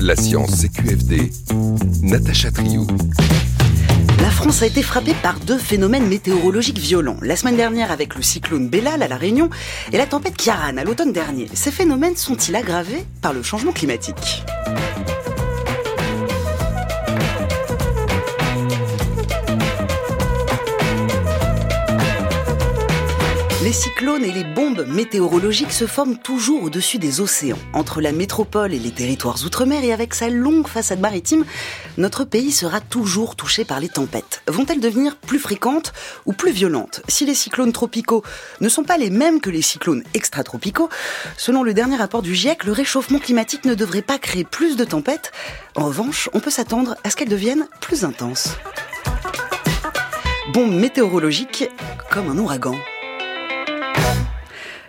La 0.00 0.16
science 0.16 0.62
CQFD, 0.62 1.30
Natacha 2.02 2.50
Triou. 2.50 2.86
La 4.20 4.30
France 4.30 4.62
a 4.62 4.66
été 4.66 4.82
frappée 4.82 5.14
par 5.22 5.38
deux 5.40 5.58
phénomènes 5.58 6.08
météorologiques 6.08 6.78
violents. 6.78 7.18
La 7.22 7.36
semaine 7.36 7.56
dernière 7.56 7.92
avec 7.92 8.16
le 8.16 8.22
cyclone 8.22 8.68
Bellal 8.68 9.02
à 9.02 9.06
La 9.06 9.16
Réunion 9.16 9.48
et 9.92 9.96
la 9.96 10.06
tempête 10.06 10.36
Kiaran 10.36 10.76
à 10.76 10.82
l'automne 10.82 11.12
dernier. 11.12 11.48
Ces 11.54 11.70
phénomènes 11.70 12.16
sont-ils 12.16 12.56
aggravés 12.56 13.04
par 13.22 13.32
le 13.32 13.44
changement 13.44 13.72
climatique? 13.72 14.42
Les 23.68 23.74
cyclones 23.74 24.24
et 24.24 24.32
les 24.32 24.44
bombes 24.44 24.86
météorologiques 24.88 25.74
se 25.74 25.86
forment 25.86 26.16
toujours 26.16 26.62
au-dessus 26.62 26.96
des 26.96 27.20
océans. 27.20 27.58
Entre 27.74 28.00
la 28.00 28.12
métropole 28.12 28.72
et 28.72 28.78
les 28.78 28.92
territoires 28.92 29.36
outre-mer 29.44 29.84
et 29.84 29.92
avec 29.92 30.14
sa 30.14 30.30
longue 30.30 30.66
façade 30.66 31.00
maritime, 31.00 31.44
notre 31.98 32.24
pays 32.24 32.50
sera 32.50 32.80
toujours 32.80 33.36
touché 33.36 33.66
par 33.66 33.78
les 33.78 33.90
tempêtes. 33.90 34.40
Vont-elles 34.48 34.80
devenir 34.80 35.16
plus 35.16 35.38
fréquentes 35.38 35.92
ou 36.24 36.32
plus 36.32 36.50
violentes? 36.50 37.02
Si 37.08 37.26
les 37.26 37.34
cyclones 37.34 37.74
tropicaux 37.74 38.22
ne 38.62 38.70
sont 38.70 38.84
pas 38.84 38.96
les 38.96 39.10
mêmes 39.10 39.38
que 39.38 39.50
les 39.50 39.60
cyclones 39.60 40.02
extratropicaux, 40.14 40.88
selon 41.36 41.62
le 41.62 41.74
dernier 41.74 41.96
rapport 41.96 42.22
du 42.22 42.34
GIEC, 42.34 42.64
le 42.64 42.72
réchauffement 42.72 43.18
climatique 43.18 43.66
ne 43.66 43.74
devrait 43.74 44.00
pas 44.00 44.16
créer 44.16 44.44
plus 44.44 44.78
de 44.78 44.84
tempêtes. 44.84 45.30
En 45.76 45.84
revanche, 45.84 46.30
on 46.32 46.40
peut 46.40 46.48
s'attendre 46.48 46.96
à 47.04 47.10
ce 47.10 47.16
qu'elles 47.16 47.28
deviennent 47.28 47.68
plus 47.82 48.04
intenses. 48.04 48.48
Bombe 50.54 50.72
météorologique 50.72 51.68
comme 52.10 52.30
un 52.30 52.38
ouragan. 52.38 52.74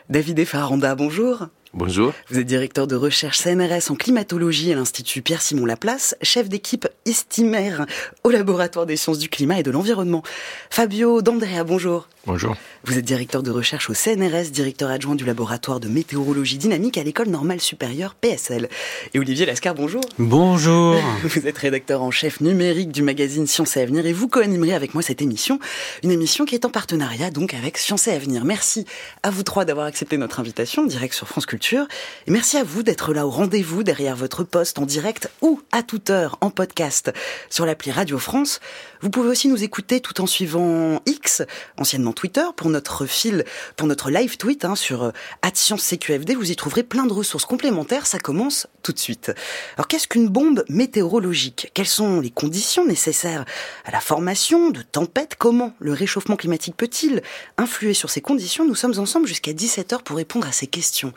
David 0.10 0.44
Faranda, 0.44 0.96
bonjour. 0.96 1.50
Bonjour. 1.76 2.14
Vous 2.30 2.40
êtes 2.40 2.48
directeur 2.48 2.88
de 2.88 2.96
recherche 2.96 3.38
CNRS 3.38 3.92
en 3.92 3.96
climatologie 3.96 4.72
à 4.72 4.76
l'Institut 4.76 5.22
Pierre-Simon 5.22 5.68
Laplace, 5.68 6.16
chef 6.24 6.50
d'équipe 6.50 6.88
estimère 7.06 7.86
au 8.24 8.32
laboratoire 8.32 8.88
des 8.88 8.98
sciences 8.98 9.20
du 9.20 9.30
climat 9.30 9.60
et 9.60 9.64
de 9.64 9.70
l'environnement. 9.70 10.24
Fabio 10.72 11.22
D'Andrea, 11.22 11.64
bonjour. 11.64 12.08
Bonjour. 12.26 12.56
Vous 12.86 12.98
êtes 12.98 13.06
directeur 13.06 13.44
de 13.44 13.52
recherche 13.52 13.90
au 13.90 13.94
CNRS, 13.94 14.50
directeur 14.52 14.90
adjoint 14.90 15.16
du 15.16 15.26
laboratoire 15.26 15.80
de 15.80 15.88
météorologie 15.88 16.58
dynamique 16.58 16.98
à 16.98 17.04
l'école 17.04 17.30
normale 17.30 17.62
supérieure 17.62 18.16
PSL. 18.16 18.68
Et 19.14 19.20
Olivier 19.20 19.46
Lascar, 19.46 19.76
bonjour. 19.76 20.02
Bonjour. 20.18 20.96
Vous 21.24 21.48
êtes 21.48 21.58
rédacteur 21.58 22.02
en 22.02 22.12
chef 22.12 22.42
numérique 22.42 22.92
du 22.92 23.04
magazine 23.04 23.46
Science 23.46 23.78
et 23.78 23.82
Avenir 23.82 24.08
et 24.08 24.14
vous 24.14 24.28
co-animerez 24.28 24.74
avec 24.74 24.96
moi 24.96 25.04
cette 25.04 25.22
émission, 25.22 25.60
une 26.04 26.12
émission 26.12 26.46
qui 26.46 26.56
est 26.56 26.66
en 26.66 26.70
partenariat 26.70 27.30
donc 27.30 27.54
avec 27.54 27.78
Science 27.78 28.08
et 28.08 28.12
Avenir. 28.12 28.44
Merci 28.44 28.86
à 29.22 29.30
vous 29.30 29.44
trois 29.44 29.66
d'avoir 29.66 29.86
accepté 29.86 30.18
notre 30.18 30.40
invitation 30.40 30.86
direct 30.86 31.14
sur 31.14 31.28
France 31.28 31.46
Culture 31.46 31.59
et 31.62 32.32
merci 32.32 32.58
à 32.58 32.64
vous 32.64 32.84
d'être 32.84 33.14
là 33.14 33.28
au 33.28 33.30
rendez-vous 33.30 33.84
derrière 33.84 34.16
votre 34.16 34.44
poste 34.44 34.80
en 34.80 34.86
direct 34.86 35.30
ou 35.42 35.62
à 35.72 35.84
toute 35.84 36.10
heure 36.10 36.38
en 36.42 36.52
podcast 36.52 37.12
sur 37.50 37.66
l'appli 37.66 37.92
Radio 37.92 38.18
France. 38.18 38.62
Vous 39.02 39.10
pouvez 39.10 39.30
aussi 39.30 39.48
nous 39.48 39.64
écouter 39.64 40.00
tout 40.00 40.22
en 40.22 40.26
suivant 40.26 41.02
X, 41.06 41.44
anciennement 41.78 42.14
Twitter, 42.14 42.44
pour 42.56 42.70
notre 42.70 43.06
fil, 43.06 43.46
pour 43.76 43.88
notre 43.88 44.10
live 44.10 44.38
tweet 44.38 44.64
hein, 44.66 44.76
sur 44.76 45.04
euh, 45.04 45.12
CQFD. 45.44 46.36
Vous 46.36 46.52
y 46.52 46.56
trouverez 46.56 46.84
plein 46.84 47.06
de 47.06 47.14
ressources 47.14 47.46
complémentaires. 47.46 48.08
Ça 48.08 48.20
commence 48.20 48.68
tout 48.84 48.94
de 48.94 49.00
suite. 49.00 49.32
Alors 49.76 49.88
qu'est-ce 49.88 50.08
qu'une 50.08 50.30
bombe 50.30 50.64
météorologique? 50.70 51.72
Quelles 51.74 51.88
sont 51.88 52.22
les 52.22 52.32
conditions 52.32 52.86
nécessaires 52.86 53.46
à 53.86 53.92
la 53.92 54.00
formation 54.00 54.70
de 54.70 54.82
tempêtes? 54.82 55.36
Comment 55.38 55.74
le 55.80 55.94
réchauffement 55.94 56.36
climatique 56.36 56.76
peut-il 56.78 57.22
influer 57.58 57.94
sur 57.94 58.10
ces 58.10 58.22
conditions? 58.22 58.66
Nous 58.66 58.76
sommes 58.76 58.98
ensemble 59.00 59.28
jusqu'à 59.28 59.52
17h 59.52 60.04
pour 60.04 60.18
répondre 60.18 60.48
à 60.48 60.52
ces 60.52 60.68
questions. 60.68 61.14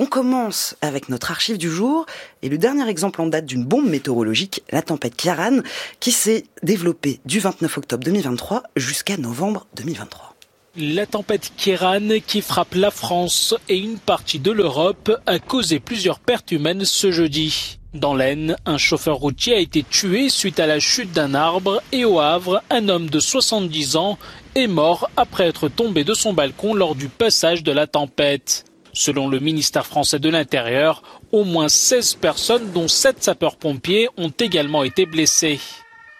On 0.00 0.06
commence 0.06 0.76
avec 0.80 1.08
notre 1.08 1.32
archive 1.32 1.58
du 1.58 1.68
jour 1.68 2.06
et 2.42 2.48
le 2.48 2.56
dernier 2.56 2.88
exemple 2.88 3.20
en 3.20 3.26
date 3.26 3.46
d'une 3.46 3.64
bombe 3.64 3.88
météorologique, 3.88 4.62
la 4.70 4.80
tempête 4.80 5.16
Kiaran, 5.16 5.58
qui 5.98 6.12
s'est 6.12 6.44
développée 6.62 7.18
du 7.24 7.40
29 7.40 7.78
octobre 7.78 8.04
2023 8.04 8.62
jusqu'à 8.76 9.16
novembre 9.16 9.66
2023. 9.74 10.36
La 10.76 11.04
tempête 11.04 11.50
Kiaran 11.56 12.20
qui 12.24 12.42
frappe 12.42 12.76
la 12.76 12.92
France 12.92 13.56
et 13.68 13.76
une 13.76 13.98
partie 13.98 14.38
de 14.38 14.52
l'Europe 14.52 15.10
a 15.26 15.40
causé 15.40 15.80
plusieurs 15.80 16.20
pertes 16.20 16.52
humaines 16.52 16.84
ce 16.84 17.10
jeudi. 17.10 17.80
Dans 17.92 18.14
l'Aisne, 18.14 18.54
un 18.66 18.78
chauffeur 18.78 19.16
routier 19.16 19.54
a 19.54 19.58
été 19.58 19.82
tué 19.82 20.28
suite 20.28 20.60
à 20.60 20.68
la 20.68 20.78
chute 20.78 21.10
d'un 21.10 21.34
arbre 21.34 21.82
et 21.90 22.04
au 22.04 22.20
Havre, 22.20 22.62
un 22.70 22.88
homme 22.88 23.10
de 23.10 23.18
70 23.18 23.96
ans 23.96 24.16
est 24.54 24.68
mort 24.68 25.10
après 25.16 25.48
être 25.48 25.68
tombé 25.68 26.04
de 26.04 26.14
son 26.14 26.34
balcon 26.34 26.72
lors 26.72 26.94
du 26.94 27.08
passage 27.08 27.64
de 27.64 27.72
la 27.72 27.88
tempête. 27.88 28.64
Selon 28.92 29.28
le 29.28 29.38
ministère 29.38 29.86
français 29.86 30.18
de 30.18 30.28
l'Intérieur, 30.28 31.02
au 31.32 31.44
moins 31.44 31.68
16 31.68 32.14
personnes, 32.14 32.72
dont 32.72 32.88
7 32.88 33.22
sapeurs-pompiers, 33.22 34.08
ont 34.16 34.32
également 34.38 34.84
été 34.84 35.06
blessées. 35.06 35.60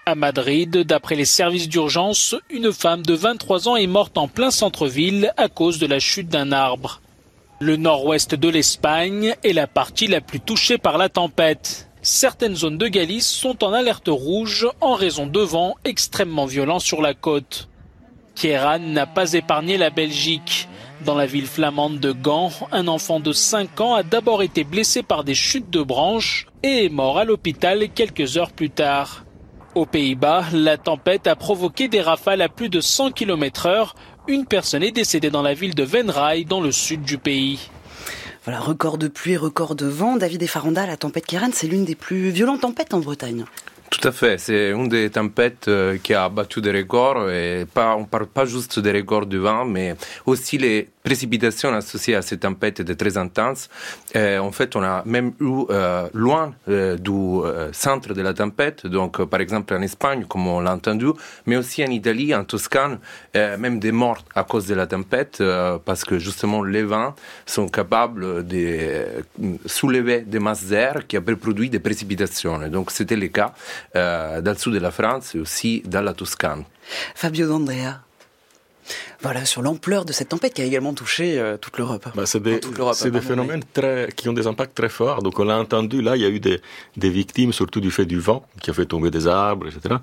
À 0.06 0.15
Madrid, 0.15 0.71
d'après 0.71 1.17
les 1.17 1.27
services 1.27 1.69
d'urgence, 1.69 2.34
une 2.49 2.73
femme 2.73 3.03
de 3.03 3.15
23 3.15 3.69
ans 3.69 3.77
est 3.77 3.87
morte 3.87 4.17
en 4.17 4.27
plein 4.27 4.51
centre-ville 4.51 5.33
à 5.37 5.49
cause 5.49 5.79
de 5.79 5.87
la 5.87 5.99
chute 5.99 6.29
d'un 6.29 6.51
arbre. 6.53 7.03
Le 7.61 7.77
nord-ouest 7.77 8.34
de 8.34 8.49
l'Espagne 8.49 9.35
est 9.43 9.53
la 9.53 9.67
partie 9.67 10.06
la 10.06 10.21
plus 10.21 10.41
touchée 10.41 10.79
par 10.79 10.97
la 10.97 11.09
tempête. 11.09 11.89
Certaines 12.03 12.55
zones 12.55 12.79
de 12.79 12.87
Galice 12.87 13.29
sont 13.29 13.65
en 13.65 13.73
alerte 13.73 14.09
rouge 14.09 14.67
en 14.81 14.95
raison 14.95 15.27
de 15.27 15.41
vents 15.41 15.75
extrêmement 15.85 16.47
violents 16.47 16.79
sur 16.79 17.03
la 17.03 17.15
côte. 17.15 17.69
Kieran 18.35 18.79
n'a 18.79 19.06
pas 19.06 19.33
épargné 19.33 19.77
la 19.77 19.91
Belgique. 19.91 20.69
Dans 21.05 21.15
la 21.15 21.27
ville 21.27 21.47
flamande 21.47 22.01
de 22.01 22.11
Gand, 22.11 22.51
un 22.73 22.89
enfant 22.89 23.21
de 23.21 23.33
5 23.33 23.81
ans 23.81 23.95
a 23.95 24.03
d'abord 24.03 24.43
été 24.43 24.65
blessé 24.65 25.03
par 25.03 25.23
des 25.23 25.35
chutes 25.35 25.71
de 25.71 25.83
branches 25.83 26.47
et 26.65 26.87
est 26.87 26.89
mort 26.89 27.19
à 27.19 27.25
l'hôpital 27.25 27.89
quelques 27.95 28.37
heures 28.37 28.51
plus 28.51 28.71
tard. 28.71 29.25
Aux 29.77 29.87
Pays-Bas, 29.87 30.47
la 30.53 30.77
tempête 30.77 31.29
a 31.29 31.37
provoqué 31.37 31.87
des 31.87 32.01
rafales 32.01 32.43
à 32.43 32.49
plus 32.49 32.69
de 32.69 32.81
100 32.81 33.13
km 33.13 33.67
heure. 33.67 33.95
Une 34.27 34.45
personne 34.45 34.83
est 34.83 34.91
décédée 34.91 35.31
dans 35.31 35.43
la 35.43 35.55
ville 35.55 35.75
de 35.75 35.85
Venray, 35.85 36.45
dans 36.45 36.61
le 36.61 36.73
sud 36.73 37.03
du 37.03 37.17
pays. 37.17 37.71
Voilà, 38.45 38.59
record 38.59 38.99
de 38.99 39.07
pluie, 39.07 39.37
record 39.37 39.77
de 39.77 39.87
vent. 39.87 40.17
David 40.17 40.43
et 40.43 40.47
Faranda, 40.49 40.85
la 40.85 40.97
tempête 40.97 41.27
Karen, 41.27 41.53
c'est 41.53 41.69
l'une 41.69 41.85
des 41.85 41.95
plus 41.95 42.31
violentes 42.31 42.63
tempêtes 42.63 42.93
en 42.93 42.99
Bretagne. 42.99 43.45
Tout 43.91 44.06
à 44.06 44.12
fait, 44.12 44.38
c'est 44.38 44.71
une 44.71 44.88
des 44.88 45.09
tempêtes 45.09 45.66
euh, 45.66 45.97
qui 46.03 46.12
a 46.12 46.28
battu 46.28 46.60
des 46.60 46.72
records, 46.72 47.31
et 47.31 47.65
pas, 47.72 47.97
on 47.97 48.04
parle 48.04 48.26
pas 48.26 48.44
juste 48.44 48.78
des 48.81 48.93
records 48.93 49.25
du 49.25 49.38
vent, 49.38 49.65
mais 49.65 49.97
aussi 50.26 50.59
les 50.59 50.88
précipitations 51.03 51.72
associées 51.72 52.15
à 52.15 52.21
ces 52.21 52.37
tempêtes 52.37 52.81
étaient 52.81 52.94
très 52.94 53.16
intenses. 53.16 53.71
en 54.15 54.53
fait, 54.53 54.76
on 54.76 54.82
a 54.82 55.03
même 55.06 55.32
eu 55.41 55.65
euh, 55.71 56.06
loin 56.12 56.53
euh, 56.69 56.97
du 56.99 57.41
centre 57.72 58.12
de 58.12 58.21
la 58.21 58.34
tempête, 58.34 58.87
donc 58.87 59.25
par 59.25 59.41
exemple 59.41 59.72
en 59.72 59.81
Espagne, 59.81 60.26
comme 60.28 60.47
on 60.47 60.60
l'a 60.60 60.75
entendu, 60.75 61.06
mais 61.47 61.56
aussi 61.56 61.82
en 61.82 61.91
Italie, 61.91 62.34
en 62.34 62.44
Toscane, 62.44 62.99
même 63.34 63.78
des 63.78 63.93
morts 63.93 64.22
à 64.34 64.44
cause 64.44 64.66
de 64.66 64.75
la 64.75 64.87
tempête, 64.87 65.43
parce 65.87 66.05
que 66.05 66.19
justement 66.19 66.62
les 66.62 66.82
vents 66.82 67.15
sont 67.47 67.69
capables 67.69 68.47
de 68.47 69.06
soulever 69.65 70.20
des 70.20 70.41
masses 70.41 70.65
d'air 70.65 71.06
qui 71.06 71.16
après 71.16 71.37
produisent 71.37 71.70
des 71.70 71.81
précipitations. 71.81 72.59
Donc 72.69 72.91
c'était 72.91 73.16
le 73.16 73.28
cas. 73.28 73.55
Euh, 73.97 74.41
dans 74.41 74.53
le 74.53 74.59
sud 74.59 74.75
de 74.75 74.78
la 74.78 74.91
France 74.91 75.34
et 75.34 75.39
aussi 75.39 75.83
dans 75.84 76.03
la 76.03 76.15
Toscane. 76.15 76.65
Fabio 77.15 77.47
D'Andrea. 77.49 78.00
Voilà, 79.21 79.44
sur 79.44 79.62
l'ampleur 79.62 80.04
de 80.04 80.12
cette 80.12 80.28
tempête 80.28 80.54
qui 80.54 80.62
a 80.62 80.65
également 80.65 80.94
touché 80.94 81.38
euh, 81.38 81.56
toute 81.56 81.76
l'Europe. 81.78 82.06
Bah, 82.15 82.25
c'est 82.26 82.43
des, 82.43 82.60
des 82.60 83.21
phénomènes 83.21 83.62
très, 83.72 84.09
qui 84.15 84.28
ont 84.28 84.32
des 84.32 84.47
impacts 84.47 84.75
très 84.75 84.88
forts. 84.88 85.22
Donc 85.22 85.38
on 85.41 85.44
l'a 85.44 85.59
entendu, 85.59 86.03
là, 86.03 86.16
il 86.16 86.22
y 86.22 86.25
a 86.25 86.28
eu 86.28 86.41
des, 86.41 86.60
des, 86.97 87.10
victimes, 87.10 87.53
surtout 87.53 87.81
du 87.81 87.91
fait 87.91 88.06
du 88.06 88.21
vent, 88.21 88.47
qui 88.60 88.71
a 88.71 88.75
fait 88.75 88.87
tomber 88.87 89.10
des 89.10 89.26
arbres, 89.26 89.66
etc. 89.66 89.97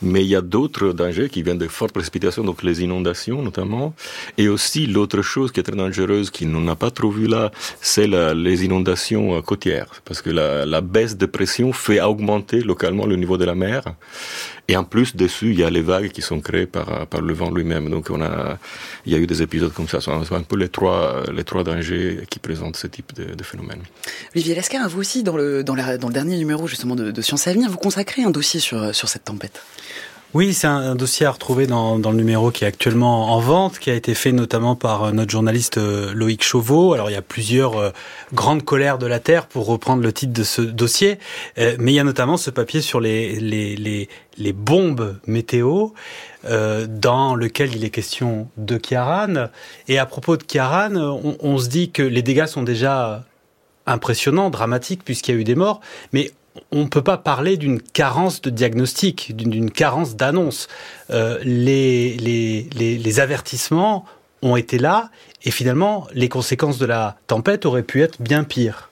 Mais 0.00 0.22
il 0.22 0.28
y 0.28 0.36
a 0.36 0.40
d'autres 0.40 0.92
dangers 0.92 1.28
qui 1.28 1.42
viennent 1.42 1.58
de 1.58 1.68
fortes 1.68 1.92
précipitations, 1.92 2.42
donc 2.42 2.62
les 2.62 2.82
inondations 2.82 3.42
notamment. 3.42 3.94
Et 4.38 4.48
aussi 4.48 4.86
l'autre 4.86 5.22
chose 5.22 5.52
qui 5.52 5.60
est 5.60 5.62
très 5.62 5.76
dangereuse, 5.76 6.30
qui 6.30 6.46
n'en 6.46 6.66
a 6.68 6.76
pas 6.76 6.90
trop 6.90 7.10
vu 7.10 7.26
là, 7.26 7.50
c'est 7.80 8.06
les 8.06 8.64
inondations 8.64 9.36
euh, 9.36 9.42
côtières. 9.42 10.02
Parce 10.04 10.22
que 10.22 10.30
la, 10.30 10.64
la 10.64 10.80
baisse 10.80 11.16
de 11.16 11.26
pression 11.26 11.72
fait 11.72 12.00
augmenter 12.00 12.60
localement 12.60 13.06
le 13.06 13.16
niveau 13.16 13.36
de 13.36 13.44
la 13.44 13.54
mer. 13.54 13.84
Et 14.68 14.76
en 14.76 14.84
plus, 14.84 15.14
dessus, 15.14 15.50
il 15.50 15.58
y 15.58 15.64
a 15.64 15.70
les 15.70 15.82
vagues 15.82 16.10
qui 16.10 16.22
sont 16.22 16.40
créées 16.40 16.66
par, 16.66 17.06
par 17.06 17.20
le 17.20 17.34
vent 17.34 17.50
lui-même. 17.50 17.90
Donc 17.90 18.08
on 18.10 18.22
a 18.22 18.58
il 19.04 19.12
y 19.12 19.14
a 19.14 19.18
eu 19.18 19.26
des 19.26 19.42
épisodes 19.42 19.72
comme 19.72 19.88
ça. 19.88 20.00
C'est 20.00 20.10
un 20.10 20.42
peu 20.42 20.56
les 20.56 20.68
trois, 20.68 21.24
les 21.32 21.44
trois 21.44 21.64
dangers 21.64 22.24
qui 22.30 22.38
présentent 22.38 22.76
ce 22.76 22.86
type 22.86 23.12
de, 23.14 23.44
phénomène. 23.44 23.80
Olivier 24.34 24.54
Lescar, 24.54 24.88
vous 24.88 25.00
aussi, 25.00 25.22
dans 25.22 25.36
le, 25.36 25.62
dans, 25.62 25.74
le 25.74 26.12
dernier 26.12 26.38
numéro 26.38 26.66
justement 26.66 26.96
de, 26.96 27.10
de 27.10 27.22
Sciences 27.22 27.46
à 27.46 27.52
venir, 27.52 27.68
vous 27.68 27.76
consacrez 27.76 28.22
un 28.22 28.30
dossier 28.30 28.60
sur, 28.60 28.94
sur 28.94 29.08
cette 29.08 29.24
tempête. 29.24 29.62
Oui, 30.34 30.52
c'est 30.52 30.66
un, 30.66 30.96
dossier 30.96 31.26
à 31.26 31.30
retrouver 31.30 31.68
dans, 31.68 31.96
le 31.96 32.16
numéro 32.16 32.50
qui 32.50 32.64
est 32.64 32.66
actuellement 32.66 33.32
en 33.32 33.38
vente, 33.38 33.78
qui 33.78 33.88
a 33.88 33.94
été 33.94 34.14
fait 34.14 34.32
notamment 34.32 34.74
par 34.74 35.04
euh, 35.04 35.12
notre 35.12 35.30
journaliste 35.30 35.78
euh, 35.78 36.12
Loïc 36.12 36.42
Chauveau. 36.42 36.92
Alors 36.92 37.08
il 37.08 37.12
y 37.12 37.16
a 37.16 37.22
plusieurs 37.22 37.78
euh, 37.78 37.90
grandes 38.32 38.64
colères 38.64 38.98
de 38.98 39.06
la 39.06 39.20
Terre, 39.20 39.46
pour 39.46 39.66
reprendre 39.66 40.02
le 40.02 40.12
titre 40.12 40.32
de 40.32 40.42
ce 40.42 40.60
dossier, 40.60 41.20
mais 41.56 41.92
il 41.92 41.94
y 41.94 42.00
a 42.00 42.04
notamment 42.04 42.36
ce 42.36 42.50
papier 42.50 42.80
sur 42.80 42.98
les, 42.98 44.08
bombes 44.56 45.20
météo, 45.28 45.90
dans 46.42 47.36
lequel 47.36 47.76
il 47.76 47.84
est 47.84 47.90
question 47.90 48.48
de 48.56 48.76
Kiaran. 48.76 49.50
Et 49.86 49.98
à 49.98 50.06
propos 50.06 50.36
de 50.36 50.42
Kiaran, 50.42 50.96
on, 50.96 51.36
on 51.38 51.58
se 51.58 51.68
dit 51.68 51.92
que 51.92 52.02
les 52.02 52.22
dégâts 52.22 52.46
sont 52.46 52.64
déjà 52.64 53.24
impressionnants, 53.86 54.50
dramatiques, 54.50 55.04
puisqu'il 55.04 55.34
y 55.34 55.38
a 55.38 55.40
eu 55.40 55.44
des 55.44 55.54
morts, 55.54 55.80
on 56.70 56.82
ne 56.82 56.88
peut 56.88 57.02
pas 57.02 57.16
parler 57.16 57.56
d'une 57.56 57.80
carence 57.80 58.40
de 58.40 58.50
diagnostic, 58.50 59.34
d'une 59.36 59.70
carence 59.70 60.16
d'annonce. 60.16 60.68
Euh, 61.10 61.38
les, 61.42 63.20
avertissements 63.20 64.04
ont 64.42 64.56
été 64.56 64.78
là 64.78 65.10
et 65.44 65.50
finalement 65.50 66.06
les 66.12 66.28
conséquences 66.28 66.78
de 66.78 66.86
la 66.86 67.16
tempête 67.26 67.66
auraient 67.66 67.82
pu 67.82 68.02
être 68.02 68.20
bien 68.20 68.44
pires. 68.44 68.90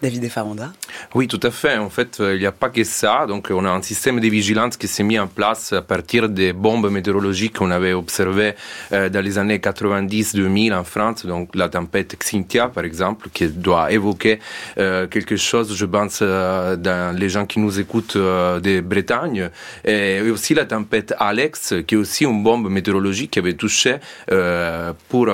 David 0.00 0.28
Faranda 0.28 0.72
Oui, 1.14 1.28
tout 1.28 1.40
à 1.42 1.50
fait. 1.50 1.76
En 1.78 1.90
fait, 1.90 2.20
euh, 2.20 2.34
il 2.34 2.40
n'y 2.40 2.46
a 2.46 2.52
pas 2.52 2.68
que 2.68 2.84
ça. 2.84 3.26
Donc, 3.26 3.48
on 3.50 3.64
a 3.64 3.70
un 3.70 3.82
système 3.82 4.20
de 4.20 4.28
vigilance 4.28 4.76
qui 4.76 4.88
s'est 4.88 5.02
mis 5.02 5.18
en 5.18 5.26
place 5.26 5.72
à 5.72 5.82
partir 5.82 6.28
des 6.28 6.52
bombes 6.52 6.90
météorologiques 6.90 7.58
qu'on 7.58 7.70
avait 7.70 7.92
observées 7.92 8.54
euh, 8.92 9.08
dans 9.08 9.24
les 9.24 9.38
années 9.38 9.58
90-2000 9.58 10.74
en 10.74 10.84
France. 10.84 11.26
Donc, 11.26 11.54
la 11.54 11.68
tempête 11.68 12.16
Xynthia, 12.18 12.68
par 12.68 12.84
exemple, 12.84 13.28
qui 13.32 13.46
doit 13.48 13.92
évoquer 13.92 14.38
euh, 14.78 15.06
quelque 15.06 15.36
chose, 15.36 15.74
je 15.74 15.86
pense, 15.86 16.22
dans 16.22 17.16
les 17.16 17.28
gens 17.28 17.46
qui 17.46 17.58
nous 17.58 17.80
écoutent 17.80 18.16
de 18.16 18.80
Bretagne. 18.80 19.50
Et 19.84 20.20
aussi 20.30 20.54
la 20.54 20.64
tempête 20.64 21.14
Alex, 21.18 21.74
qui 21.86 21.94
est 21.94 21.98
aussi 21.98 22.24
une 22.24 22.42
bombe 22.42 22.68
météorologique 22.68 23.32
qui 23.32 23.38
avait 23.38 23.54
touché 23.54 23.96
pour 25.08 25.28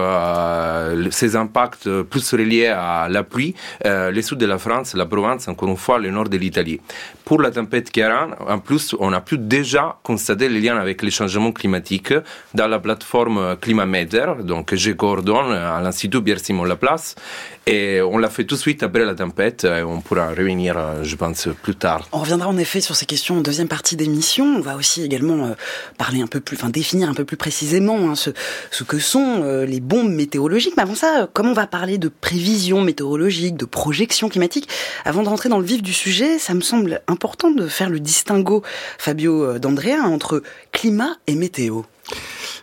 ses 1.10 1.36
impacts 1.36 1.88
plus 2.02 2.32
reliés 2.32 2.66
à 2.66 3.08
la 3.08 3.22
pluie, 3.22 3.54
les 3.84 4.22
sud 4.22 4.38
de 4.38 4.46
la 4.46 4.58
France, 4.58 4.94
la 4.94 5.06
Provence, 5.06 5.47
encore 5.48 5.68
une 5.68 5.76
fois, 5.76 5.98
le 5.98 6.10
nord 6.10 6.28
de 6.28 6.36
l'Italie. 6.36 6.80
Pour 7.24 7.40
la 7.42 7.50
tempête 7.50 7.90
Chiaran, 7.92 8.30
en 8.46 8.58
plus, 8.58 8.94
on 8.98 9.12
a 9.12 9.20
pu 9.20 9.38
déjà 9.38 9.98
constater 10.02 10.48
les 10.48 10.60
liens 10.60 10.78
avec 10.78 11.02
les 11.02 11.10
changements 11.10 11.52
climatiques 11.52 12.14
dans 12.54 12.68
la 12.68 12.78
plateforme 12.78 13.56
Climameter, 13.60 14.26
donc 14.44 14.74
je 14.74 14.92
coordonne 14.92 15.52
à 15.52 15.80
l'Institut 15.80 16.22
Pierre-Simon 16.22 16.64
Laplace, 16.64 17.14
et 17.66 18.00
on 18.00 18.16
l'a 18.18 18.30
fait 18.30 18.44
tout 18.44 18.54
de 18.54 18.60
suite 18.60 18.82
après 18.82 19.04
la 19.04 19.14
tempête, 19.14 19.64
et 19.64 19.82
on 19.82 20.00
pourra 20.00 20.30
revenir, 20.30 20.76
je 21.02 21.16
pense, 21.16 21.48
plus 21.62 21.74
tard. 21.74 22.08
On 22.12 22.20
reviendra 22.20 22.48
en 22.48 22.56
effet 22.56 22.80
sur 22.80 22.96
ces 22.96 23.06
questions 23.06 23.38
en 23.38 23.40
deuxième 23.40 23.68
partie 23.68 23.96
d'émission. 23.96 24.44
On 24.44 24.60
va 24.60 24.76
aussi 24.76 25.02
également 25.02 25.46
euh, 25.46 25.52
parler 25.98 26.22
un 26.22 26.26
peu 26.26 26.40
plus, 26.40 26.58
définir 26.70 27.08
un 27.08 27.14
peu 27.14 27.24
plus 27.24 27.36
précisément 27.36 28.10
hein, 28.10 28.14
ce, 28.14 28.84
que 28.84 28.98
sont 28.98 29.42
euh, 29.42 29.66
les 29.66 29.80
bombes 29.80 30.10
météorologiques. 30.10 30.74
Mais 30.76 30.82
avant 30.82 30.94
ça, 30.94 31.28
comme 31.32 31.48
on 31.48 31.52
va 31.52 31.66
parler 31.66 31.98
de 31.98 32.08
prévision 32.08 32.80
météorologique, 32.80 33.56
de 33.56 33.64
projection 33.64 34.28
climatique, 34.28 34.68
avant 35.04 35.22
de 35.22 35.28
rentrer 35.38 35.50
dans 35.50 35.60
le 35.60 35.64
vif 35.64 35.82
du 35.82 35.92
sujet, 35.92 36.36
ça 36.40 36.52
me 36.52 36.60
semble 36.60 37.00
important 37.06 37.52
de 37.52 37.68
faire 37.68 37.90
le 37.90 38.00
distinguo, 38.00 38.64
Fabio 38.98 39.44
euh, 39.44 39.58
d'Andrea, 39.60 40.02
entre 40.02 40.42
climat 40.72 41.14
et 41.28 41.36
météo. 41.36 41.82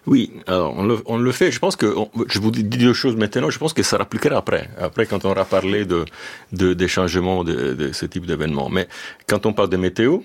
Oui, 0.05 0.33
alors 0.45 0.75
on 1.05 1.17
le, 1.17 1.31
fait. 1.31 1.53
Je 1.53 1.59
pense 1.59 1.77
que 1.77 1.95
je 2.27 2.39
vous 2.39 2.51
dis 2.51 2.65
deux 2.65 2.91
choses 2.91 3.15
maintenant. 3.15 3.49
Je 3.49 3.59
pense 3.59 3.71
que 3.71 3.81
ça 3.81 3.95
appliquera 3.95 4.35
après. 4.35 4.69
Après, 4.77 5.05
quand 5.05 5.23
on 5.23 5.31
aura 5.31 5.45
parlé 5.45 5.85
de, 5.85 6.03
des 6.51 6.87
changements 6.89 7.45
de, 7.45 7.91
ce 7.93 8.05
type 8.05 8.25
d'événement. 8.25 8.67
Mais 8.69 8.89
quand 9.25 9.45
on 9.45 9.53
parle 9.53 9.69
de 9.69 9.77
météo, 9.77 10.19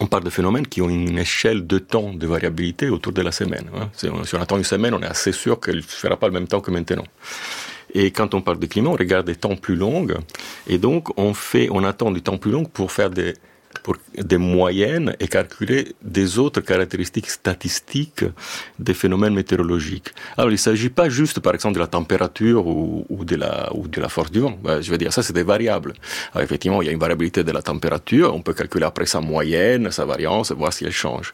on 0.00 0.06
parle 0.06 0.24
de 0.24 0.30
phénomènes 0.30 0.66
qui 0.66 0.82
ont 0.82 0.88
une 0.88 1.18
échelle 1.18 1.66
de 1.66 1.78
temps 1.78 2.12
de 2.12 2.26
variabilité 2.26 2.90
autour 2.90 3.12
de 3.12 3.22
la 3.22 3.32
semaine. 3.32 3.70
Hein. 3.74 3.88
Si 3.94 4.08
on 4.08 4.40
attend 4.40 4.58
une 4.58 4.64
semaine, 4.64 4.94
on 4.94 5.00
est 5.00 5.06
assez 5.06 5.32
sûr 5.32 5.60
qu'elle 5.60 5.76
ne 5.76 5.82
fera 5.82 6.16
pas 6.16 6.26
le 6.26 6.34
même 6.34 6.46
temps 6.46 6.60
que 6.60 6.70
maintenant. 6.70 7.06
Et 7.94 8.10
quand 8.10 8.34
on 8.34 8.42
parle 8.42 8.58
de 8.58 8.66
climat, 8.66 8.90
on 8.90 8.96
regarde 8.96 9.26
des 9.26 9.34
temps 9.34 9.56
plus 9.56 9.76
longs. 9.76 10.06
Et 10.66 10.78
donc, 10.78 11.18
on 11.18 11.32
fait, 11.32 11.68
on 11.70 11.84
attend 11.84 12.10
du 12.10 12.20
temps 12.20 12.36
plus 12.36 12.50
long 12.50 12.64
pour 12.64 12.92
faire 12.92 13.08
des, 13.08 13.34
des 14.16 14.38
moyennes 14.38 15.14
et 15.20 15.28
calculer 15.28 15.94
des 16.02 16.38
autres 16.38 16.60
caractéristiques 16.60 17.30
statistiques 17.30 18.24
des 18.78 18.94
phénomènes 18.94 19.34
météorologiques. 19.34 20.10
Alors, 20.36 20.50
il 20.50 20.54
ne 20.54 20.58
s'agit 20.58 20.88
pas 20.88 21.08
juste, 21.08 21.40
par 21.40 21.54
exemple, 21.54 21.74
de 21.74 21.80
la 21.80 21.86
température 21.86 22.66
ou, 22.66 23.24
de, 23.24 23.36
la, 23.36 23.70
ou 23.74 23.88
de 23.88 24.00
la 24.00 24.08
force 24.08 24.30
du 24.30 24.40
vent. 24.40 24.58
Ben, 24.62 24.80
je 24.80 24.90
veux 24.90 24.98
dire, 24.98 25.12
ça, 25.12 25.22
c'est 25.22 25.32
des 25.32 25.42
variables. 25.42 25.94
Alors, 26.32 26.44
effectivement, 26.44 26.82
il 26.82 26.86
y 26.86 26.88
a 26.88 26.92
une 26.92 26.98
variabilité 26.98 27.44
de 27.44 27.52
la 27.52 27.62
température. 27.62 28.34
On 28.34 28.42
peut 28.42 28.54
calculer 28.54 28.84
après 28.84 29.06
sa 29.06 29.20
moyenne, 29.20 29.90
sa 29.90 30.04
variance, 30.04 30.52
voir 30.52 30.72
si 30.72 30.84
elle 30.84 30.92
change. 30.92 31.32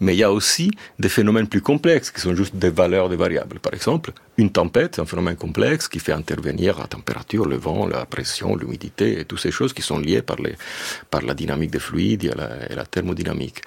Mais 0.00 0.14
il 0.14 0.18
y 0.18 0.24
a 0.24 0.32
aussi 0.32 0.70
des 0.98 1.08
phénomènes 1.08 1.48
plus 1.48 1.62
complexes 1.62 2.10
qui 2.10 2.20
sont 2.20 2.34
juste 2.34 2.56
des 2.56 2.70
valeurs 2.70 3.08
des 3.08 3.16
variables. 3.16 3.58
Par 3.58 3.74
exemple, 3.74 4.12
une 4.36 4.50
tempête, 4.50 4.96
c'est 4.96 5.02
un 5.02 5.06
phénomène 5.06 5.36
complexe 5.36 5.88
qui 5.88 5.98
fait 5.98 6.12
intervenir 6.12 6.78
la 6.78 6.86
température, 6.86 7.46
le 7.46 7.56
vent, 7.56 7.86
la 7.86 8.06
pression, 8.06 8.56
l'humidité 8.56 9.20
et 9.20 9.24
toutes 9.24 9.40
ces 9.40 9.50
choses 9.50 9.72
qui 9.72 9.82
sont 9.82 9.98
liées 9.98 10.22
par, 10.22 10.36
les, 10.36 10.54
par 11.10 11.22
la 11.22 11.34
dynamique 11.34 11.70
des 11.70 11.78
fluides 11.90 12.24
et 12.24 12.34
la, 12.40 12.74
la 12.74 12.84
thermodynamique. 12.84 13.58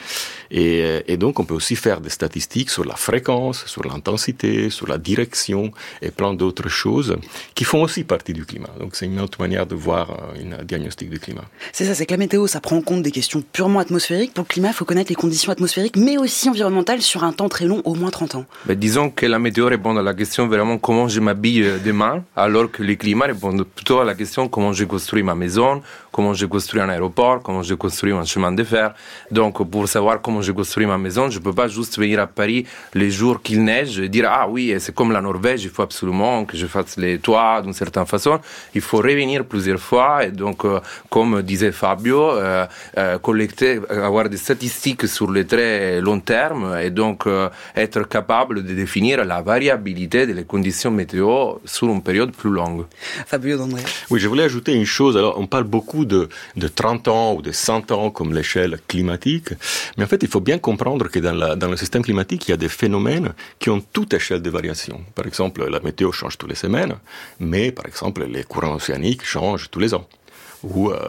Et, 0.51 1.03
et, 1.07 1.17
donc, 1.17 1.39
on 1.39 1.45
peut 1.45 1.53
aussi 1.53 1.75
faire 1.75 1.99
des 1.99 2.09
statistiques 2.09 2.69
sur 2.69 2.85
la 2.85 2.95
fréquence, 2.95 3.65
sur 3.65 3.83
l'intensité, 3.83 4.69
sur 4.69 4.87
la 4.87 4.97
direction 4.97 5.71
et 6.01 6.11
plein 6.11 6.33
d'autres 6.33 6.69
choses 6.69 7.15
qui 7.55 7.63
font 7.63 7.81
aussi 7.83 8.03
partie 8.03 8.33
du 8.33 8.45
climat. 8.45 8.73
Donc, 8.79 8.95
c'est 8.95 9.05
une 9.05 9.19
autre 9.19 9.39
manière 9.41 9.65
de 9.65 9.75
voir 9.75 10.05
euh, 10.11 10.59
un 10.59 10.63
diagnostic 10.63 11.09
du 11.09 11.19
climat. 11.19 11.45
C'est 11.71 11.85
ça, 11.85 11.93
c'est 11.95 12.05
que 12.05 12.13
la 12.13 12.17
météo, 12.17 12.47
ça 12.47 12.59
prend 12.61 12.77
en 12.77 12.81
compte 12.81 13.03
des 13.03 13.11
questions 13.11 13.41
purement 13.41 13.79
atmosphériques. 13.79 14.33
Pour 14.33 14.45
le 14.47 14.53
climat, 14.53 14.69
il 14.69 14.73
faut 14.73 14.85
connaître 14.85 15.09
les 15.09 15.15
conditions 15.15 15.51
atmosphériques, 15.51 15.97
mais 15.97 16.17
aussi 16.17 16.49
environnementales 16.49 17.01
sur 17.01 17.23
un 17.23 17.33
temps 17.33 17.49
très 17.49 17.65
long, 17.65 17.81
au 17.85 17.95
moins 17.95 18.11
30 18.11 18.35
ans. 18.35 18.45
Mais 18.67 18.75
disons 18.75 19.09
que 19.09 19.25
la 19.25 19.39
météo 19.39 19.67
répond 19.67 19.95
à 19.97 20.01
la 20.01 20.13
question 20.13 20.47
vraiment 20.47 20.77
comment 20.77 21.07
je 21.07 21.19
m'habille 21.19 21.63
euh, 21.63 21.77
demain, 21.83 22.23
alors 22.35 22.71
que 22.71 22.83
le 22.83 22.95
climat 22.95 23.25
répond 23.25 23.55
plutôt 23.75 23.99
à 23.99 24.05
la 24.05 24.15
question 24.15 24.47
comment 24.47 24.73
je 24.73 24.85
construis 24.85 25.23
ma 25.23 25.35
maison, 25.35 25.81
comment 26.11 26.33
je 26.33 26.45
construis 26.45 26.81
un 26.81 26.89
aéroport, 26.89 27.41
comment 27.41 27.63
je 27.63 27.73
construis 27.73 28.02
un 28.11 28.25
chemin 28.25 28.51
de 28.51 28.63
fer. 28.63 28.94
Donc, 29.31 29.69
pour 29.69 29.88
savoir 29.88 30.21
comment 30.21 30.41
je 30.41 30.51
construis 30.51 30.85
ma 30.85 30.97
maison, 30.97 31.29
je 31.29 31.39
ne 31.39 31.44
peux 31.44 31.53
pas 31.53 31.67
juste 31.67 31.97
venir 31.97 32.19
à 32.19 32.27
Paris 32.27 32.65
les 32.94 33.11
jours 33.11 33.41
qu'il 33.41 33.63
neige 33.63 34.00
et 34.00 34.09
dire 34.09 34.29
ah 34.29 34.47
oui, 34.50 34.75
c'est 34.79 34.94
comme 34.94 35.11
la 35.11 35.21
Norvège, 35.21 35.63
il 35.63 35.69
faut 35.69 35.83
absolument 35.83 36.45
que 36.45 36.57
je 36.57 36.67
fasse 36.67 36.97
les 36.97 37.19
toits 37.19 37.61
d'une 37.61 37.73
certaine 37.73 38.05
façon. 38.05 38.39
Il 38.75 38.81
faut 38.81 38.97
revenir 38.97 39.45
plusieurs 39.45 39.79
fois 39.79 40.25
et 40.25 40.31
donc, 40.31 40.65
euh, 40.65 40.79
comme 41.09 41.41
disait 41.41 41.71
Fabio, 41.71 42.31
euh, 42.31 42.65
collecter, 43.21 43.79
avoir 43.89 44.29
des 44.29 44.38
statistiques 44.38 45.07
sur 45.07 45.29
le 45.29 45.45
très 45.45 46.01
long 46.01 46.19
terme 46.19 46.77
et 46.81 46.89
donc 46.89 47.25
être 47.75 48.07
capable 48.07 48.63
de 48.63 48.73
définir 48.73 49.23
la 49.25 49.41
variabilité 49.41 50.25
des 50.27 50.44
conditions 50.44 50.91
météo 50.91 51.59
sur 51.65 51.88
une 51.89 52.01
période 52.01 52.31
plus 52.31 52.49
longue. 52.49 52.85
Fabio 53.27 53.57
D'André. 53.57 53.81
Oui, 54.09 54.19
je 54.19 54.27
voulais 54.27 54.44
ajouter 54.44 54.73
une 54.73 54.85
chose. 54.85 55.17
Alors, 55.17 55.39
on 55.39 55.47
parle 55.47 55.65
beaucoup 55.65 56.06
de, 56.06 56.29
de 56.56 56.67
30 56.67 57.07
ans 57.07 57.33
ou 57.35 57.41
de 57.41 57.51
100 57.51 57.91
ans 57.91 57.93
comme 58.12 58.34
l'échelle 58.34 58.80
climatique, 58.88 59.50
mais 59.98 60.04
en 60.04 60.07
fait, 60.07 60.22
il 60.24 60.30
faut 60.30 60.40
bien 60.40 60.57
comprendre 60.57 61.07
que 61.10 61.19
dans, 61.19 61.69
le 61.69 61.78
système 61.78 62.04
climatique, 62.04 62.48
il 62.48 62.51
y 62.51 62.54
a 62.54 62.57
des 62.57 62.69
phénomènes 62.69 63.34
qui 63.60 63.69
ont 63.69 63.81
toute 63.81 64.13
échelle 64.13 64.42
de 64.42 64.50
variation. 64.50 65.01
Par 65.16 65.25
exemple, 65.25 65.68
la 65.69 65.80
météo 65.80 66.12
change 66.12 66.38
toutes 66.38 66.50
les 66.50 66.56
semaines, 66.56 66.95
mais 67.40 67.72
par 67.72 67.86
exemple, 67.86 68.25
les 68.25 68.44
courants 68.44 68.75
océaniques 68.75 69.23
changent 69.23 69.69
tous 69.69 69.80
les 69.80 69.94
ans 69.94 70.07
où, 70.64 70.92
euh, 70.92 71.00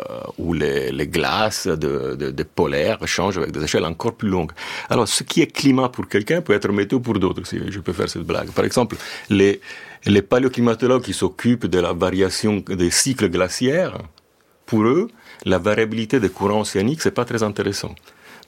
les, 0.52 1.06
glaces 1.06 1.68
de, 1.68 2.16
de, 2.16 2.42
polaires 2.42 2.98
changent 3.06 3.38
avec 3.38 3.52
des 3.52 3.62
échelles 3.62 3.84
encore 3.84 4.14
plus 4.14 4.28
longues. 4.28 4.50
Alors, 4.90 5.06
ce 5.06 5.22
qui 5.22 5.42
est 5.42 5.46
climat 5.46 5.88
pour 5.88 6.08
quelqu'un 6.08 6.40
peut 6.40 6.54
être 6.54 6.72
météo 6.72 6.98
pour 6.98 7.18
d'autres, 7.20 7.46
si 7.46 7.60
je 7.70 7.78
peux 7.78 7.92
faire 7.92 8.08
cette 8.08 8.22
blague. 8.22 8.50
Par 8.50 8.64
exemple, 8.64 8.96
les 9.30 10.22
paléoclimatologues 10.28 11.04
qui 11.04 11.14
s'occupent 11.14 11.66
de 11.66 11.78
la 11.78 11.92
variation 11.92 12.64
des 12.66 12.90
cycles 12.90 13.28
glaciaires, 13.28 13.96
pour 14.66 14.82
eux, 14.84 15.08
la 15.44 15.58
variabilité 15.58 16.20
des 16.20 16.30
courants 16.30 16.60
océaniques, 16.60 17.02
c'est 17.02 17.10
pas 17.10 17.24
très 17.24 17.42
intéressant. 17.42 17.94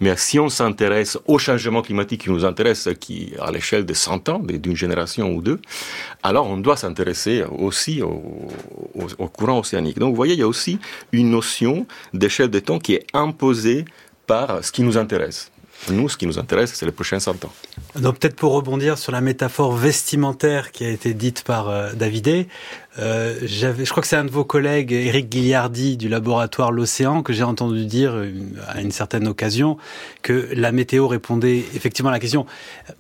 Mais 0.00 0.14
si 0.16 0.38
on 0.38 0.48
s'intéresse 0.48 1.18
au 1.26 1.38
changement 1.38 1.80
climatique 1.80 2.22
qui 2.22 2.30
nous 2.30 2.44
intéresse, 2.44 2.88
qui 3.00 3.32
à 3.40 3.50
l'échelle 3.50 3.86
de 3.86 3.94
100 3.94 4.28
ans, 4.28 4.38
d'une 4.40 4.76
génération 4.76 5.34
ou 5.34 5.40
deux, 5.40 5.58
alors 6.22 6.46
on 6.46 6.58
doit 6.58 6.76
s'intéresser 6.76 7.44
aussi 7.58 8.02
au, 8.02 8.22
au, 8.94 9.28
courant 9.28 9.60
océanique. 9.60 9.98
Donc 9.98 10.10
vous 10.10 10.16
voyez, 10.16 10.34
il 10.34 10.40
y 10.40 10.42
a 10.42 10.48
aussi 10.48 10.78
une 11.12 11.30
notion 11.30 11.86
d'échelle 12.12 12.50
de 12.50 12.58
temps 12.58 12.78
qui 12.78 12.94
est 12.94 13.06
imposée 13.14 13.86
par 14.26 14.62
ce 14.62 14.70
qui 14.70 14.82
nous 14.82 14.98
intéresse. 14.98 15.50
Nous, 15.90 16.08
ce 16.08 16.16
qui 16.16 16.26
nous 16.26 16.38
intéresse, 16.38 16.72
c'est 16.74 16.86
les 16.86 16.92
prochains 16.92 17.20
100 17.20 17.44
ans. 17.44 17.52
Donc 17.96 18.18
peut-être 18.18 18.36
pour 18.36 18.52
rebondir 18.52 18.98
sur 18.98 19.12
la 19.12 19.20
métaphore 19.20 19.72
vestimentaire 19.72 20.72
qui 20.72 20.84
a 20.84 20.90
été 20.90 21.14
dite 21.14 21.42
par 21.42 21.68
euh, 21.68 21.92
Davidé, 21.92 22.48
euh, 22.98 23.34
je 23.44 23.90
crois 23.90 24.02
que 24.02 24.08
c'est 24.08 24.16
un 24.16 24.24
de 24.24 24.30
vos 24.30 24.44
collègues, 24.44 24.92
Eric 24.92 25.28
Guilliardi 25.28 25.96
du 25.96 26.08
laboratoire 26.08 26.72
L'Océan, 26.72 27.22
que 27.22 27.32
j'ai 27.32 27.44
entendu 27.44 27.86
dire 27.86 28.12
euh, 28.14 28.32
à 28.66 28.80
une 28.80 28.90
certaine 28.90 29.28
occasion 29.28 29.76
que 30.22 30.48
la 30.52 30.72
météo 30.72 31.06
répondait 31.06 31.58
effectivement 31.74 32.10
à 32.10 32.12
la 32.12 32.20
question 32.20 32.46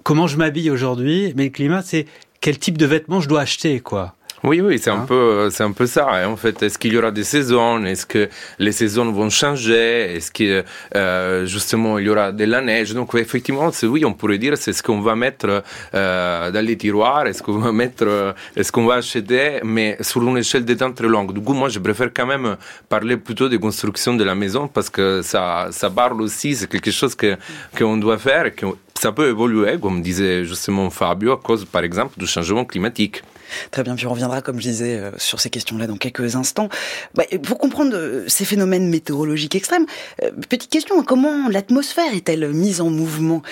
comment 0.02 0.26
je 0.26 0.36
m'habille 0.36 0.70
aujourd'hui, 0.70 1.32
mais 1.36 1.44
le 1.44 1.50
climat 1.50 1.82
c'est 1.82 2.06
quel 2.40 2.58
type 2.58 2.78
de 2.78 2.86
vêtements 2.86 3.20
je 3.20 3.28
dois 3.28 3.40
acheter, 3.40 3.80
quoi. 3.80 4.14
Oui, 4.44 4.60
oui, 4.60 4.78
c'est 4.78 4.90
un 4.90 4.96
Hein 5.00 5.04
peu, 5.08 5.48
c'est 5.50 5.64
un 5.64 5.72
peu 5.72 5.86
ça. 5.86 6.08
hein. 6.12 6.28
En 6.28 6.36
fait, 6.36 6.62
est-ce 6.62 6.78
qu'il 6.78 6.92
y 6.92 6.98
aura 6.98 7.10
des 7.10 7.24
saisons? 7.24 7.84
Est-ce 7.84 8.06
que 8.06 8.28
les 8.58 8.72
saisons 8.72 9.10
vont 9.10 9.30
changer? 9.30 10.14
Est-ce 10.16 10.30
que 10.30 10.62
euh, 10.94 11.46
justement 11.46 11.98
il 11.98 12.06
y 12.06 12.08
aura 12.10 12.32
de 12.32 12.44
la 12.44 12.60
neige? 12.60 12.92
Donc 12.94 13.14
effectivement, 13.14 13.72
c'est 13.72 13.86
oui, 13.86 14.04
on 14.04 14.12
pourrait 14.12 14.38
dire 14.38 14.56
c'est 14.56 14.72
ce 14.72 14.82
qu'on 14.82 15.00
va 15.00 15.16
mettre 15.16 15.62
euh, 15.94 16.50
dans 16.50 16.64
les 16.64 16.76
tiroirs, 16.76 17.26
est-ce 17.26 17.42
qu'on 17.42 17.58
va 17.58 17.72
mettre, 17.72 18.04
euh, 18.06 18.32
est-ce 18.54 18.70
qu'on 18.70 18.84
va 18.86 18.94
acheter, 18.96 19.60
mais 19.64 19.96
sur 20.00 20.22
une 20.22 20.38
échelle 20.38 20.64
de 20.64 20.74
temps 20.74 20.92
très 20.92 21.08
longue. 21.08 21.32
Du 21.32 21.40
coup, 21.40 21.54
moi, 21.54 21.68
je 21.68 21.78
préfère 21.78 22.10
quand 22.14 22.26
même 22.26 22.56
parler 22.88 23.16
plutôt 23.16 23.48
de 23.48 23.56
construction 23.56 24.14
de 24.14 24.22
la 24.24 24.34
maison 24.34 24.68
parce 24.68 24.90
que 24.90 25.22
ça, 25.22 25.68
ça 25.70 25.90
parle 25.90 26.20
aussi, 26.22 26.54
c'est 26.54 26.68
quelque 26.70 26.90
chose 26.90 27.14
que 27.14 27.36
qu'on 27.76 27.96
doit 27.96 28.18
faire, 28.18 28.54
que 28.54 28.66
ça 29.00 29.12
peut 29.12 29.28
évoluer, 29.28 29.78
comme 29.80 30.00
disait 30.02 30.44
justement 30.44 30.88
Fabio, 30.90 31.32
à 31.32 31.36
cause, 31.38 31.64
par 31.64 31.82
exemple, 31.84 32.18
du 32.18 32.26
changement 32.26 32.64
climatique. 32.64 33.22
Très 33.70 33.82
bien, 33.82 33.94
puis 33.96 34.06
on 34.06 34.10
reviendra, 34.10 34.42
comme 34.42 34.56
je 34.56 34.68
disais, 34.68 34.96
euh, 34.96 35.10
sur 35.18 35.40
ces 35.40 35.50
questions-là 35.50 35.86
dans 35.86 35.96
quelques 35.96 36.36
instants. 36.36 36.68
Bah, 37.14 37.24
pour 37.42 37.58
comprendre 37.58 37.94
euh, 37.94 38.24
ces 38.28 38.44
phénomènes 38.44 38.88
météorologiques 38.88 39.54
extrêmes, 39.54 39.86
euh, 40.22 40.30
petite 40.48 40.70
question, 40.70 41.02
comment 41.02 41.48
l'atmosphère 41.48 42.14
est-elle 42.14 42.52
mise 42.52 42.80
en 42.80 42.90
mouvement, 42.90 43.42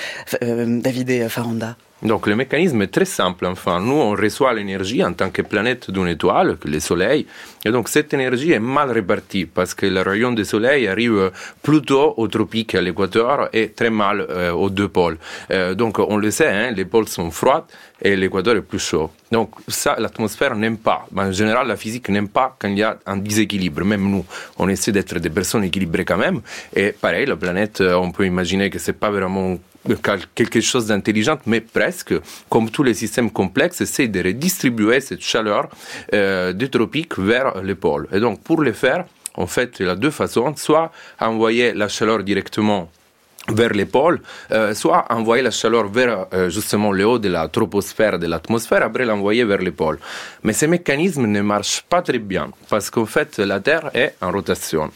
David 0.40 1.10
et 1.10 1.28
Faranda? 1.28 1.76
Donc 2.04 2.26
le 2.26 2.36
mécanisme 2.36 2.82
est 2.82 2.88
très 2.88 3.06
simple. 3.06 3.46
Enfin, 3.46 3.80
nous, 3.80 3.94
on 3.94 4.10
reçoit 4.10 4.52
l'énergie 4.52 5.02
en 5.02 5.14
tant 5.14 5.30
que 5.30 5.40
planète 5.40 5.90
d'une 5.90 6.08
étoile, 6.08 6.58
le 6.62 6.78
Soleil. 6.80 7.26
Et 7.64 7.70
donc 7.70 7.88
cette 7.88 8.12
énergie 8.12 8.52
est 8.52 8.58
mal 8.58 8.90
répartie 8.90 9.46
parce 9.46 9.72
que 9.72 9.86
le 9.86 10.02
rayon 10.02 10.32
du 10.32 10.44
Soleil 10.44 10.86
arrive 10.86 11.32
plutôt 11.62 12.12
au 12.18 12.28
tropique, 12.28 12.74
à 12.74 12.82
l'équateur, 12.82 13.48
et 13.54 13.70
très 13.70 13.88
mal 13.88 14.20
euh, 14.20 14.52
aux 14.52 14.68
deux 14.68 14.88
pôles. 14.88 15.16
Euh, 15.50 15.74
donc 15.74 15.98
on 15.98 16.18
le 16.18 16.30
sait, 16.30 16.48
hein, 16.48 16.72
les 16.72 16.84
pôles 16.84 17.08
sont 17.08 17.30
froids 17.30 17.66
et 18.02 18.16
l'équateur 18.16 18.54
est 18.56 18.60
plus 18.60 18.78
chaud. 18.78 19.10
Donc 19.32 19.52
ça, 19.66 19.96
l'atmosphère 19.98 20.54
n'aime 20.56 20.76
pas. 20.76 21.06
En 21.16 21.32
général, 21.32 21.66
la 21.68 21.76
physique 21.76 22.10
n'aime 22.10 22.28
pas 22.28 22.54
quand 22.58 22.68
il 22.68 22.78
y 22.78 22.82
a 22.82 22.98
un 23.06 23.16
déséquilibre. 23.16 23.82
Même 23.82 24.10
nous, 24.10 24.26
on 24.58 24.68
essaie 24.68 24.92
d'être 24.92 25.18
des 25.18 25.30
personnes 25.30 25.64
équilibrées 25.64 26.04
quand 26.04 26.18
même. 26.18 26.42
Et 26.76 26.92
pareil, 26.92 27.24
la 27.24 27.36
planète, 27.36 27.80
euh, 27.80 27.94
on 27.94 28.10
peut 28.10 28.26
imaginer 28.26 28.68
que 28.68 28.78
c'est 28.78 28.92
pas 28.92 29.10
vraiment 29.10 29.56
quelque 30.34 30.60
chose 30.60 30.86
d'intelligent, 30.86 31.38
mais 31.46 31.60
presque, 31.60 32.14
comme 32.48 32.70
tous 32.70 32.82
les 32.82 32.94
systèmes 32.94 33.30
complexes, 33.30 33.80
essaie 33.80 34.08
de 34.08 34.22
redistribuer 34.22 35.00
cette 35.00 35.22
chaleur 35.22 35.68
euh, 36.12 36.52
des 36.52 36.68
tropiques 36.68 37.18
vers 37.18 37.62
les 37.62 37.74
pôles. 37.74 38.08
Et 38.12 38.20
donc, 38.20 38.40
pour 38.42 38.60
le 38.62 38.72
faire, 38.72 39.04
en 39.36 39.46
fait, 39.46 39.76
il 39.80 39.86
y 39.86 39.88
a 39.88 39.96
deux 39.96 40.10
façons. 40.10 40.54
Soit 40.56 40.90
envoyer 41.20 41.72
la 41.74 41.88
chaleur 41.88 42.22
directement 42.22 42.90
vers 43.48 43.74
les 43.74 43.84
pôles, 43.84 44.20
euh, 44.52 44.72
soit 44.74 45.04
envoyer 45.10 45.42
la 45.42 45.50
chaleur 45.50 45.88
vers 45.88 46.26
euh, 46.32 46.48
justement 46.48 46.92
le 46.92 47.06
haut 47.06 47.18
de 47.18 47.28
la 47.28 47.46
troposphère, 47.48 48.18
de 48.18 48.26
l'atmosphère, 48.26 48.82
après 48.82 49.04
l'envoyer 49.04 49.44
vers 49.44 49.58
les 49.58 49.70
pôles. 49.70 49.98
Mais 50.44 50.54
ces 50.54 50.66
mécanismes 50.66 51.26
ne 51.26 51.42
marchent 51.42 51.82
pas 51.82 52.00
très 52.00 52.18
bien 52.18 52.50
parce 52.70 52.88
qu'en 52.88 53.04
fait 53.04 53.38
la 53.38 53.60
Terre 53.60 53.90
est 53.92 54.14
en 54.22 54.30
rotation. 54.30 54.90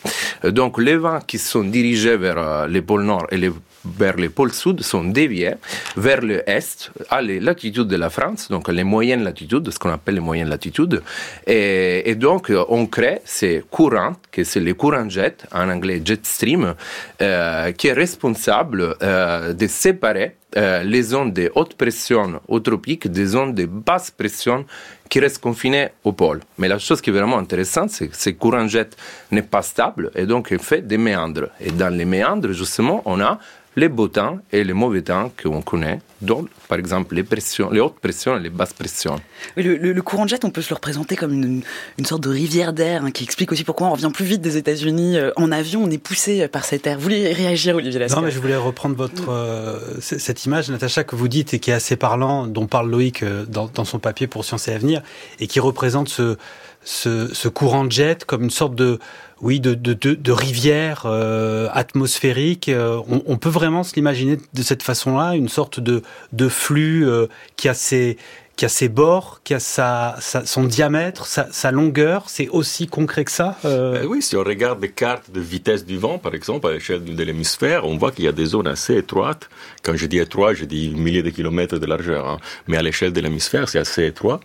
Euh, 0.45 0.51
Donc 0.51 0.79
les 0.79 0.97
vents 0.97 1.21
qui 1.27 1.37
sont 1.37 1.63
dirigés 1.65 2.17
vers 2.17 2.67
les 2.69 2.81
pôles 2.81 3.03
nord 3.03 3.27
et 3.31 3.37
les 3.37 3.53
vers 3.85 4.17
les 4.17 4.29
pôles 4.29 4.53
sud 4.53 4.83
sont 4.83 5.05
déviés 5.05 5.55
vers 5.97 6.21
le 6.21 6.49
est, 6.49 6.91
à 7.11 7.23
les 7.23 7.41
latitudes 7.41 7.89
de 7.89 7.97
la 7.97 8.11
France, 8.11 8.49
donc 8.49 8.69
les 8.69 8.85
moyennes 8.85 9.25
latitudes, 9.25 9.71
ce 9.71 9.79
qu'on 9.79 9.91
appelle 9.91 10.17
les 10.17 10.21
moyennes 10.21 10.49
latitudes. 10.49 11.03
Et, 11.47 12.15
donc, 12.17 12.53
on 12.69 12.87
crée 12.87 13.21
ces 13.25 13.65
courants, 13.71 14.17
que 14.31 14.45
c'est 14.45 14.61
les 14.61 14.75
courants 14.75 15.09
jet, 15.09 15.47
en 15.53 15.69
anglais 15.71 16.01
jet 16.05 16.25
stream, 16.27 16.75
euh, 17.23 17.73
qui 17.73 17.89
est 17.89 17.93
responsable 17.93 18.97
euh, 19.03 19.53
de 19.53 19.67
séparer 19.67 20.37
euh, 20.57 20.83
les 20.83 21.03
zones 21.03 21.33
de 21.33 21.53
haute 21.55 21.75
pression 21.75 22.41
au 22.49 22.59
tropique 22.61 23.07
des 23.07 23.27
zones 23.27 23.53
de 23.55 23.67
basse 23.67 24.11
pression 24.11 24.65
qui 25.11 25.21
restent 25.21 25.43
confinées 25.43 25.89
au 26.05 26.13
pôle. 26.13 26.41
Mais 26.57 26.69
la 26.69 26.79
chose 26.79 27.03
qui 27.03 27.11
est 27.11 27.13
vraiment 27.13 27.37
intéressante, 27.39 27.91
c'est 27.91 28.09
que 28.09 28.17
ce 28.17 28.31
courant 28.31 28.67
jet 28.67 28.97
n'est 29.31 29.43
pas 29.43 29.61
stable 29.61 30.11
et 30.15 30.25
donc 30.25 30.49
il 30.51 30.59
fait 30.59 30.81
des 30.81 30.97
méandres. 30.97 31.49
Et 31.61 31.71
dans 31.71 31.95
les 31.95 32.07
méandres, 32.07 32.53
justement, 32.53 33.03
on 33.05 33.21
a 33.21 33.39
les 33.79 33.89
beaux 33.89 34.09
temps 34.09 34.39
et 34.53 34.65
les 34.65 34.73
mauvais 34.73 35.03
temps 35.03 35.31
qu'on 35.41 35.63
connaît, 35.63 36.01
dont 36.21 36.47
par 36.69 36.79
exemple 36.79 37.15
les, 37.15 37.23
pressions, 37.23 37.71
les 37.71 37.81
hautes 37.81 37.99
pressions 38.01 38.37
et 38.37 38.41
les 38.41 38.51
basses 38.51 38.73
pressions. 38.73 39.17
Le, 39.57 39.77
le- 39.77 39.93
le 39.93 40.03
courant 40.03 40.25
de 40.25 40.31
jet, 40.31 40.45
on 40.45 40.51
peut 40.51 40.63
se 40.63 40.71
le 40.71 40.75
représenter 40.75 41.15
comme 41.17 41.33
une, 41.33 41.63
une 41.99 42.05
sorte 42.05 42.23
de 42.25 42.29
rivière 42.31 42.73
d'air 42.73 43.05
hein, 43.05 43.11
qui 43.13 43.23
explique 43.25 43.53
aussi 43.53 43.65
pourquoi 43.65 43.87
on 43.87 43.93
revient 43.93 44.11
plus 44.13 44.25
vite 44.25 44.41
des 44.41 44.57
États-Unis 44.57 45.17
euh, 45.17 45.31
en 45.37 45.53
avion, 45.53 45.85
on 45.85 45.91
est 45.91 45.99
poussé 45.99 46.43
euh, 46.43 46.49
par 46.49 46.65
cet 46.65 46.87
air. 46.87 46.97
Vous 46.97 47.05
voulez 47.05 47.33
réagir, 47.33 47.77
Olivier 47.77 48.01
Lascar 48.01 48.21
Non, 48.21 48.27
mais 48.27 48.33
je 48.33 48.41
voulais 48.41 48.57
reprendre 48.57 48.97
votre 48.97 49.31
euh, 49.31 49.79
c- 50.01 50.19
cette 50.19 50.45
image, 50.45 50.69
Natacha, 50.71 51.05
que 51.05 51.15
vous 51.17 51.29
dites 51.29 51.55
et 51.55 51.61
qui 51.61 51.71
est 51.71 51.75
assez 51.75 51.97
parlant, 51.97 52.47
dont 52.49 52.67
parle 52.67 52.91
Loïc 52.91 53.23
euh, 53.23 53.45
dans, 53.47 53.67
dans 53.73 53.85
son 53.85 53.99
papier 54.01 54.27
pour 54.27 54.45
Sciences 54.45 54.67
et 54.69 54.73
Avenir, 54.73 55.03
et 55.41 55.47
qui 55.47 55.61
représente 55.61 56.09
ce, 56.09 56.37
ce, 56.85 57.33
ce 57.33 57.49
courant 57.49 57.85
de 57.85 57.93
jet 57.93 58.25
comme 58.25 58.43
une 58.45 58.51
sorte 58.51 58.75
de 58.75 58.99
oui 59.41 59.61
de, 59.61 59.75
de, 59.75 59.93
de, 59.93 60.33
rivière 60.33 61.03
euh, 61.07 61.69
atmosphérique. 61.73 62.69
Euh, 62.69 63.01
on, 63.27 63.37
peut 63.37 63.49
vraiment 63.49 63.83
se 63.83 63.95
l'imaginer 63.95 64.39
de 64.53 64.63
cette 64.63 64.83
façon-là, 64.83 65.35
une 65.35 65.49
sorte 65.49 65.81
de, 65.81 66.03
de 66.33 66.49
flux 66.49 67.07
euh, 67.07 67.27
qui 67.57 67.69
a 67.69 67.75
ses 67.75 68.17
qui 68.59 68.65
a 68.65 68.69
ses 68.69 68.89
bords, 68.89 69.41
qui 69.45 69.55
a 69.55 69.61
sa, 69.61 70.17
son 70.21 70.65
diamètre, 70.65 71.27
sa, 71.27 71.71
longueur. 71.71 72.25
C'est 72.29 72.49
aussi 72.49 72.89
concret 72.89 73.25
que 73.25 73.31
ça. 73.31 73.57
Euh, 73.65 74.05
oui, 74.05 74.21
si 74.21 74.37
on 74.37 74.43
regarde 74.43 74.81
des 74.81 74.91
cartes 74.91 75.31
de 75.31 75.41
vitesse 75.41 75.87
du 75.87 75.97
vent, 75.97 76.19
par 76.19 76.35
exemple, 76.35 76.67
à 76.67 76.73
l'échelle 76.73 77.05
de 77.05 77.23
l'hémisphère, 77.23 77.85
on 77.85 77.97
voit 77.97 78.11
qu'il 78.11 78.25
y 78.25 78.29
a 78.29 78.33
des 78.33 78.47
zones 78.47 78.67
assez 78.67 78.97
étroites. 78.97 79.49
Quand 79.85 79.95
je 79.95 80.07
dis 80.07 80.19
étroit, 80.19 80.55
je 80.55 80.65
dis 80.65 80.91
milliers 80.91 81.23
de 81.23 81.31
kilomètres 81.31 81.79
de 81.79 81.87
largeur. 81.87 82.27
hein. 82.29 82.39
Mais 82.67 82.77
à 82.77 82.83
l'échelle 82.83 83.13
de 83.13 83.21
l'hémisphère, 83.21 83.69
c'est 83.69 83.79
assez 83.79 84.05
étroit. 84.05 84.41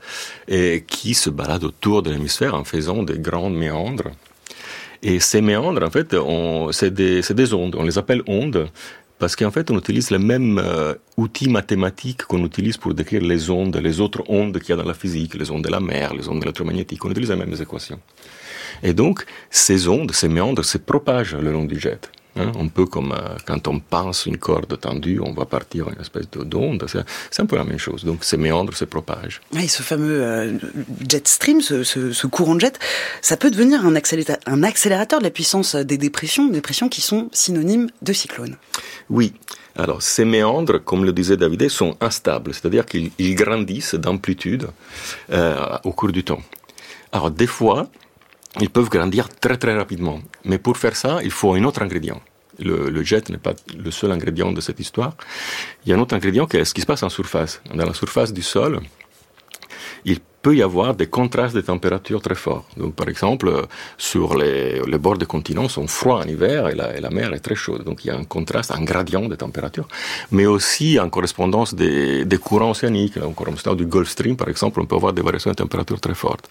Et 0.47 0.83
qui 0.85 1.15
se 1.15 1.31
baladent 1.31 1.63
autour 1.63 2.03
de 2.03 2.11
l'hémisphère 2.11 2.53
en 2.53 2.63
faisant 2.63 3.01
des 3.01 3.17
grandes 3.17 3.55
méandres. 3.55 4.11
Et 5.03 5.19
ces 5.19 5.41
méandres, 5.41 5.83
en 5.83 5.91
fait, 5.91 6.15
c'est 6.71 6.93
des, 6.93 7.21
des 7.21 7.53
ondes. 7.53 7.75
On 7.77 7.83
les 7.83 7.97
appelle 7.97 8.23
ondes 8.25 8.69
parce 9.19 9.35
qu'en 9.35 9.51
fait, 9.51 9.69
on 9.69 9.77
utilise 9.77 10.11
les 10.11 10.17
mêmes 10.17 10.59
euh, 10.63 10.95
outils 11.17 11.49
mathématiques 11.49 12.23
qu'on 12.23 12.43
utilise 12.45 12.77
pour 12.77 12.93
décrire 12.93 13.21
les 13.21 13.49
ondes, 13.49 13.75
les 13.77 13.99
autres 13.99 14.23
ondes 14.29 14.59
qu'il 14.59 14.69
y 14.69 14.73
a 14.73 14.81
dans 14.81 14.87
la 14.87 14.93
physique, 14.93 15.35
les 15.35 15.51
ondes 15.51 15.63
de 15.63 15.69
la 15.69 15.81
mer, 15.81 16.13
les 16.13 16.27
ondes 16.29 16.41
électromagnétiques. 16.41 17.03
On 17.05 17.11
utilise 17.11 17.29
les 17.29 17.35
mêmes 17.35 17.55
équations. 17.61 17.99
Et 18.81 18.93
donc, 18.93 19.25
ces 19.49 19.87
ondes, 19.87 20.11
ces 20.13 20.29
méandres 20.29 20.65
se 20.65 20.77
propagent 20.77 21.35
le 21.35 21.51
long 21.51 21.65
du 21.65 21.79
jet. 21.79 22.09
Hein, 22.35 22.51
un 22.59 22.67
peu 22.67 22.87
comme 22.87 23.11
euh, 23.11 23.35
quand 23.45 23.67
on 23.67 23.79
pense 23.79 24.25
une 24.25 24.37
corde 24.37 24.79
tendue, 24.79 25.19
on 25.23 25.33
va 25.33 25.45
partir 25.45 25.87
une 25.89 26.01
espèce 26.01 26.27
de- 26.31 26.43
d'onde. 26.43 26.83
C'est 27.29 27.41
un 27.43 27.45
peu 27.45 27.55
la 27.57 27.63
même 27.63 27.77
chose. 27.77 28.03
Donc, 28.05 28.23
ces 28.23 28.37
méandres 28.37 28.75
se 28.75 28.85
propagent. 28.85 29.39
Oui, 29.53 29.67
ce 29.67 29.83
fameux 29.83 30.23
euh, 30.23 30.57
jet 31.07 31.27
stream, 31.27 31.61
ce, 31.61 31.83
ce- 31.83 32.11
ce 32.11 32.25
courant 32.27 32.55
de 32.55 32.61
jet, 32.61 32.79
ça 33.21 33.37
peut 33.37 33.51
devenir 33.51 33.85
un, 33.85 33.95
accélérateur, 33.95 34.37
un 34.47 34.63
accélérateur 34.63 35.19
de 35.19 35.25
la 35.25 35.29
puissance 35.29 35.75
des 35.75 35.99
dépressions, 35.99 36.47
dépressions 36.47 36.89
qui 36.89 37.01
sont 37.01 37.29
synonymes 37.33 37.89
de 38.01 38.13
cyclones. 38.13 38.55
Oui. 39.11 39.33
Alors, 39.75 40.01
ces 40.01 40.25
méandres, 40.25 40.83
comme 40.83 41.05
le 41.05 41.13
disait 41.13 41.37
David, 41.37 41.69
sont 41.69 41.95
instables, 42.01 42.53
c'est-à-dire 42.53 42.85
qu'ils 42.87 43.11
ils 43.19 43.35
grandissent 43.35 43.93
d'amplitude 43.95 44.67
euh, 45.31 45.55
au 45.83 45.91
cours 45.91 46.11
du 46.11 46.23
temps. 46.23 46.41
Alors, 47.11 47.29
des 47.29 47.47
fois, 47.47 47.89
ils 48.59 48.69
peuvent 48.69 48.89
grandir 48.89 49.29
très 49.29 49.57
très 49.57 49.75
rapidement. 49.75 50.19
Mais 50.45 50.57
pour 50.57 50.77
faire 50.77 50.95
ça, 50.95 51.19
il 51.23 51.31
faut 51.31 51.53
un 51.53 51.63
autre 51.63 51.81
ingrédient. 51.81 52.21
Le, 52.59 53.03
jet 53.03 53.29
n'est 53.29 53.39
pas 53.39 53.53
le 53.75 53.89
seul 53.89 54.11
ingrédient 54.11 54.51
de 54.51 54.61
cette 54.61 54.79
histoire. 54.79 55.15
Il 55.83 55.89
y 55.89 55.93
a 55.93 55.95
un 55.97 55.99
autre 55.99 56.15
ingrédient 56.15 56.45
qui 56.45 56.57
est 56.57 56.65
ce 56.65 56.73
qui 56.73 56.81
se 56.81 56.85
passe 56.85 57.01
en 57.01 57.09
surface. 57.09 57.61
Dans 57.73 57.85
la 57.85 57.95
surface 57.95 58.31
du 58.31 58.43
sol, 58.43 58.79
il 60.05 60.19
peut 60.43 60.55
y 60.55 60.61
avoir 60.61 60.93
des 60.93 61.07
contrastes 61.07 61.55
de 61.55 61.61
température 61.61 62.21
très 62.21 62.35
forts. 62.35 62.65
Donc, 62.77 62.93
par 62.93 63.07
exemple, 63.09 63.65
sur 63.97 64.37
les, 64.37 64.81
les 64.81 64.97
bords 64.99 65.17
des 65.17 65.25
continents 65.25 65.69
sont 65.69 65.87
froids 65.87 66.19
en 66.19 66.27
hiver 66.27 66.67
et 66.67 66.75
la, 66.75 66.95
et 66.95 67.01
la 67.01 67.09
mer 67.09 67.33
est 67.33 67.39
très 67.39 67.55
chaude. 67.55 67.83
Donc, 67.83 68.03
il 68.03 68.09
y 68.09 68.11
a 68.11 68.17
un 68.17 68.25
contraste, 68.25 68.71
un 68.71 68.83
gradient 68.83 69.27
de 69.27 69.35
température, 69.35 69.87
mais 70.31 70.45
aussi 70.45 70.99
en 70.99 71.09
correspondance 71.09 71.73
des, 71.73 72.25
des 72.25 72.37
courants 72.37 72.71
océaniques. 72.71 73.17
En 73.17 73.31
correspondance 73.31 73.77
du 73.77 73.87
Gulf 73.87 74.09
Stream, 74.09 74.35
par 74.35 74.49
exemple, 74.49 74.79
on 74.81 74.85
peut 74.85 74.97
avoir 74.97 75.13
des 75.13 75.23
variations 75.23 75.51
de 75.51 75.55
température 75.55 75.99
très 75.99 76.13
fortes. 76.13 76.47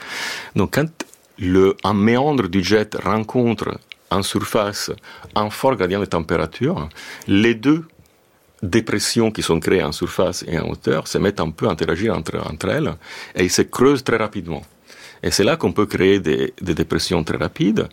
Donc, 0.56 0.74
quand 0.74 0.88
le, 1.38 1.76
un 1.84 1.94
méandre 1.94 2.48
du 2.48 2.62
jet 2.62 2.94
rencontre 2.94 3.78
en 4.10 4.22
surface 4.22 4.90
un 5.34 5.50
fort 5.50 5.76
gradient 5.76 6.00
de 6.00 6.04
température, 6.04 6.88
les 7.26 7.54
deux 7.54 7.84
dépressions 8.62 9.30
qui 9.30 9.42
sont 9.42 9.58
créées 9.58 9.82
en 9.82 9.92
surface 9.92 10.44
et 10.46 10.58
en 10.58 10.68
hauteur 10.68 11.08
se 11.08 11.18
mettent 11.18 11.40
un 11.40 11.50
peu 11.50 11.68
à 11.68 11.70
interagir 11.72 12.14
entre, 12.16 12.68
elles 12.68 12.94
et 13.34 13.44
ils 13.44 13.50
se 13.50 13.62
creusent 13.62 14.04
très 14.04 14.18
rapidement. 14.18 14.62
Et 15.22 15.30
c'est 15.30 15.44
là 15.44 15.56
qu'on 15.56 15.72
peut 15.72 15.86
créer 15.86 16.20
des 16.20 16.52
dépressions 16.60 17.24
très 17.24 17.36
rapides 17.36 17.88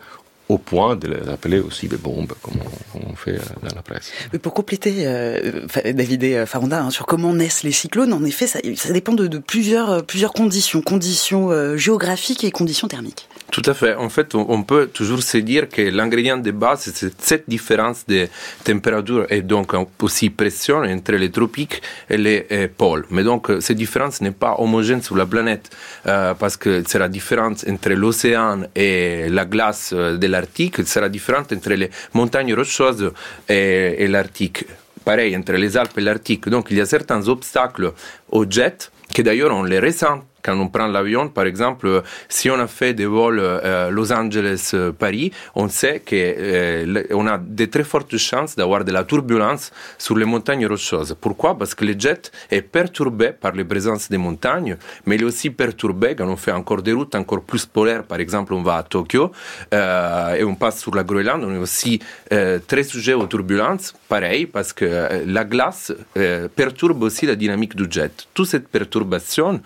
au 0.49 0.57
point 0.57 0.95
de 0.95 1.07
les 1.07 1.29
appeler 1.29 1.59
aussi 1.59 1.87
des 1.87 1.97
bombes, 1.97 2.33
comme 2.41 2.55
on, 2.95 3.15
fait 3.15 3.35
euh, 3.35 3.43
dans 3.61 3.75
la 3.75 3.83
presse. 3.83 4.11
Mais 4.33 4.39
pour 4.39 4.55
compléter, 4.55 5.05
euh, 5.05 5.61
David 5.85 6.23
et 6.23 6.35
euh, 6.37 6.45
hein, 6.71 6.89
sur 6.89 7.05
comment 7.05 7.33
naissent 7.33 7.63
les 7.63 7.71
cyclones, 7.71 8.11
en 8.13 8.23
effet, 8.23 8.47
ça, 8.47 8.59
dépend 8.91 9.13
de, 9.13 9.37
plusieurs, 9.37 10.03
conditions, 10.33 10.81
conditions 10.81 11.77
géographiques 11.77 12.43
et 12.43 12.51
conditions 12.51 12.87
thermiques. 12.87 13.29
Tout 13.51 13.63
à 13.65 13.73
fait. 13.73 13.95
En 13.95 14.09
fait, 14.09 14.35
on 14.35 14.61
peut 14.61 14.87
toujours 14.87 15.23
se 15.23 15.37
dire 15.37 15.69
que 15.69 15.81
l'ingrédient 15.81 16.37
de 16.37 16.51
base, 16.51 16.91
c'est 16.93 17.19
cette 17.19 17.49
différence 17.49 18.05
de 18.05 18.27
température 18.63 19.25
et 19.31 19.41
donc 19.41 19.73
aussi 20.03 20.29
pression 20.29 20.77
entre 20.83 21.13
les 21.13 21.31
tropiques 21.31 21.81
et 22.09 22.17
les 22.17 22.45
euh, 22.51 22.67
pôles. 22.75 23.05
Mais 23.09 23.23
donc, 23.23 23.51
cette 23.59 23.77
différence 23.77 24.21
n'est 24.21 24.37
pas 24.45 24.55
homogène 24.59 25.01
sur 25.01 25.15
la 25.15 25.25
planète 25.25 25.71
euh, 26.05 26.35
parce 26.35 26.57
que 26.57 26.83
c'est 26.85 26.99
la 26.99 27.09
différence 27.09 27.65
entre 27.67 27.89
l'océan 27.89 28.61
et 28.75 29.29
la 29.29 29.45
glace 29.45 29.93
de 29.93 30.27
l'Arctique, 30.27 30.85
c'est 30.85 31.01
la 31.01 31.09
différence 31.09 31.47
entre 31.51 31.73
les 31.73 31.89
montagnes 32.13 32.53
rocheuses 32.53 33.11
et, 33.47 34.03
et 34.03 34.07
l'Arctique. 34.07 34.65
Pareil, 35.03 35.35
entre 35.35 35.53
les 35.53 35.75
Alpes 35.75 35.97
et 35.97 36.01
l'Arctique. 36.01 36.47
Donc, 36.49 36.67
il 36.69 36.77
y 36.77 36.81
a 36.81 36.85
certains 36.85 37.27
obstacles 37.27 37.93
au 38.29 38.45
jet 38.47 38.91
que 39.13 39.23
d'ailleurs 39.23 39.55
on 39.55 39.63
les 39.63 39.79
ressent 39.79 40.23
quand 40.43 40.57
on 40.59 40.67
prend 40.67 40.87
l'avion, 40.87 41.29
par 41.29 41.45
exemple, 41.45 42.03
si 42.27 42.49
on 42.49 42.59
a 42.59 42.67
fait 42.67 42.93
des 42.93 43.05
vols 43.05 43.39
euh, 43.39 43.89
Los 43.89 44.11
Angeles-Paris, 44.11 45.31
on 45.55 45.67
sait 45.69 45.99
qu'on 45.99 46.15
euh, 46.15 47.27
a 47.27 47.37
de 47.37 47.65
très 47.65 47.83
fortes 47.83 48.17
chances 48.17 48.55
d'avoir 48.55 48.83
de 48.83 48.91
la 48.91 49.03
turbulence 49.03 49.71
sur 49.97 50.17
les 50.17 50.25
montagnes 50.25 50.65
rocheuses. 50.65 51.15
Pourquoi? 51.19 51.57
Parce 51.57 51.75
que 51.75 51.85
le 51.85 51.95
jet 51.97 52.31
est 52.49 52.61
perturbé 52.61 53.31
par 53.31 53.53
la 53.53 53.65
présence 53.65 54.09
des 54.09 54.17
montagnes, 54.17 54.77
mais 55.05 55.15
il 55.15 55.21
est 55.21 55.25
aussi 55.25 55.49
perturbé 55.49 56.15
quand 56.15 56.27
on 56.27 56.37
fait 56.37 56.51
encore 56.51 56.81
des 56.81 56.93
routes 56.93 57.15
encore 57.15 57.41
plus 57.41 57.65
polaires. 57.65 58.03
Par 58.03 58.19
exemple, 58.19 58.53
on 58.53 58.61
va 58.61 58.75
à 58.77 58.83
Tokyo 58.83 59.31
euh, 59.73 60.35
et 60.35 60.43
on 60.43 60.55
passe 60.55 60.79
sur 60.79 60.95
la 60.95 61.03
Groenland. 61.03 61.43
On 61.43 61.53
est 61.53 61.57
aussi 61.57 61.99
très 62.67 62.83
sujet 62.83 63.13
aux 63.13 63.27
turbulences, 63.27 63.93
pareil, 64.07 64.45
parce 64.45 64.73
que 64.73 65.23
la 65.25 65.43
glace 65.43 65.91
perturbe 66.55 67.03
aussi 67.03 67.25
la 67.25 67.35
dynamique 67.35 67.75
du 67.75 67.85
jet. 67.89 68.27
Toute 68.33 68.47
cette 68.47 68.67
perturbation 68.67 69.61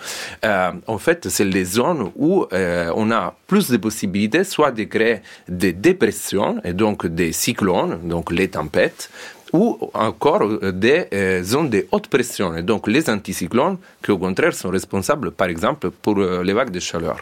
euh, 0.46 0.63
en 0.88 0.98
fait, 0.98 1.30
c'est 1.30 1.46
les 1.46 1.66
zones 1.66 2.12
où 2.16 2.46
euh, 2.54 2.92
on 2.96 3.12
a 3.12 3.36
plus 3.48 3.70
de 3.70 3.78
possibilités, 3.78 4.44
soit 4.44 4.72
de 4.72 4.84
créer 4.84 5.18
des 5.48 5.74
dépressions 5.74 6.62
et 6.64 6.74
donc 6.74 7.08
des 7.08 7.32
cyclones, 7.32 8.00
donc 8.04 8.32
les 8.32 8.48
tempêtes, 8.48 9.10
ou 9.52 9.78
encore 9.94 10.44
euh, 10.44 10.72
des 10.72 11.08
zones 11.44 11.70
de 11.70 11.86
haute 11.92 12.08
pression, 12.08 12.56
et 12.56 12.64
donc 12.64 12.88
les 12.88 13.10
anticyclones, 13.10 13.78
qui 14.04 14.12
au 14.12 14.18
contraire 14.18 14.54
sont 14.54 14.70
responsables, 14.70 15.32
par 15.32 15.48
exemple, 15.48 15.90
pour 15.90 16.16
les 16.20 16.54
vagues 16.54 16.72
de 16.72 16.80
chaleur. 16.80 17.18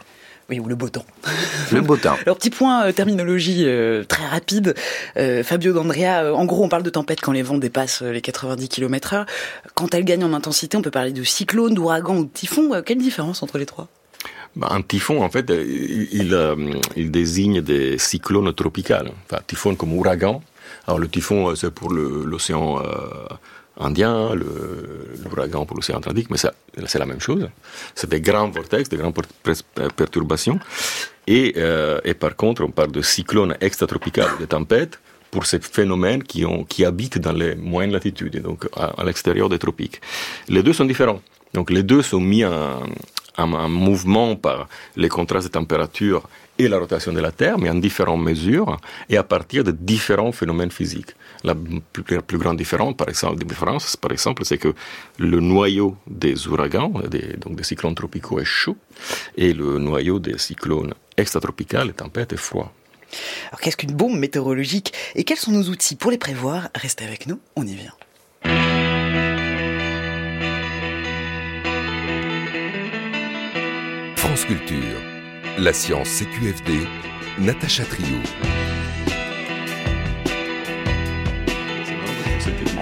Oui, 0.52 0.60
ou 0.60 0.68
le 0.68 0.74
beau 0.74 0.90
temps. 0.90 1.06
Le 1.72 1.80
beau 1.80 1.96
temps. 1.96 2.18
Alors, 2.26 2.36
petit 2.36 2.50
point 2.50 2.84
euh, 2.84 2.92
terminologie 2.92 3.64
euh, 3.64 4.04
très 4.04 4.26
rapide. 4.26 4.74
Euh, 5.16 5.42
Fabio 5.42 5.72
D'Andrea, 5.72 6.34
en 6.34 6.44
gros, 6.44 6.62
on 6.62 6.68
parle 6.68 6.82
de 6.82 6.90
tempête 6.90 7.22
quand 7.22 7.32
les 7.32 7.40
vents 7.40 7.56
dépassent 7.56 8.02
les 8.02 8.20
90 8.20 8.68
km 8.68 9.14
heure. 9.14 9.26
Quand 9.74 9.94
elles 9.94 10.04
gagnent 10.04 10.24
en 10.24 10.34
intensité, 10.34 10.76
on 10.76 10.82
peut 10.82 10.90
parler 10.90 11.12
de 11.12 11.24
cyclone, 11.24 11.72
d'ouragan 11.72 12.18
ou 12.18 12.24
de 12.24 12.30
typhon. 12.30 12.82
quelle 12.84 12.98
différence 12.98 13.42
entre 13.42 13.56
les 13.56 13.64
trois? 13.64 13.88
Bah, 14.54 14.68
un 14.72 14.82
typhon, 14.82 15.22
en 15.22 15.30
fait, 15.30 15.50
il, 15.50 16.36
il, 16.96 17.10
désigne 17.10 17.62
des 17.62 17.96
cyclones 17.96 18.52
tropicaux. 18.52 19.08
Enfin, 19.24 19.40
typhon 19.46 19.74
comme 19.74 19.94
ouragan. 19.94 20.42
Alors, 20.86 20.98
le 20.98 21.08
typhon, 21.08 21.56
c'est 21.56 21.70
pour 21.70 21.90
l'océan 21.90 22.78
Indien, 23.78 24.34
l'ouragan 24.34 25.64
pour 25.64 25.76
l'océan 25.76 25.98
Atlantique, 25.98 26.28
mais 26.30 26.36
c'est 26.36 26.98
la 26.98 27.06
même 27.06 27.20
chose. 27.20 27.48
C'est 27.94 28.10
des 28.10 28.20
grands 28.20 28.48
vortex, 28.48 28.88
des 28.88 28.98
grandes 28.98 29.14
perturbations. 29.96 30.60
Et, 31.26 31.54
euh, 31.56 32.00
et, 32.04 32.14
par 32.14 32.36
contre, 32.36 32.64
on 32.64 32.70
parle 32.70 32.92
de 32.92 33.00
cyclones 33.00 33.56
extratropicales, 33.60 34.30
de 34.40 34.44
tempêtes, 34.44 34.98
pour 35.30 35.46
ces 35.46 35.60
phénomènes 35.60 36.22
qui, 36.22 36.44
ont, 36.44 36.62
qui 36.64 36.84
habitent 36.84 37.18
dans 37.18 37.32
les 37.32 37.54
moyennes 37.54 37.92
latitudes, 37.92 38.40
donc 38.42 38.68
à, 38.76 39.02
l'extérieur 39.02 39.48
des 39.48 39.58
tropiques. 39.58 40.00
Les 40.48 40.62
deux 40.62 40.74
sont 40.74 40.84
différents. 40.84 41.22
Donc 41.54 41.70
les 41.70 41.82
deux 41.82 42.02
sont 42.02 42.20
mis 42.20 42.44
en, 42.44 42.82
en 43.38 43.68
mouvement 43.68 44.36
par 44.36 44.68
les 44.94 45.08
contrastes 45.08 45.46
de 45.48 45.52
température 45.52 46.28
et 46.58 46.68
la 46.68 46.78
rotation 46.78 47.12
de 47.12 47.20
la 47.20 47.32
Terre, 47.32 47.58
mais 47.58 47.70
en 47.70 47.74
différentes 47.74 48.22
mesures 48.22 48.76
et 49.08 49.16
à 49.16 49.22
partir 49.22 49.64
de 49.64 49.70
différents 49.70 50.32
phénomènes 50.32 50.70
physiques. 50.70 51.14
La 51.44 51.54
plus, 51.54 52.38
grande 52.38 52.56
différence, 52.56 52.96
par 52.96 53.08
exemple, 53.08 53.44
différence, 53.44 53.96
par 53.96 54.12
exemple, 54.12 54.44
c'est 54.44 54.58
que 54.58 54.74
le 55.18 55.40
noyau 55.40 55.96
des 56.06 56.46
ouragans, 56.48 56.92
des, 57.10 57.36
donc 57.38 57.56
des 57.56 57.64
cyclones 57.64 57.94
tropicaux, 57.94 58.38
est 58.38 58.44
chaud 58.44 58.76
et 59.36 59.52
le 59.52 59.78
noyau 59.78 60.18
des 60.18 60.38
cyclones 60.38 60.94
extratropicaux, 61.16 61.84
les 61.84 61.92
tempêtes, 61.92 62.32
est 62.32 62.36
froid. 62.36 62.72
Alors 63.48 63.60
qu'est-ce 63.60 63.76
qu'une 63.76 63.92
bombe 63.92 64.16
météorologique 64.16 64.92
et 65.14 65.24
quels 65.24 65.36
sont 65.36 65.52
nos 65.52 65.68
outils 65.68 65.96
pour 65.96 66.10
les 66.10 66.18
prévoir? 66.18 66.68
Restez 66.74 67.04
avec 67.04 67.26
nous, 67.26 67.40
on 67.56 67.66
y 67.66 67.74
vient. 67.74 67.92
France 74.16 74.44
Culture, 74.46 74.98
la 75.58 75.72
science 75.72 76.24
CQFD, 76.24 76.86
Natacha 77.38 77.84
Trio. 77.84 78.18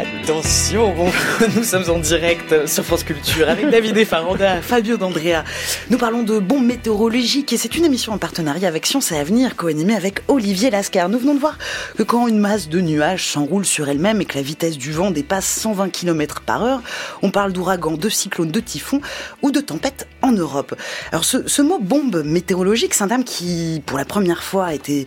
Attention, 0.01 0.95
nous 1.57 1.63
sommes 1.63 1.91
en 1.91 1.99
direct 1.99 2.67
sur 2.67 2.83
France 2.87 3.05
Culture 3.05 3.51
avec 3.51 3.69
David 3.69 3.99
Effaranda, 3.99 4.63
Fabio 4.63 4.97
D'Andrea. 4.97 5.45
Nous 5.91 5.99
parlons 5.99 6.23
de 6.23 6.39
bombes 6.39 6.65
météorologiques 6.65 7.53
et 7.53 7.59
c'est 7.59 7.77
une 7.77 7.85
émission 7.85 8.15
en 8.15 8.17
partenariat 8.17 8.67
avec 8.67 8.87
Science 8.87 9.13
et 9.13 9.19
Avenir, 9.19 9.57
co-animée 9.57 9.95
avec 9.95 10.23
Olivier 10.29 10.71
Lascar. 10.71 11.11
Nous 11.11 11.19
venons 11.19 11.35
de 11.35 11.41
voir 11.41 11.59
que 11.99 12.03
quand 12.03 12.29
une 12.29 12.39
masse 12.39 12.71
de 12.71 12.81
nuages 12.81 13.27
s'enroule 13.27 13.67
sur 13.67 13.91
elle-même 13.91 14.23
et 14.23 14.25
que 14.25 14.37
la 14.37 14.43
vitesse 14.43 14.79
du 14.79 14.91
vent 14.91 15.11
dépasse 15.11 15.45
120 15.45 15.91
km 15.91 16.41
par 16.41 16.63
heure, 16.65 16.81
on 17.21 17.31
parle 17.31 17.53
d'ouragan, 17.53 17.99
de 17.99 18.09
cyclone, 18.09 18.51
de 18.51 18.61
typhon 18.61 19.03
ou 19.43 19.51
de 19.51 19.61
tempête 19.61 20.09
en 20.23 20.33
Europe. 20.33 20.75
Alors 21.13 21.25
ce, 21.25 21.47
ce 21.47 21.61
mot 21.61 21.79
bombe 21.79 22.23
météorologique, 22.25 22.95
c'est 22.95 23.05
un 23.05 23.09
terme 23.09 23.25
qui, 23.25 23.83
pour 23.85 23.99
la 23.99 24.07
première 24.07 24.43
fois, 24.43 24.67
a 24.67 24.73
été 24.73 25.05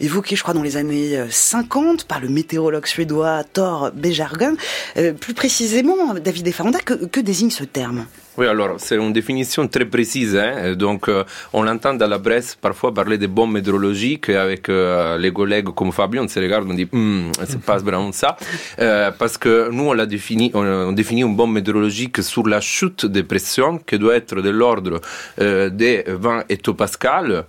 évoqué, 0.00 0.36
je 0.36 0.42
crois, 0.42 0.54
dans 0.54 0.62
les 0.62 0.76
années 0.76 1.18
50 1.30 2.04
par 2.04 2.20
le 2.20 2.28
météorologue 2.28 2.86
suédois 2.86 3.44
Thor 3.44 3.90
Bejargen. 3.94 4.56
Euh, 4.96 5.12
plus 5.12 5.34
précisément, 5.34 6.14
David 6.14 6.46
Effaranda, 6.48 6.78
que 6.80 7.20
désigne 7.20 7.50
ce 7.50 7.64
terme? 7.64 8.06
Oui, 8.38 8.46
alors 8.46 8.74
c'est 8.78 8.96
une 8.96 9.12
définition 9.12 9.66
très 9.66 9.86
précise. 9.86 10.36
Hein? 10.36 10.74
Donc 10.74 11.08
euh, 11.08 11.24
on 11.52 11.66
entend 11.66 11.94
dans 11.94 12.06
la 12.06 12.18
presse 12.18 12.54
parfois 12.54 12.92
parler 12.92 13.16
de 13.16 13.26
bombes 13.26 13.52
météorologiques 13.52 14.28
avec 14.28 14.68
euh, 14.68 15.16
les 15.16 15.32
collègues 15.32 15.70
comme 15.74 15.90
Fabio, 15.90 16.22
on 16.22 16.28
se 16.28 16.38
regarde, 16.38 16.66
on 16.68 16.74
dit 16.74 16.88
hm, 16.90 17.32
c'est 17.46 17.62
pas 17.62 17.78
vraiment 17.78 18.12
ça, 18.12 18.36
euh, 18.78 19.10
parce 19.18 19.38
que 19.38 19.70
nous 19.70 19.84
on 19.84 19.92
l'a 19.94 20.06
défini, 20.06 20.50
on, 20.54 20.92
définit 20.92 21.22
une 21.22 21.34
bombe 21.34 21.52
météorologique 21.52 22.22
sur 22.22 22.46
la 22.46 22.60
chute 22.60 23.06
de 23.06 23.22
pression 23.22 23.78
qui 23.78 23.98
doit 23.98 24.16
être 24.16 24.40
de 24.40 24.50
l'ordre 24.50 25.00
des 25.38 26.04
20 26.06 26.44
hectopascales 26.48 27.44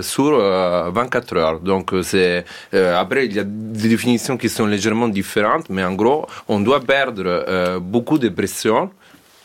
sur 0.00 0.38
24 0.38 1.36
heures. 1.36 1.60
Donc 1.60 1.92
c'est 2.02 2.44
après 2.72 3.26
il 3.26 3.34
y 3.34 3.38
a 3.38 3.44
des 3.44 3.88
définitions 3.88 4.36
qui 4.36 4.48
sont 4.48 4.66
légèrement 4.66 5.08
différentes, 5.08 5.68
mais 5.70 5.84
en 5.84 5.94
gros 5.94 6.26
on 6.48 6.60
doit 6.60 6.80
perdre 6.80 7.78
beaucoup 7.80 8.18
de 8.18 8.28
pression 8.28 8.90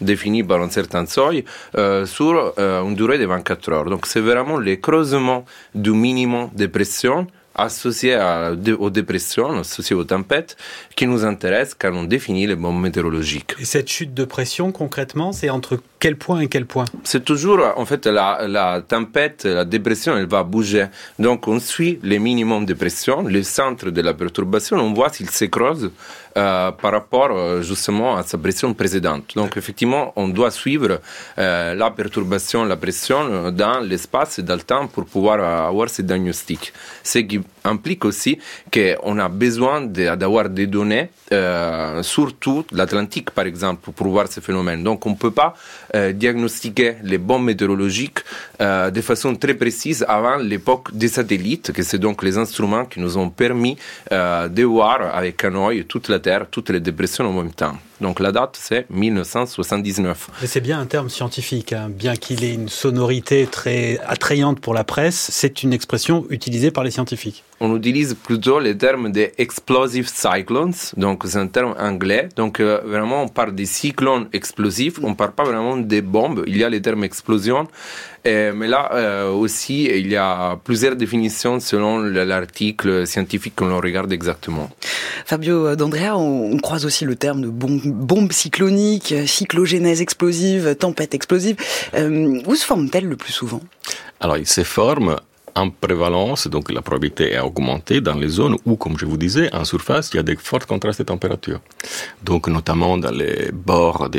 défini 0.02 0.44
par 0.44 0.62
un 0.62 0.70
certain 0.70 1.06
seuil 1.06 1.44
euh, 1.78 2.06
sur 2.06 2.54
euh, 2.60 2.84
une 2.84 2.96
durée 2.96 3.18
de 3.18 3.26
24 3.26 3.72
heures. 3.72 3.86
Donc 3.86 4.06
c'est 4.06 4.22
vraiment 4.22 4.58
le 4.58 4.76
creusement 4.76 5.46
du 5.76 5.92
minimum 5.92 6.50
de 6.56 6.68
pression 6.68 7.28
associé 7.58 8.14
à, 8.14 8.52
aux 8.78 8.90
dépressions, 8.90 9.60
associé 9.60 9.96
aux 9.96 10.04
tempêtes, 10.04 10.56
qui 10.96 11.08
nous 11.08 11.26
intéresse 11.26 11.76
quand 11.78 11.92
on 11.94 12.04
définit 12.04 12.46
les 12.46 12.56
bombes 12.56 12.80
météorologiques. 12.80 13.56
Et 13.60 13.66
cette 13.66 13.90
chute 13.90 14.14
de 14.14 14.26
pression, 14.26 14.72
concrètement, 14.72 15.34
c'est 15.34 15.50
entre 15.50 15.80
quel 16.00 16.16
point 16.16 16.42
et 16.42 16.48
quel 16.48 16.66
point 16.66 16.86
C'est 17.04 17.26
toujours, 17.26 17.60
en 17.76 17.86
fait, 17.86 18.06
la, 18.06 18.82
tempête, 18.88 19.46
la 19.46 19.66
dépression, 19.66 20.16
elle 20.18 20.28
va 20.28 20.44
bouger. 20.44 20.88
Donc, 21.18 21.48
on 21.48 21.60
suit 21.60 22.00
les 22.04 22.20
minimums 22.20 22.66
de 22.66 22.74
pression, 22.74 23.24
le 23.24 23.44
centre 23.44 23.90
de 23.90 24.02
la 24.02 24.14
perturbation, 24.14 24.78
on 24.78 24.94
voit 24.94 25.10
s'il 25.10 25.30
se 25.30 25.46
creuse 25.46 25.92
euh, 26.38 26.72
par 26.72 26.92
rapport 26.92 27.32
euh, 27.32 27.62
justement 27.64 28.16
à 28.18 28.24
sa 28.24 28.38
pression 28.38 28.74
précédente. 28.74 29.34
Donc, 29.36 29.58
effectivement, 29.58 30.14
on 30.16 30.28
doit 30.28 30.52
suivre 30.52 31.00
euh, 31.40 31.74
la 31.74 31.90
perturbation, 31.92 32.64
la 32.64 32.76
pression 32.76 33.52
dans 33.52 33.80
l'espace 33.80 34.40
et 34.40 34.44
dans 34.44 34.56
le 34.56 34.62
temps 34.62 34.88
pour 34.88 35.06
pouvoir 35.06 35.40
avoir 35.40 35.90
ce 35.90 36.04
diagnostic. 36.04 36.74
Ce 37.04 37.20
qui 37.20 37.42
implique 37.68 38.06
aussi 38.06 38.40
qu'on 38.74 39.20
a 39.20 39.30
besoin 39.30 39.82
d'avoir 39.82 40.50
des 40.50 40.68
données, 40.68 41.10
euh, 41.32 42.02
surtout 42.04 42.66
l'Atlantique 42.72 43.32
par 43.32 43.46
exemple, 43.46 43.92
pour 43.92 44.08
voir 44.08 44.28
ces 44.28 44.42
phénomènes. 44.42 44.84
Donc 44.84 45.06
on 45.06 45.12
ne 45.12 45.16
peut 45.16 45.32
pas 45.32 45.54
euh, 45.96 46.12
diagnostiquer 46.12 46.96
les 47.04 47.18
bombes 47.18 47.44
météorologiques 47.44 48.20
euh, 48.62 48.92
de 48.92 49.02
façon 49.02 49.36
très 49.36 49.54
précise 49.54 50.06
avant 50.08 50.38
l'époque 50.38 50.90
des 50.94 51.08
satellites, 51.08 51.72
que 51.72 51.84
c'est 51.84 52.00
donc 52.00 52.24
les 52.24 52.38
instruments 52.38 52.86
qui 52.86 53.00
nous 53.00 53.18
ont 53.18 53.30
permis 53.30 53.78
euh, 54.12 54.48
de 54.48 54.64
voir 54.64 55.16
avec 55.16 55.44
un 55.44 55.56
œil 55.56 55.86
toute 55.86 56.10
la 56.10 56.20
Terre, 56.20 56.48
toutes 56.50 56.70
les 56.70 56.80
dépressions 56.80 57.26
en 57.26 57.34
même 57.34 57.52
temps. 57.52 57.78
Donc 58.02 58.20
la 58.20 58.32
date, 58.32 58.58
c'est 58.62 58.86
1979. 58.92 60.30
Mais 60.42 60.48
c'est 60.48 60.62
bien 60.62 60.80
un 60.80 60.86
terme 60.86 61.10
scientifique, 61.10 61.74
hein. 61.74 61.90
bien 61.90 62.16
qu'il 62.16 62.44
ait 62.44 62.54
une 62.54 62.70
sonorité 62.70 63.48
très 63.48 64.00
attrayante 64.06 64.60
pour 64.60 64.74
la 64.74 64.84
presse, 64.84 65.30
c'est 65.32 65.64
une 65.64 65.74
expression 65.74 66.26
utilisée 66.30 66.70
par 66.70 66.84
les 66.84 66.92
scientifiques. 66.92 67.44
On 67.60 67.76
utilise 67.76 68.14
plutôt 68.14 68.60
les 68.60 68.78
termes 68.78 69.12
des 69.12 69.34
explosive 69.40 70.08
cyclones, 70.08 70.76
donc 70.96 71.24
c'est 71.26 71.40
un 71.40 71.48
terme 71.48 71.74
anglais. 71.80 72.30
Donc 72.36 72.60
euh, 72.60 72.82
vraiment, 72.86 73.24
on 73.24 73.28
parle 73.28 73.56
des 73.56 73.66
cyclones 73.66 74.28
explosifs, 74.32 75.00
on 75.02 75.10
ne 75.10 75.16
parle 75.16 75.32
pas 75.32 75.44
vraiment 75.44 75.77
des 75.82 76.02
bombes. 76.02 76.44
Il 76.48 76.58
y 76.58 76.64
a 76.64 76.70
les 76.70 76.82
termes 76.82 77.04
explosion, 77.04 77.68
mais 78.26 78.68
là 78.68 79.30
aussi, 79.32 79.86
il 79.86 80.08
y 80.08 80.16
a 80.16 80.58
plusieurs 80.64 80.96
définitions 80.96 81.60
selon 81.60 82.00
l'article 82.00 83.08
scientifique 83.08 83.56
que 83.56 83.64
l'on 83.64 83.80
regarde 83.80 84.12
exactement. 84.12 84.70
Fabio 85.26 85.76
D'Andrea, 85.76 86.18
on, 86.18 86.58
croise 86.58 86.86
aussi 86.86 87.06
le 87.06 87.16
terme 87.16 87.42
de 87.42 87.48
bombe, 87.48 87.82
bombe 87.86 88.32
cyclonique, 88.32 89.14
cyclogénèse 89.26 90.02
explosive, 90.02 90.76
tempête 90.76 91.14
explosive. 91.14 91.56
où 91.96 92.56
se 92.56 92.66
forment-elles 92.66 93.08
le 93.08 93.16
plus 93.16 93.34
souvent? 93.34 93.62
Alors, 94.20 94.38
ils 94.38 94.48
se 94.48 94.64
forment 94.64 95.18
en 95.58 95.70
prévalence, 95.72 96.48
donc 96.48 96.72
la 96.72 96.82
probabilité 96.82 97.34
est 97.34 97.40
augmentée 97.40 98.00
dans 98.00 98.14
les 98.14 98.30
zones 98.30 98.58
où, 98.66 98.76
comme 98.76 98.98
je 98.98 99.06
vous 99.06 99.18
disais, 99.18 99.54
en 99.54 99.66
surface, 99.66 100.12
il 100.14 100.18
y 100.18 100.20
a 100.20 100.24
des 100.24 100.36
forts 100.36 100.66
contrastes 100.68 101.00
de 101.00 101.06
température. 101.06 101.60
Donc, 102.22 102.48
notamment 102.48 102.98
dans 102.98 103.12
les 103.12 103.52
bords 103.52 104.10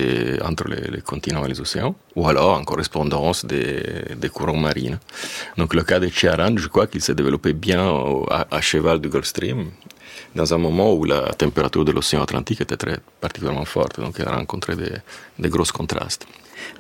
entre 0.43 0.65
les, 0.69 1.01
continents 1.03 1.45
et 1.45 1.49
les 1.49 1.61
océans, 1.61 1.95
ou 2.17 2.29
alors 2.29 2.59
en 2.59 2.65
correspondance 2.65 3.45
des, 3.45 4.29
courants 4.33 4.57
marines. 4.57 4.99
Donc, 5.57 5.75
le 5.75 5.83
cas 5.83 6.01
de 6.01 6.09
Chiaran, 6.09 6.57
je 6.57 6.69
crois 6.69 6.87
qu'il 6.89 7.03
s'est 7.03 7.15
développé 7.15 7.53
bien 7.53 7.83
à, 8.31 8.61
cheval 8.61 9.01
du 9.01 9.09
Gulf 9.09 9.27
Stream, 9.27 9.71
dans 10.35 10.53
un 10.53 10.59
moment 10.59 10.93
où 10.93 11.05
la 11.05 11.33
température 11.33 11.85
de 11.85 11.93
l'océan 11.93 12.23
Atlantique 12.23 12.61
était 12.61 12.77
très 12.77 12.99
particulièrement 13.21 13.65
forte, 13.65 14.01
donc 14.01 14.17
il 14.19 14.25
a 14.27 14.35
rencontré 14.37 14.75
des, 14.75 14.93
des 15.39 15.49
gros 15.49 15.65
contrastes. 15.73 16.27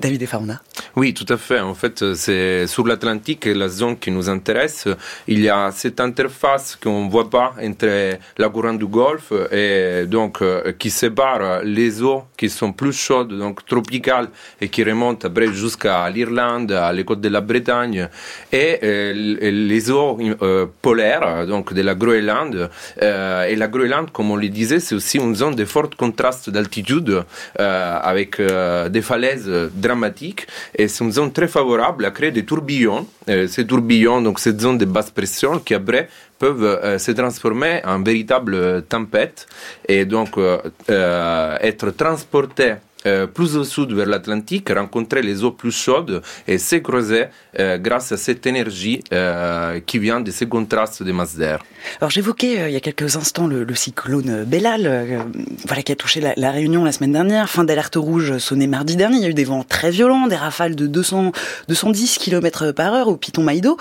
David 0.00 0.26
Fauna. 0.26 0.60
Oui, 0.96 1.14
tout 1.14 1.26
à 1.28 1.36
fait. 1.36 1.60
En 1.60 1.74
fait, 1.74 2.14
c'est 2.14 2.66
sur 2.66 2.86
l'Atlantique, 2.86 3.46
la 3.46 3.68
zone 3.68 3.98
qui 3.98 4.10
nous 4.10 4.28
intéresse. 4.28 4.88
Il 5.26 5.40
y 5.40 5.48
a 5.48 5.70
cette 5.70 6.00
interface 6.00 6.76
qu'on 6.76 7.04
ne 7.04 7.10
voit 7.10 7.30
pas 7.30 7.54
entre 7.62 8.18
la 8.36 8.48
courant 8.48 8.74
du 8.74 8.86
Golfe 8.86 9.32
et 9.52 10.06
donc 10.06 10.42
euh, 10.42 10.72
qui 10.78 10.90
sépare 10.90 11.62
les 11.62 12.02
eaux 12.02 12.24
qui 12.36 12.48
sont 12.48 12.72
plus 12.72 12.92
chaudes, 12.92 13.36
donc 13.36 13.64
tropicales, 13.66 14.28
et 14.60 14.68
qui 14.68 14.82
remontent 14.84 15.26
après 15.26 15.52
jusqu'à 15.52 16.08
l'Irlande, 16.10 16.72
à 16.72 16.92
les 16.92 17.04
côtes 17.04 17.20
de 17.20 17.28
la 17.28 17.40
Bretagne, 17.40 18.08
et 18.52 18.78
euh, 18.82 19.12
les 19.50 19.90
eaux 19.90 20.18
euh, 20.20 20.66
polaires, 20.82 21.46
donc 21.46 21.72
de 21.72 21.82
la 21.82 21.94
Groenland. 21.94 22.70
et 23.00 23.56
la 23.56 23.68
Groenland, 23.68 24.10
comme 24.10 24.30
on 24.30 24.36
le 24.36 24.48
disait, 24.48 24.80
c'est 24.80 24.94
aussi 24.94 25.18
une 25.18 25.34
zone 25.34 25.54
de 25.54 25.64
fort 25.64 25.90
contraste 25.96 26.50
d'altitude 26.50 27.24
avec 27.56 28.40
des 28.40 29.02
falaises 29.02 29.50
dramatique 29.74 30.46
et 30.74 30.88
c'est 30.88 31.04
une 31.04 31.12
zone 31.12 31.32
très 31.32 31.48
favorable 31.48 32.04
à 32.04 32.10
créer 32.10 32.30
des 32.30 32.44
tourbillons. 32.44 33.06
Euh, 33.28 33.46
ces 33.46 33.66
tourbillons, 33.66 34.20
donc 34.22 34.38
cette 34.38 34.60
zone 34.60 34.78
de 34.78 34.84
basse 34.84 35.10
pression 35.10 35.58
qui 35.58 35.74
après 35.74 36.08
peuvent 36.38 36.64
euh, 36.64 36.98
se 36.98 37.12
transformer 37.12 37.80
en 37.84 38.02
véritable 38.02 38.82
tempête 38.82 39.46
et 39.86 40.04
donc 40.04 40.38
euh, 40.38 41.58
être 41.60 41.90
transportés 41.90 42.74
euh, 43.06 43.28
plus 43.28 43.56
au 43.56 43.62
sud 43.62 43.92
vers 43.92 44.06
l'Atlantique, 44.06 44.70
rencontrer 44.70 45.22
les 45.22 45.44
eaux 45.44 45.52
plus 45.52 45.70
chaudes 45.70 46.20
et 46.48 46.58
se 46.58 46.76
creuser 46.76 47.26
euh, 47.58 47.78
grâce 47.78 48.10
à 48.10 48.16
cette 48.16 48.44
énergie 48.44 49.04
euh, 49.12 49.78
qui 49.86 50.00
vient 50.00 50.20
de 50.20 50.32
ces 50.32 50.46
contrastes 50.46 51.04
de 51.04 51.12
masse 51.12 51.36
d'air. 51.36 51.64
Alors 52.00 52.10
j'évoquais 52.10 52.68
il 52.68 52.72
y 52.72 52.76
a 52.76 52.80
quelques 52.80 53.14
instants 53.14 53.46
le, 53.46 53.72
cyclone 53.76 54.44
Bellal, 54.44 55.16
voilà 55.64 55.82
qui 55.82 55.92
a 55.92 55.96
touché 55.96 56.20
la, 56.20 56.50
Réunion 56.50 56.82
la 56.82 56.90
semaine 56.90 57.12
dernière. 57.12 57.48
Fin 57.48 57.62
d'alerte 57.62 57.94
rouge 57.94 58.38
sonnée 58.38 58.66
mardi 58.66 58.96
dernier. 58.96 59.18
Il 59.18 59.22
y 59.22 59.26
a 59.26 59.30
eu 59.30 59.34
des 59.34 59.44
vents 59.44 59.62
très 59.62 59.92
violents, 59.92 60.26
des 60.26 60.36
rafales 60.36 60.74
de 60.74 60.88
200, 60.88 61.30
210 61.68 62.18
km 62.18 62.72
par 62.72 62.94
heure 62.94 63.08
au 63.08 63.16
Piton 63.16 63.42
Maïdo. 63.42 63.76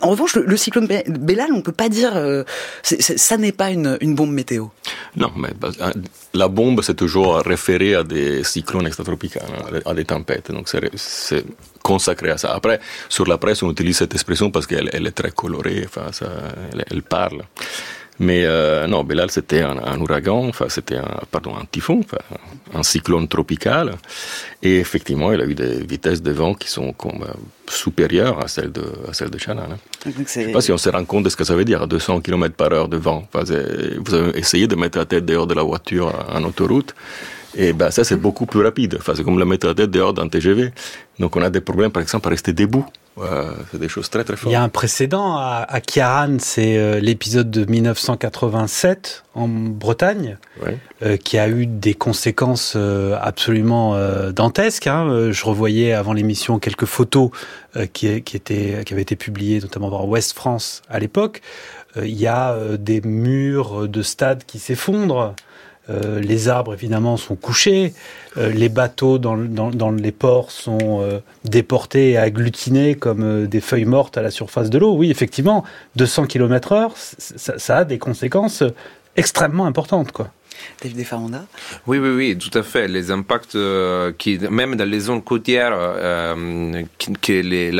en 0.00 0.08
revanche, 0.08 0.36
le, 0.36 0.56
cyclone 0.56 0.88
Bellal, 1.06 1.52
on 1.52 1.60
peut 1.60 1.72
pas 1.72 1.90
dire, 1.90 2.14
ça 2.82 3.36
n'est 3.36 3.52
pas 3.52 3.70
une, 3.70 3.98
une 4.00 4.14
bombe 4.14 4.32
météo. 4.32 4.68
Non, 5.16 5.30
mais 5.36 5.50
bah, 5.58 5.70
la 6.34 6.48
bombe, 6.48 6.82
c'est 6.82 6.94
toujours 6.94 7.36
référé 7.36 7.94
à 7.94 8.02
des 8.02 8.42
cyclones 8.44 8.86
extratropicaux, 8.86 9.40
hein, 9.42 9.80
à 9.84 9.94
des 9.94 10.04
tempêtes. 10.04 10.50
Donc 10.50 10.68
c'est 10.68 11.44
consacré 11.82 12.30
à 12.30 12.38
ça. 12.38 12.54
Après, 12.54 12.80
sur 13.08 13.26
la 13.26 13.38
presse, 13.38 13.62
on 13.62 13.70
utilise 13.70 13.98
cette 13.98 14.14
expression 14.14 14.50
parce 14.50 14.66
qu'elle 14.66 14.88
est 15.06 15.12
très 15.12 15.30
colorée, 15.30 15.84
enfin, 15.86 16.12
ça, 16.12 16.26
elle, 16.90 17.02
parle. 17.02 17.42
Mais 18.22 18.44
euh, 18.44 18.86
non, 18.86 19.02
Belal, 19.02 19.32
c'était 19.32 19.62
un, 19.62 20.00
ouragan, 20.00 20.46
enfin, 20.46 20.66
c'était 20.68 20.96
un, 20.96 21.18
pardon, 21.32 21.56
un 21.60 21.64
typhon, 21.64 22.02
enfin, 22.04 22.18
un 22.72 22.84
cyclone 22.84 23.26
tropical. 23.26 23.94
Et 24.62 24.78
effectivement, 24.78 25.32
il 25.32 25.40
a 25.40 25.44
eu 25.44 25.56
des 25.56 25.84
vitesses 25.84 26.22
de 26.22 26.30
vent 26.30 26.54
qui 26.54 26.68
sont 26.68 26.92
comme, 26.92 27.24
euh, 27.24 27.34
supérieures 27.68 28.38
à 28.38 28.46
celles 28.46 28.70
de, 28.70 28.84
à 29.08 29.12
celles 29.12 29.30
de 29.30 29.38
Shannon. 29.38 29.62
Hein. 29.72 29.78
Je 30.06 30.20
ne 30.20 30.24
sais 30.24 30.52
pas 30.52 30.60
si 30.60 30.70
on 30.70 30.78
se 30.78 30.88
rend 30.88 31.04
compte 31.04 31.24
de 31.24 31.30
ce 31.30 31.36
que 31.36 31.42
ça 31.42 31.56
veut 31.56 31.64
dire, 31.64 31.88
200 31.88 32.20
km 32.20 32.54
par 32.54 32.72
heure 32.72 32.88
de 32.88 32.96
vent. 32.96 33.26
Enfin, 33.34 33.42
vous 33.98 34.14
avez 34.14 34.38
essayé 34.38 34.68
de 34.68 34.76
mettre 34.76 34.98
la 34.98 35.04
tête 35.04 35.24
dehors 35.24 35.48
de 35.48 35.54
la 35.54 35.64
voiture 35.64 36.12
en 36.32 36.44
autoroute. 36.44 36.94
Et 37.56 37.72
ben 37.72 37.90
ça, 37.90 38.04
c'est 38.04 38.16
beaucoup 38.16 38.46
plus 38.46 38.62
rapide. 38.62 38.98
Enfin, 39.00 39.14
c'est 39.16 39.24
comme 39.24 39.38
la 39.38 39.44
mettre 39.44 39.66
la 39.66 39.74
tête 39.74 39.90
dehors 39.90 40.14
d'un 40.14 40.28
TGV. 40.28 40.70
Donc 41.18 41.34
on 41.34 41.42
a 41.42 41.50
des 41.50 41.60
problèmes, 41.60 41.90
par 41.90 42.02
exemple, 42.02 42.28
à 42.28 42.30
rester 42.30 42.52
debout. 42.52 42.86
C'est 43.70 43.78
des 43.78 43.88
choses 43.88 44.08
très 44.08 44.24
très 44.24 44.36
fortes. 44.36 44.50
Il 44.50 44.54
y 44.54 44.56
a 44.56 44.62
un 44.62 44.68
précédent 44.68 45.36
à, 45.36 45.66
à 45.68 45.80
Kiaran, 45.80 46.38
c'est 46.38 46.76
euh, 46.76 47.00
l'épisode 47.00 47.50
de 47.50 47.64
1987 47.64 49.24
en 49.34 49.48
Bretagne, 49.48 50.38
euh, 51.02 51.16
qui 51.16 51.38
a 51.38 51.48
eu 51.48 51.66
des 51.66 51.94
conséquences 51.94 52.74
euh, 52.76 53.16
absolument 53.20 53.96
dantesques. 54.30 54.86
Hein. 54.86 55.30
Je 55.30 55.44
revoyais 55.44 55.92
avant 55.92 56.12
l'émission 56.12 56.58
quelques 56.58 56.86
photos 56.86 57.30
qui, 57.92 58.22
qui, 58.22 58.36
étaient, 58.36 58.82
qui 58.84 58.92
avaient 58.92 59.02
été 59.02 59.16
publiées, 59.16 59.60
notamment 59.60 59.90
par 59.90 60.06
West 60.08 60.34
France 60.34 60.82
à 60.88 60.98
l'époque. 60.98 61.42
Il 61.96 62.18
y 62.18 62.26
a 62.26 62.56
des 62.78 63.00
murs 63.02 63.88
de 63.88 64.02
stades 64.02 64.44
qui 64.46 64.58
s'effondrent. 64.58 65.34
Euh, 65.90 66.20
les 66.20 66.48
arbres, 66.48 66.74
évidemment, 66.74 67.16
sont 67.16 67.34
couchés. 67.34 67.92
Euh, 68.36 68.50
les 68.52 68.68
bateaux 68.68 69.18
dans, 69.18 69.34
les 69.34 70.12
ports 70.12 70.50
sont 70.50 71.00
euh, 71.02 71.18
déportés 71.44 72.12
et 72.12 72.16
agglutinés 72.18 72.94
comme 72.94 73.46
des 73.46 73.60
feuilles 73.60 73.84
mortes 73.84 74.16
à 74.16 74.22
la 74.22 74.30
surface 74.30 74.70
de 74.70 74.78
l'eau. 74.78 74.94
Oui, 74.94 75.10
effectivement, 75.10 75.64
200 75.96 76.26
km 76.26 76.72
heure, 76.72 76.92
ça, 76.96 77.58
ça, 77.58 77.78
a 77.78 77.84
des 77.84 77.98
conséquences 77.98 78.62
extrêmement 79.16 79.66
importantes, 79.66 80.12
quoi. 80.12 80.30
David 80.82 81.06
Oui, 81.86 81.98
oui, 81.98 82.08
oui, 82.10 82.38
tout 82.38 82.56
à 82.58 82.62
fait. 82.62 82.88
Les 82.88 83.10
impacts 83.10 83.54
euh, 83.54 84.12
même 84.50 84.76
dans 84.76 84.88
les 84.88 85.00
zones 85.00 85.22
côtières, 85.22 85.72
euh, 85.74 86.82
que 87.20 87.32
les, 87.32 87.72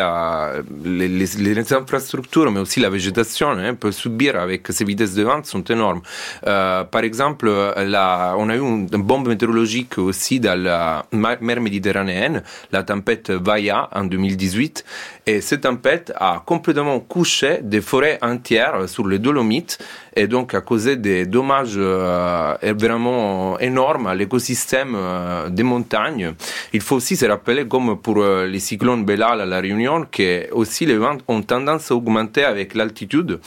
infrastructures, 1.72 2.50
mais 2.50 2.60
aussi 2.60 2.80
la 2.80 2.90
végétation, 2.90 3.50
hein, 3.50 3.74
peut 3.74 3.92
subir 3.92 4.38
avec 4.38 4.66
ces 4.70 4.84
vitesses 4.84 5.14
de 5.14 5.22
vent 5.22 5.42
sont 5.44 5.64
énormes. 5.64 6.02
Euh, 6.46 6.84
par 6.84 7.02
exemple, 7.02 7.48
on 7.48 8.48
a 8.48 8.56
eu 8.56 8.60
une 8.60 8.86
bombe 8.86 9.28
météorologique 9.28 9.98
aussi 9.98 10.40
dans 10.40 10.60
la 10.60 11.04
mer 11.12 11.60
Méditerranéenne, 11.60 12.42
la 12.70 12.82
tempête 12.82 13.30
Vaya 13.30 13.88
en 13.92 14.04
2018, 14.04 14.84
et 15.26 15.40
cette 15.40 15.62
tempête 15.62 16.12
a 16.16 16.42
complètement 16.44 17.00
couché 17.00 17.58
des 17.62 17.80
forêts 17.80 18.18
entières 18.22 18.88
sur 18.88 19.06
les 19.06 19.18
Dolomites 19.18 19.78
et 20.14 20.26
donc 20.26 20.54
a 20.54 20.60
causé 20.60 20.96
des 20.96 21.26
dommages 21.26 21.74
euh, 21.76 22.54
vraiment 22.78 23.58
énormes 23.58 24.06
à 24.06 24.14
l'écosystème 24.14 24.94
euh, 24.94 25.48
des 25.48 25.62
montagnes. 25.62 26.34
Il 26.72 26.80
faut 26.80 26.96
aussi 26.96 27.16
se 27.16 27.26
rappeler, 27.26 27.66
comme 27.66 27.98
pour 27.98 28.18
euh, 28.18 28.46
les 28.46 28.58
cyclones 28.58 29.04
Bellal 29.04 29.40
à 29.40 29.46
la 29.46 29.60
Réunion, 29.60 30.06
que 30.10 30.52
aussi 30.52 30.86
les 30.86 30.96
vents 30.96 31.18
ont 31.28 31.42
tendance 31.42 31.90
à 31.90 31.94
augmenter 31.94 32.44
avec 32.44 32.74
l'altitude. 32.74 33.40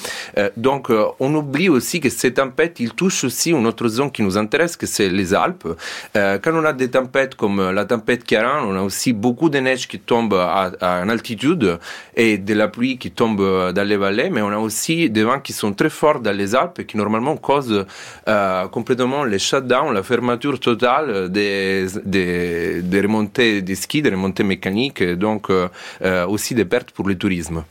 donc 0.57 0.91
on 1.19 1.33
oublie 1.35 1.69
aussi 1.69 1.99
que 1.99 2.09
ces 2.09 2.33
tempêtes, 2.33 2.79
ils 2.79 2.93
touchent 2.93 3.23
aussi 3.23 3.51
une 3.51 3.67
autre 3.67 3.87
zone 3.87 4.11
qui 4.11 4.21
nous 4.21 4.37
intéresse, 4.37 4.75
que 4.75 4.85
c'est 4.85 5.09
les 5.09 5.33
Alpes. 5.33 5.67
quand 6.13 6.53
on 6.53 6.65
a 6.65 6.73
des 6.73 6.89
tempêtes 6.89 7.35
comme 7.35 7.71
la 7.71 7.85
tempête 7.85 8.23
Kiaran, 8.23 8.65
on 8.67 8.75
a 8.75 8.81
aussi 8.81 9.13
beaucoup 9.13 9.49
de 9.49 9.59
neige 9.59 9.87
qui 9.87 9.99
tombe 9.99 10.33
à, 10.33 10.71
à 10.81 11.03
une 11.03 11.09
altitude 11.09 11.79
et 12.15 12.37
de 12.37 12.53
la 12.53 12.67
pluie 12.67 12.97
qui 12.97 13.11
tombe 13.11 13.41
dans 13.73 13.87
les 13.87 13.97
vallées, 13.97 14.29
mais 14.29 14.41
on 14.41 14.51
a 14.51 14.57
aussi 14.57 15.09
des 15.09 15.23
vents 15.23 15.39
qui 15.39 15.53
sont 15.53 15.73
très 15.73 15.89
forts 15.89 16.19
dans 16.19 16.35
les 16.35 16.54
Qui 16.87 16.97
normalement 16.97 17.35
causent 17.37 17.85
euh, 18.27 18.67
complètement 18.67 19.23
les 19.25 19.39
shutdowns, 19.39 19.93
la 19.93 20.03
fermeture 20.03 20.59
totale 20.59 21.29
des, 21.29 21.85
des, 22.05 22.81
des 22.81 23.01
remontées 23.01 23.61
des 23.61 23.75
skis, 23.75 24.01
des 24.01 24.09
remontées 24.09 24.43
mécaniques, 24.43 25.01
et 25.01 25.15
donc 25.15 25.49
euh, 25.49 25.67
euh, 26.01 26.25
aussi 26.27 26.55
des 26.55 26.65
pertes 26.65 26.91
pour 26.91 27.07
le 27.07 27.15
tourisme. 27.17 27.63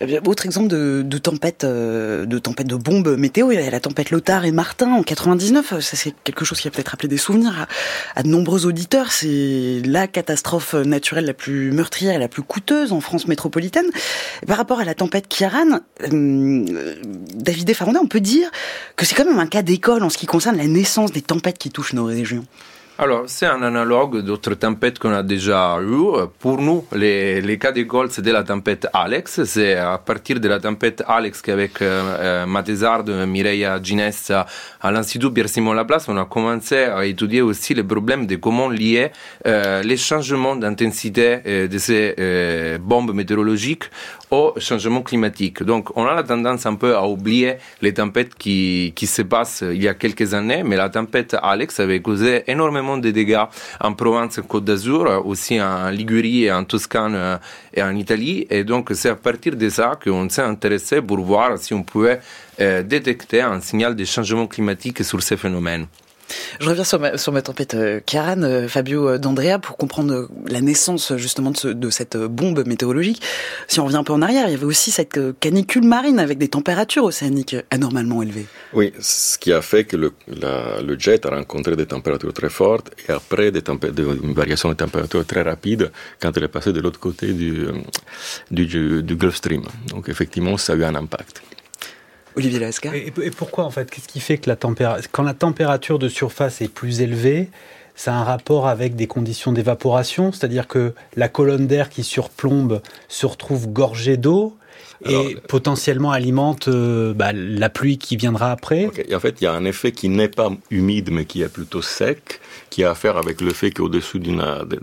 Eh 0.00 0.18
autre 0.26 0.46
exemple 0.46 0.68
de, 0.68 1.18
tempête, 1.18 1.64
euh, 1.64 2.26
de 2.26 2.38
tempête 2.38 2.66
de 2.66 2.76
bombes 2.76 3.16
météo, 3.16 3.52
il 3.52 3.60
y 3.60 3.62
a 3.62 3.70
la 3.70 3.80
tempête 3.80 4.10
Lothar 4.10 4.44
et 4.44 4.52
Martin 4.52 4.92
en 4.92 5.02
99. 5.02 5.80
Ça 5.80 5.96
c'est 5.96 6.14
quelque 6.24 6.44
chose 6.44 6.60
qui 6.60 6.68
a 6.68 6.70
peut-être 6.70 6.88
rappelé 6.88 7.08
des 7.08 7.16
souvenirs 7.16 7.66
à, 8.16 8.22
de 8.22 8.28
nombreux 8.28 8.66
auditeurs. 8.66 9.12
C'est 9.12 9.82
la 9.84 10.06
catastrophe 10.06 10.74
naturelle 10.74 11.26
la 11.26 11.34
plus 11.34 11.72
meurtrière 11.72 12.14
et 12.14 12.18
la 12.18 12.28
plus 12.28 12.42
coûteuse 12.42 12.92
en 12.92 13.00
France 13.00 13.26
métropolitaine. 13.26 13.90
par 14.46 14.56
rapport 14.56 14.80
à 14.80 14.84
la 14.84 14.94
tempête 14.94 15.28
Kiaran, 15.28 15.80
euh, 16.02 16.94
David 17.34 17.66
Desfarondais, 17.66 17.98
on 17.98 18.06
peut 18.06 18.20
dire 18.20 18.50
que 18.96 19.06
c'est 19.06 19.14
quand 19.14 19.24
même 19.24 19.38
un 19.38 19.46
cas 19.46 19.62
d'école 19.62 20.02
en 20.02 20.10
ce 20.10 20.18
qui 20.18 20.26
concerne 20.26 20.56
la 20.56 20.66
naissance 20.66 21.12
des 21.12 21.22
tempêtes 21.22 21.58
qui 21.58 21.70
touchent 21.70 21.94
nos 21.94 22.04
régions. 22.04 22.44
Alors, 23.02 23.24
c'est 23.26 23.46
un 23.46 23.60
analogue 23.62 24.20
d'autres 24.20 24.54
tempêtes 24.54 25.00
qu'on 25.00 25.12
a 25.12 25.24
déjà 25.24 25.76
eues. 25.82 26.24
Pour 26.38 26.58
nous, 26.60 26.84
les, 26.92 27.58
cas 27.58 27.72
d'école, 27.72 28.12
c'était 28.12 28.30
la 28.30 28.44
tempête 28.44 28.86
Alex. 28.92 29.42
C'est 29.42 29.74
à 29.74 29.98
partir 29.98 30.38
de 30.38 30.46
la 30.46 30.60
tempête 30.60 31.02
Alex 31.08 31.42
qu'avec 31.42 31.82
euh, 31.82 31.86
euh 32.20 32.46
Matesard, 32.46 33.02
Mireia 33.26 33.82
Ginessa, 33.82 34.46
à 34.80 34.92
l'Institut 34.92 35.32
Pierre-Simon 35.32 35.72
Laplace, 35.72 36.08
on 36.08 36.16
a 36.16 36.26
commencé 36.26 36.76
à 36.76 37.04
étudier 37.04 37.42
aussi 37.42 37.74
les 37.74 37.82
problèmes 37.82 38.28
de 38.28 38.36
comment 38.36 38.68
lier 38.68 39.10
euh, 39.48 39.82
les 39.82 39.96
changements 39.96 40.54
d'intensité 40.54 41.40
euh, 41.44 41.66
de 41.66 41.78
ces 41.78 42.78
bombes 42.78 43.12
météorologiques 43.12 43.90
au 44.30 44.54
changement 44.58 45.02
climatique. 45.02 45.64
Donc, 45.64 45.90
on 45.96 46.06
a 46.06 46.14
la 46.14 46.22
tendance 46.22 46.66
un 46.66 46.76
peu 46.76 46.94
à 46.96 47.04
oublier 47.04 47.56
les 47.82 47.92
tempêtes 47.92 48.36
qui, 48.36 48.92
qui 48.94 49.08
se 49.08 49.22
passent 49.22 49.64
il 49.68 49.82
y 49.82 49.88
a 49.88 49.94
quelques 49.94 50.34
années, 50.34 50.62
mais 50.62 50.76
la 50.76 50.88
tempête 50.88 51.36
Alex 51.42 51.80
avait 51.80 52.00
causé 52.00 52.44
énormément 52.46 52.91
de 52.98 53.10
dégâts 53.10 53.44
en 53.80 53.92
Provence, 53.94 54.38
en 54.38 54.42
Côte 54.42 54.64
d'Azur, 54.64 55.26
aussi 55.26 55.60
en 55.60 55.90
Ligurie, 55.90 56.50
en 56.50 56.64
Toscane 56.64 57.14
euh, 57.14 57.36
et 57.74 57.82
en 57.82 57.94
Italie. 57.96 58.46
Et 58.50 58.64
donc, 58.64 58.90
c'est 58.94 59.10
à 59.10 59.16
partir 59.16 59.56
de 59.56 59.68
ça 59.68 59.98
qu'on 60.02 60.28
s'est 60.28 60.42
intéressé 60.42 61.00
pour 61.00 61.18
voir 61.20 61.58
si 61.58 61.74
on 61.74 61.82
pouvait 61.82 62.20
euh, 62.60 62.82
détecter 62.82 63.40
un 63.40 63.60
signal 63.60 63.96
de 63.96 64.04
changement 64.04 64.46
climatique 64.46 65.04
sur 65.04 65.22
ces 65.22 65.36
phénomènes. 65.36 65.86
Je 66.60 66.68
reviens 66.68 66.84
sur 66.84 67.32
ma, 67.32 67.42
tempête 67.42 67.74
euh, 67.74 68.00
Kiran, 68.04 68.42
euh, 68.42 68.68
Fabio 68.68 69.08
euh, 69.08 69.18
d'Andrea, 69.18 69.58
pour 69.58 69.76
comprendre 69.76 70.28
la 70.46 70.60
naissance 70.60 71.16
justement 71.16 71.50
de, 71.50 71.56
ce, 71.56 71.68
de, 71.68 71.90
cette 71.90 72.16
bombe 72.16 72.66
météorologique. 72.66 73.22
Si 73.68 73.80
on 73.80 73.84
revient 73.84 73.96
un 73.96 74.04
peu 74.04 74.12
en 74.12 74.22
arrière, 74.22 74.46
il 74.48 74.52
y 74.52 74.54
avait 74.54 74.64
aussi 74.64 74.90
cette 74.90 75.18
canicule 75.40 75.84
marine 75.84 76.18
avec 76.18 76.38
des 76.38 76.48
températures 76.48 77.04
océaniques 77.04 77.56
anormalement 77.70 78.22
élevées. 78.22 78.46
Oui, 78.72 78.92
ce 79.00 79.38
qui 79.38 79.52
a 79.52 79.62
fait 79.62 79.84
que 79.84 79.96
le, 79.96 80.12
jet 80.98 81.26
a 81.26 81.30
rencontré 81.30 81.76
des 81.76 81.86
températures 81.86 82.32
très 82.32 82.50
fortes 82.50 82.90
et 83.08 83.12
après 83.12 83.50
des 83.50 83.62
de, 83.62 84.18
une 84.22 84.34
variation 84.34 84.68
de 84.68 84.74
température 84.74 85.24
très 85.26 85.42
rapide 85.42 85.90
quand 86.20 86.36
elle 86.36 86.44
est 86.44 86.48
passée 86.48 86.72
de 86.72 86.80
l'autre 86.80 87.00
côté 87.00 87.32
du 87.32 87.66
Gulf 89.16 89.36
Stream. 89.36 89.62
Donc 89.88 90.08
effectivement, 90.08 90.56
ça 90.56 90.74
a 90.74 90.76
eu 90.76 90.84
un 90.84 90.94
impact. 90.94 91.42
Olivier 92.36 92.58
Lascar. 92.58 92.94
Et, 92.94 93.12
et, 93.22 93.30
pourquoi 93.30 93.64
en 93.64 93.70
fait 93.70 93.90
Qu'est-ce 93.90 94.08
qui 94.08 94.20
fait 94.20 94.38
que 94.38 94.48
la 94.48 94.56
température, 94.56 95.10
quand 95.12 95.22
la 95.22 95.34
température 95.34 95.98
de 95.98 96.08
surface 96.08 96.60
est 96.60 96.68
plus 96.72 97.00
élevée, 97.00 97.48
ça 97.94 98.14
a 98.14 98.16
un 98.16 98.24
rapport 98.24 98.68
avec 98.68 98.96
des 98.96 99.06
conditions 99.06 99.52
d'évaporation, 99.52 100.32
c'est-à-dire 100.32 100.66
que 100.66 100.94
la 101.16 101.28
colonne 101.28 101.66
d'air 101.66 101.90
qui 101.90 102.02
surplombe 102.02 102.80
se 103.08 103.26
retrouve 103.26 103.68
gorgée 103.68 104.16
d'eau 104.16 104.56
et 105.04 105.36
potentiellement 105.48 106.12
alimente 106.12 106.68
euh, 106.68 107.12
bah, 107.12 107.32
la 107.32 107.68
pluie 107.68 107.98
qui 107.98 108.16
viendra 108.16 108.52
après. 108.52 108.86
Okay. 108.86 109.14
En 109.14 109.20
fait, 109.20 109.40
il 109.40 109.44
y 109.44 109.46
a 109.46 109.52
un 109.52 109.64
effet 109.64 109.92
qui 109.92 110.08
n'est 110.08 110.28
pas 110.28 110.50
humide 110.70 111.10
mais 111.10 111.24
qui 111.24 111.42
est 111.42 111.48
plutôt 111.48 111.82
sec, 111.82 112.40
qui 112.72 112.84
a 112.84 112.92
à 112.92 112.94
faire 112.94 113.18
avec 113.18 113.42
le 113.42 113.52
fait 113.52 113.70
qu'au-dessus 113.70 114.18
de, 114.18 114.32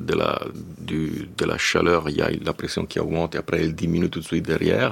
de, 0.09 1.45
la, 1.51 1.57
chaleur, 1.57 2.07
il 2.07 2.17
y 2.17 2.21
a 2.21 2.29
la 2.49 2.53
pression 2.53 2.85
qui 2.85 2.99
augmente 2.99 3.33
et 3.33 3.39
après 3.39 3.61
elle 3.63 3.73
diminue 3.73 4.11
tout 4.11 4.19
de 4.19 4.25
suite 4.31 4.45
derrière. 4.45 4.91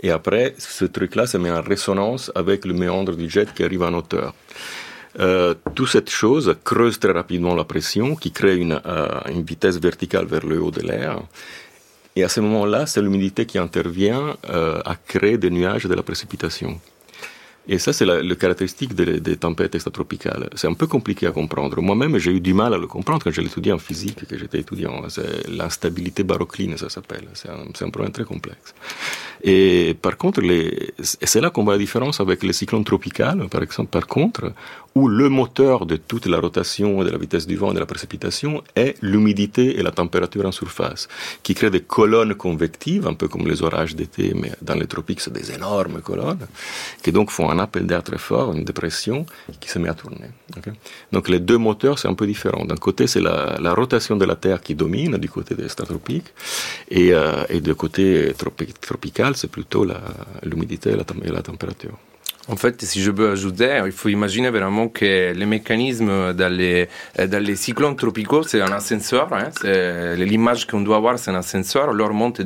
Et 0.00 0.10
après, 0.10 0.54
ce 0.56 0.86
truc-là 0.86 1.26
se 1.26 1.36
met 1.36 1.50
en 1.50 1.60
résonance 1.60 2.32
avec 2.34 2.64
le 2.64 2.72
méandre 2.72 3.14
du 3.14 3.28
jet 3.28 3.52
qui 3.52 3.62
arrive 3.62 3.82
en 3.82 3.92
hauteur. 3.92 4.34
Euh, 5.20 5.54
toute 5.74 5.90
cette 5.90 6.08
chose 6.08 6.56
creuse 6.64 6.98
très 6.98 7.12
rapidement 7.12 7.54
la 7.54 7.64
pression, 7.64 8.16
qui 8.16 8.30
crée 8.32 8.56
une, 8.56 8.80
euh, 8.86 9.08
vitesse 9.50 9.78
verticale 9.78 10.24
vers 10.24 10.46
le 10.46 10.58
haut 10.58 10.70
de 10.70 10.80
l'air. 10.80 11.20
Et 12.16 12.24
à 12.24 12.30
ce 12.30 12.40
moment-là, 12.40 12.86
c'est 12.86 13.02
l'humidité 13.02 13.44
qui 13.44 13.58
intervient 13.58 14.38
euh, 14.48 14.80
à 14.86 14.94
créer 14.96 15.36
des 15.36 15.50
nuages 15.50 15.84
de 15.84 15.94
la 15.94 16.02
précipitation. 16.02 16.80
Et 17.68 17.78
ça, 17.78 17.92
c'est 17.92 18.04
la, 18.04 18.34
caractéristique 18.34 18.94
des, 18.94 19.20
des 19.20 19.36
tempêtes 19.36 19.74
extratropicales. 19.74 20.50
C'est 20.56 20.66
un 20.66 20.74
peu 20.74 20.88
compliqué 20.88 21.26
à 21.26 21.30
comprendre. 21.30 21.80
Moi-même, 21.80 22.18
j'ai 22.18 22.32
eu 22.32 22.40
du 22.40 22.54
mal 22.54 22.74
à 22.74 22.78
le 22.78 22.88
comprendre 22.88 23.22
quand 23.22 23.30
je 23.30 23.40
l'étudiais 23.40 23.72
en 23.72 23.78
physique, 23.78 24.26
que 24.26 24.36
j'étais 24.36 24.60
étudiant. 24.60 25.02
C'est 25.08 25.48
l'instabilité 25.48 26.24
barocline, 26.24 26.76
ça 26.76 26.88
s'appelle. 26.88 27.28
C'est 27.34 27.50
un, 27.50 27.86
un, 27.86 27.90
problème 27.90 28.12
très 28.12 28.24
complexe. 28.24 28.74
Et 29.44 29.96
par 30.00 30.16
contre, 30.16 30.42
c'est 31.00 31.40
là 31.40 31.50
qu'on 31.50 31.62
voit 31.62 31.74
la 31.74 31.78
différence 31.78 32.20
avec 32.20 32.42
les 32.42 32.52
cyclones 32.52 32.84
tropicales, 32.84 33.48
par 33.48 33.62
exemple. 33.62 33.90
Par 33.90 34.06
contre, 34.06 34.52
où 34.94 35.08
le 35.08 35.28
moteur 35.28 35.86
de 35.86 35.96
toute 35.96 36.26
la 36.26 36.38
rotation, 36.38 37.02
de 37.02 37.10
la 37.10 37.18
vitesse 37.18 37.46
du 37.46 37.56
vent 37.56 37.70
et 37.70 37.74
de 37.74 37.80
la 37.80 37.86
précipitation 37.86 38.62
est 38.76 38.94
l'humidité 39.02 39.78
et 39.78 39.82
la 39.82 39.90
température 39.90 40.44
en 40.46 40.52
surface, 40.52 41.08
qui 41.42 41.54
créent 41.54 41.70
des 41.70 41.80
colonnes 41.80 42.34
convectives, 42.34 43.06
un 43.06 43.14
peu 43.14 43.28
comme 43.28 43.46
les 43.46 43.62
orages 43.62 43.94
d'été, 43.96 44.32
mais 44.34 44.52
dans 44.60 44.74
les 44.74 44.86
tropiques, 44.86 45.20
c'est 45.20 45.32
des 45.32 45.52
énormes 45.52 46.00
colonnes, 46.02 46.46
qui 47.02 47.12
donc 47.12 47.30
font 47.30 47.48
un 47.50 47.58
appel 47.58 47.86
d'air 47.86 48.02
très 48.02 48.18
fort, 48.18 48.52
une 48.52 48.64
dépression, 48.64 49.24
qui 49.60 49.68
se 49.68 49.78
met 49.78 49.88
à 49.88 49.94
tourner. 49.94 50.30
Donc 51.12 51.28
les 51.28 51.40
deux 51.40 51.58
moteurs, 51.58 51.98
c'est 51.98 52.08
un 52.08 52.14
peu 52.14 52.26
différent. 52.26 52.64
D'un 52.64 52.76
côté, 52.76 53.06
c'est 53.06 53.20
la, 53.20 53.74
rotation 53.74 54.16
de 54.16 54.24
la 54.26 54.36
Terre 54.36 54.60
qui 54.60 54.74
domine, 54.74 55.16
du 55.16 55.28
côté 55.28 55.54
des 55.54 55.68
stratropiques, 55.68 56.32
et, 56.90 57.14
euh, 57.14 57.44
et 57.48 57.60
du 57.60 57.74
côté 57.74 58.32
tropi 58.36 58.66
tropical, 58.80 59.36
c'est 59.36 59.50
plutôt 59.50 59.86
l'humidité 60.42 60.90
et, 60.90 61.28
et 61.28 61.32
la 61.32 61.42
température. 61.42 61.98
En 62.48 62.56
fait, 62.56 62.82
si 62.82 63.00
je 63.00 63.12
peux 63.12 63.30
ajouter, 63.30 63.80
il 63.86 63.92
faut 63.92 64.08
imaginer 64.08 64.50
vraiment 64.50 64.88
que 64.88 65.32
les 65.32 65.46
mécanismes 65.46 66.32
dans 66.32 66.52
les, 66.52 66.88
dans 67.16 67.42
les 67.42 67.54
cyclones 67.54 67.94
tropicaux, 67.94 68.42
c'est 68.42 68.60
un 68.60 68.72
ascenseur. 68.72 69.28
Hein, 69.32 69.50
L'image 70.16 70.66
qu'on 70.66 70.80
doit 70.80 70.96
avoir, 70.96 71.18
c'est 71.20 71.30
un 71.30 71.36
ascenseur. 71.36 71.94
L'air 71.94 72.12
monte, 72.12 72.40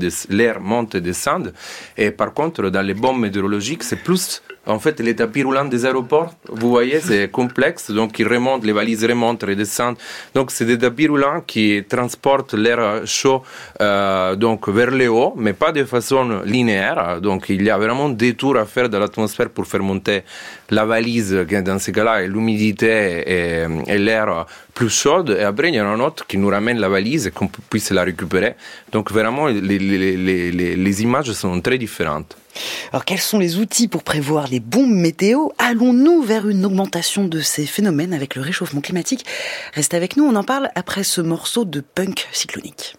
et 0.94 1.00
descend. 1.00 1.52
Et 1.96 2.10
par 2.10 2.34
contre, 2.34 2.68
dans 2.68 2.82
les 2.82 2.94
bombes 2.94 3.20
météorologiques, 3.20 3.82
c'est 3.82 3.96
plus 3.96 4.42
en 4.66 4.78
fait, 4.78 5.00
les 5.00 5.14
tapis 5.14 5.42
roulants 5.42 5.64
des 5.64 5.86
aéroports, 5.86 6.34
vous 6.48 6.70
voyez, 6.70 7.00
c'est 7.00 7.30
complexe. 7.30 7.90
Donc, 7.90 8.18
ils 8.18 8.26
remontent, 8.26 8.66
les 8.66 8.72
valises 8.72 9.04
remontent, 9.04 9.46
redescendent. 9.46 9.96
Donc, 10.34 10.50
c'est 10.50 10.64
des 10.64 10.78
tapis 10.78 11.06
roulants 11.06 11.40
qui 11.46 11.84
transportent 11.88 12.54
l'air 12.54 13.06
chaud 13.06 13.42
euh, 13.80 14.34
donc 14.34 14.68
vers 14.68 14.90
le 14.90 15.08
haut, 15.08 15.34
mais 15.36 15.52
pas 15.52 15.72
de 15.72 15.84
façon 15.84 16.40
linéaire. 16.44 17.20
Donc, 17.20 17.48
il 17.48 17.62
y 17.62 17.70
a 17.70 17.78
vraiment 17.78 18.08
des 18.08 18.34
tours 18.34 18.56
à 18.56 18.66
faire 18.66 18.88
dans 18.88 18.98
l'atmosphère 18.98 19.50
pour 19.50 19.66
faire 19.66 19.82
monter 19.82 20.22
la 20.70 20.84
valise, 20.84 21.32
dans 21.32 21.78
ce 21.78 21.90
cas-là 21.92 22.26
l'humidité 22.26 23.22
et 23.86 23.98
l'air 23.98 24.46
plus 24.76 24.90
chaude. 25.02 25.30
Et 25.40 25.46
après, 25.52 25.68
il 25.70 25.74
y 25.74 25.80
en 25.80 25.86
a 25.86 25.94
un 25.98 26.00
autre 26.08 26.26
qui 26.28 26.36
nous 26.38 26.50
ramène 26.56 26.78
la 26.78 26.90
valise 26.96 27.26
et 27.26 27.32
qu'on 27.36 27.48
puisse 27.72 27.90
la 27.90 28.04
récupérer. 28.04 28.54
Donc, 28.92 29.10
vraiment, 29.10 29.46
les, 29.46 29.78
les, 29.78 30.16
les, 30.16 30.76
les 30.86 31.02
images 31.06 31.32
sont 31.32 31.60
très 31.60 31.78
différentes. 31.78 32.36
Alors 32.90 33.04
quels 33.04 33.20
sont 33.30 33.38
les 33.38 33.58
outils 33.58 33.86
pour 33.86 34.02
prévoir 34.02 34.48
les 34.48 34.60
bombes 34.60 34.98
météo? 35.08 35.48
Allons-nous 35.58 36.22
vers 36.22 36.48
une 36.48 36.64
augmentation 36.64 37.28
de 37.28 37.40
ces 37.40 37.66
phénomènes 37.66 38.14
avec 38.14 38.34
le 38.34 38.40
réchauffement 38.40 38.80
climatique? 38.80 39.26
Restez 39.74 39.96
avec 39.96 40.16
nous, 40.16 40.24
on 40.24 40.36
en 40.36 40.44
parle 40.44 40.70
après 40.74 41.04
ce 41.04 41.20
morceau 41.20 41.66
de 41.66 41.80
punk 41.80 42.26
cyclonique. 42.32 42.96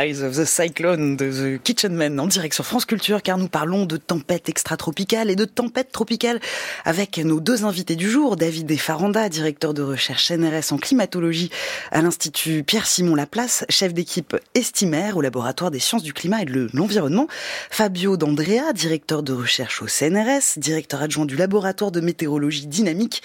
Eyes 0.00 0.22
of 0.22 0.34
the 0.34 0.46
Cyclone 0.46 1.14
de 1.14 1.58
The 1.58 1.62
Kitchen 1.62 1.94
Men 1.94 2.18
en 2.20 2.26
direct 2.26 2.54
sur 2.54 2.64
France 2.64 2.86
Culture 2.86 3.22
car 3.22 3.36
nous 3.36 3.48
parlons 3.48 3.84
de 3.84 3.98
tempête 3.98 4.48
extra-tropicale 4.48 5.28
et 5.28 5.36
de 5.36 5.44
tempête 5.44 5.92
tropicale 5.92 6.40
avec 6.86 7.18
nos 7.18 7.38
deux 7.38 7.66
invités 7.66 7.96
du 7.96 8.08
jour, 8.08 8.36
David 8.36 8.74
Faranda, 8.78 9.28
directeur 9.28 9.74
de 9.74 9.82
recherche 9.82 10.30
NRS 10.30 10.72
en 10.72 10.78
climatologie 10.78 11.50
à 11.90 12.00
l'Institut 12.00 12.64
Pierre-Simon 12.64 13.14
Laplace, 13.14 13.66
chef 13.68 13.92
d'équipe 13.92 14.34
estimaire 14.54 15.18
au 15.18 15.20
laboratoire 15.20 15.70
des 15.70 15.80
sciences 15.80 16.02
du 16.02 16.14
climat 16.14 16.40
et 16.40 16.46
de 16.46 16.70
l'environnement, 16.72 17.28
Fabio 17.68 18.16
D'Andrea, 18.16 18.72
directeur 18.72 19.22
de 19.22 19.34
recherche 19.34 19.82
au 19.82 19.86
CNRS, 19.86 20.56
directeur 20.56 21.02
adjoint 21.02 21.26
du 21.26 21.36
laboratoire 21.36 21.90
de 21.90 22.00
météorologie 22.00 22.66
dynamique 22.66 23.22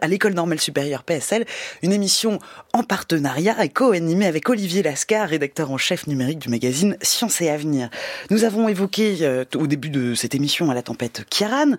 à 0.00 0.06
l'école 0.06 0.34
normale 0.34 0.60
supérieure 0.60 1.02
PSL, 1.02 1.44
une 1.82 1.92
émission 1.92 2.38
en 2.72 2.84
partenariat 2.84 3.64
et 3.64 3.68
co-animée 3.68 4.26
avec 4.26 4.48
Olivier 4.48 4.84
Lascar, 4.84 5.28
rédacteur 5.28 5.72
en 5.72 5.76
chef 5.78 5.87
numérique 6.06 6.38
du 6.38 6.48
magazine 6.48 6.96
Science 7.02 7.40
et 7.40 7.48
Avenir. 7.48 7.88
Nous 8.30 8.44
avons 8.44 8.68
évoqué 8.68 9.18
euh, 9.22 9.44
au 9.56 9.66
début 9.66 9.88
de 9.88 10.14
cette 10.14 10.34
émission 10.34 10.70
à 10.70 10.74
la 10.74 10.82
tempête 10.82 11.24
Kiaran, 11.30 11.72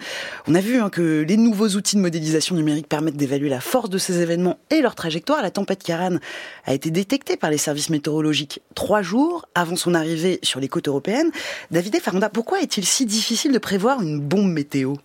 on 0.47 0.55
a 0.55 0.61
vu 0.61 0.79
hein, 0.79 0.89
que 0.89 1.21
les 1.27 1.37
nouveaux 1.37 1.69
outils 1.69 1.95
de 1.95 2.01
modélisation 2.01 2.55
numérique 2.55 2.87
permettent 2.87 3.17
d'évaluer 3.17 3.49
la 3.49 3.61
force 3.61 3.89
de 3.89 3.97
ces 3.97 4.21
événements 4.21 4.57
et 4.71 4.81
leur 4.81 4.95
trajectoire. 4.95 5.41
La 5.41 5.51
tempête 5.51 5.83
Kiaran 5.83 6.17
a 6.65 6.73
été 6.73 6.89
détectée 6.91 7.37
par 7.37 7.51
les 7.51 7.57
services 7.57 7.89
météorologiques 7.89 8.61
trois 8.73 9.01
jours 9.01 9.45
avant 9.53 9.75
son 9.75 9.93
arrivée 9.93 10.39
sur 10.43 10.59
les 10.59 10.67
côtes 10.67 10.87
européennes. 10.87 11.31
David 11.71 11.99
Faranda, 12.01 12.29
pourquoi 12.29 12.61
est-il 12.61 12.85
si 12.85 13.05
difficile 13.05 13.51
de 13.51 13.59
prévoir 13.59 14.01
une 14.01 14.19
bombe 14.19 14.51
météo? 14.51 14.95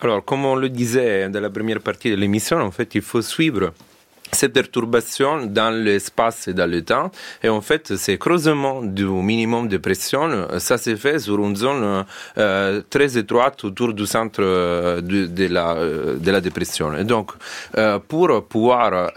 Alors, 0.00 0.24
comme 0.24 0.44
on 0.44 0.54
le 0.54 0.68
disait 0.68 1.28
dans 1.28 1.40
la 1.40 1.50
première 1.50 1.80
partie 1.80 2.10
de 2.10 2.16
l'émission, 2.16 2.58
en 2.58 2.70
fait, 2.70 2.94
il 2.94 3.02
faut 3.02 3.22
suivre 3.22 3.72
cette 4.32 4.52
perturbation 4.52 5.46
dans 5.46 5.70
l'espace 5.70 6.48
et 6.48 6.54
dans 6.54 6.70
le 6.70 6.82
temps. 6.82 7.10
Et 7.42 7.48
en 7.48 7.60
fait, 7.60 7.96
ces 7.96 8.18
creusements 8.18 8.82
du 8.82 9.04
minimum 9.04 9.68
de 9.68 9.76
pression, 9.78 10.48
ça 10.58 10.78
s'est 10.78 10.96
fait 10.96 11.18
sur 11.18 11.38
une 11.38 11.56
zone 11.56 12.04
euh, 12.38 12.82
très 12.90 13.16
étroite 13.16 13.64
autour 13.64 13.92
du 13.92 14.06
centre 14.06 14.40
euh, 14.42 15.00
de, 15.00 15.46
la, 15.46 15.74
euh, 15.74 16.16
de 16.18 16.30
la 16.30 16.40
dépression. 16.40 16.96
Et 16.96 17.04
donc, 17.04 17.32
pour 18.08 18.46
pouvoir 18.46 19.10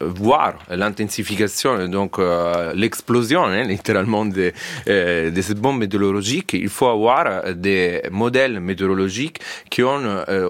voir 0.00 0.54
l'intensification, 0.70 1.88
donc 1.88 2.18
l'explosion 2.74 3.44
hein, 3.44 3.62
littéralement 3.74 4.24
de, 4.24 4.52
de 4.86 5.40
cette 5.42 5.58
bombe 5.60 5.78
météorologique, 5.78 6.52
il 6.54 6.68
faut 6.68 6.86
avoir 6.86 7.54
des 7.54 8.02
modèles 8.10 8.60
météorologiques 8.60 9.40
qui 9.70 9.82
ont 9.82 10.00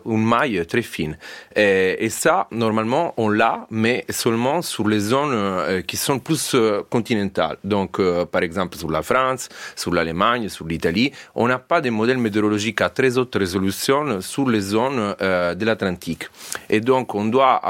une 0.06 0.24
maille 0.24 0.64
très 0.66 0.82
fine. 0.82 1.16
Et 1.54 2.08
ça, 2.10 2.48
normalement, 2.50 3.14
on 3.16 3.28
l'a, 3.28 3.66
mais 3.76 4.06
seulement 4.08 4.62
sur 4.62 4.88
les 4.88 5.00
zones 5.00 5.34
euh, 5.34 5.82
qui 5.82 5.98
sont 5.98 6.18
plus 6.18 6.54
euh, 6.54 6.82
continentales. 6.88 7.58
Donc, 7.62 8.00
euh, 8.00 8.24
par 8.24 8.42
exemple, 8.42 8.76
sur 8.78 8.90
la 8.90 9.02
France, 9.02 9.50
sur 9.76 9.92
l'Allemagne, 9.92 10.48
sur 10.48 10.66
l'Italie, 10.66 11.12
on 11.34 11.46
n'a 11.46 11.58
pas 11.58 11.82
de 11.82 11.90
modèle 11.90 12.16
météorologique 12.16 12.80
à 12.80 12.88
très 12.88 13.18
haute 13.18 13.34
résolution 13.34 14.22
sur 14.22 14.48
les 14.48 14.60
zones 14.60 15.14
de 15.20 15.64
l'Atlantique. 15.64 16.28
Et 16.70 16.80
donc, 16.80 17.14
on 17.14 17.26
doit 17.26 17.60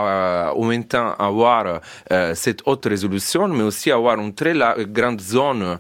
en 0.55 0.65
même 0.65 0.85
temps 0.85 1.15
avoir 1.19 1.81
cette 2.35 2.63
haute 2.67 2.87
résolution, 2.87 3.49
mais 3.49 3.65
aussi 3.65 3.91
avoir 3.91 4.19
une 4.21 4.33
très 4.35 4.55
grande 4.87 5.21
zone 5.21 5.79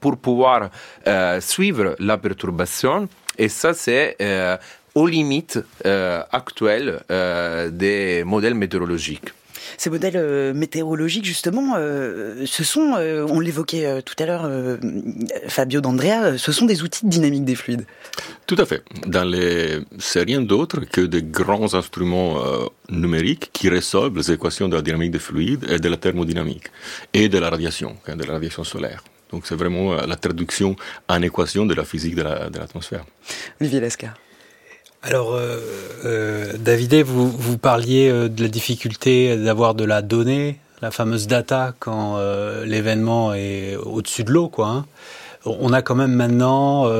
pour 0.00 0.16
pouvoir 0.18 0.70
suivre 1.40 1.96
la 1.98 2.18
perturbation. 2.18 3.08
Et 3.38 3.48
ça, 3.48 3.72
c'est 3.74 4.16
aux 4.94 5.06
limites 5.06 5.58
actuelles 5.84 7.00
des 7.72 8.22
modèles 8.24 8.54
météorologiques. 8.54 9.30
Ces 9.78 9.90
modèles 9.90 10.16
euh, 10.16 10.54
météorologiques, 10.54 11.24
justement, 11.24 11.74
euh, 11.76 12.44
ce 12.46 12.64
sont, 12.64 12.94
euh, 12.96 13.26
on 13.28 13.40
l'évoquait 13.40 14.02
tout 14.02 14.14
à 14.18 14.26
l'heure, 14.26 14.50
Fabio 15.48 15.80
D'Andrea, 15.80 16.38
ce 16.38 16.52
sont 16.52 16.66
des 16.66 16.82
outils 16.82 17.04
de 17.04 17.10
dynamique 17.10 17.44
des 17.44 17.54
fluides. 17.54 17.86
Tout 18.46 18.56
à 18.58 18.66
fait. 18.66 18.82
Dans 19.06 19.24
les, 19.24 19.80
c'est 19.98 20.22
rien 20.22 20.40
d'autre 20.40 20.80
que 20.80 21.00
des 21.00 21.22
grands 21.22 21.74
instruments 21.74 22.40
numériques 22.88 23.50
qui 23.52 23.68
résolvent 23.68 24.16
les 24.16 24.32
équations 24.32 24.68
de 24.68 24.76
la 24.76 24.82
dynamique 24.82 25.10
des 25.10 25.18
fluides 25.18 25.66
et 25.68 25.78
de 25.78 25.88
la 25.88 25.96
thermodynamique 25.96 26.68
et 27.12 27.28
de 27.28 27.38
la 27.38 27.50
radiation, 27.50 27.96
hein, 28.06 28.16
de 28.16 28.24
la 28.24 28.34
radiation 28.34 28.64
solaire. 28.64 29.02
Donc 29.30 29.46
c'est 29.46 29.56
vraiment 29.56 29.94
la 29.94 30.16
traduction 30.16 30.76
en 31.08 31.20
équation 31.22 31.66
de 31.66 31.74
la 31.74 31.84
physique 31.84 32.14
de 32.14 32.22
l'atmosphère. 32.22 33.04
Olivier 33.60 33.80
Lescar. 33.80 34.14
Alors, 35.02 35.34
euh, 35.34 35.58
euh, 36.04 37.02
vous, 37.04 37.30
vous 37.30 37.58
parliez 37.58 38.08
euh, 38.08 38.28
de 38.28 38.42
la 38.42 38.48
difficulté 38.48 39.36
d'avoir 39.36 39.74
de 39.74 39.84
la 39.84 40.02
donnée, 40.02 40.58
la 40.82 40.90
fameuse 40.90 41.26
data, 41.26 41.74
quand 41.78 42.16
euh, 42.16 42.64
l'événement 42.64 43.32
est 43.34 43.76
au-dessus 43.76 44.24
de 44.24 44.32
l'eau, 44.32 44.48
quoi. 44.48 44.68
Hein. 44.68 44.86
On 45.44 45.72
a 45.72 45.80
quand 45.80 45.94
même 45.94 46.12
maintenant 46.12 46.90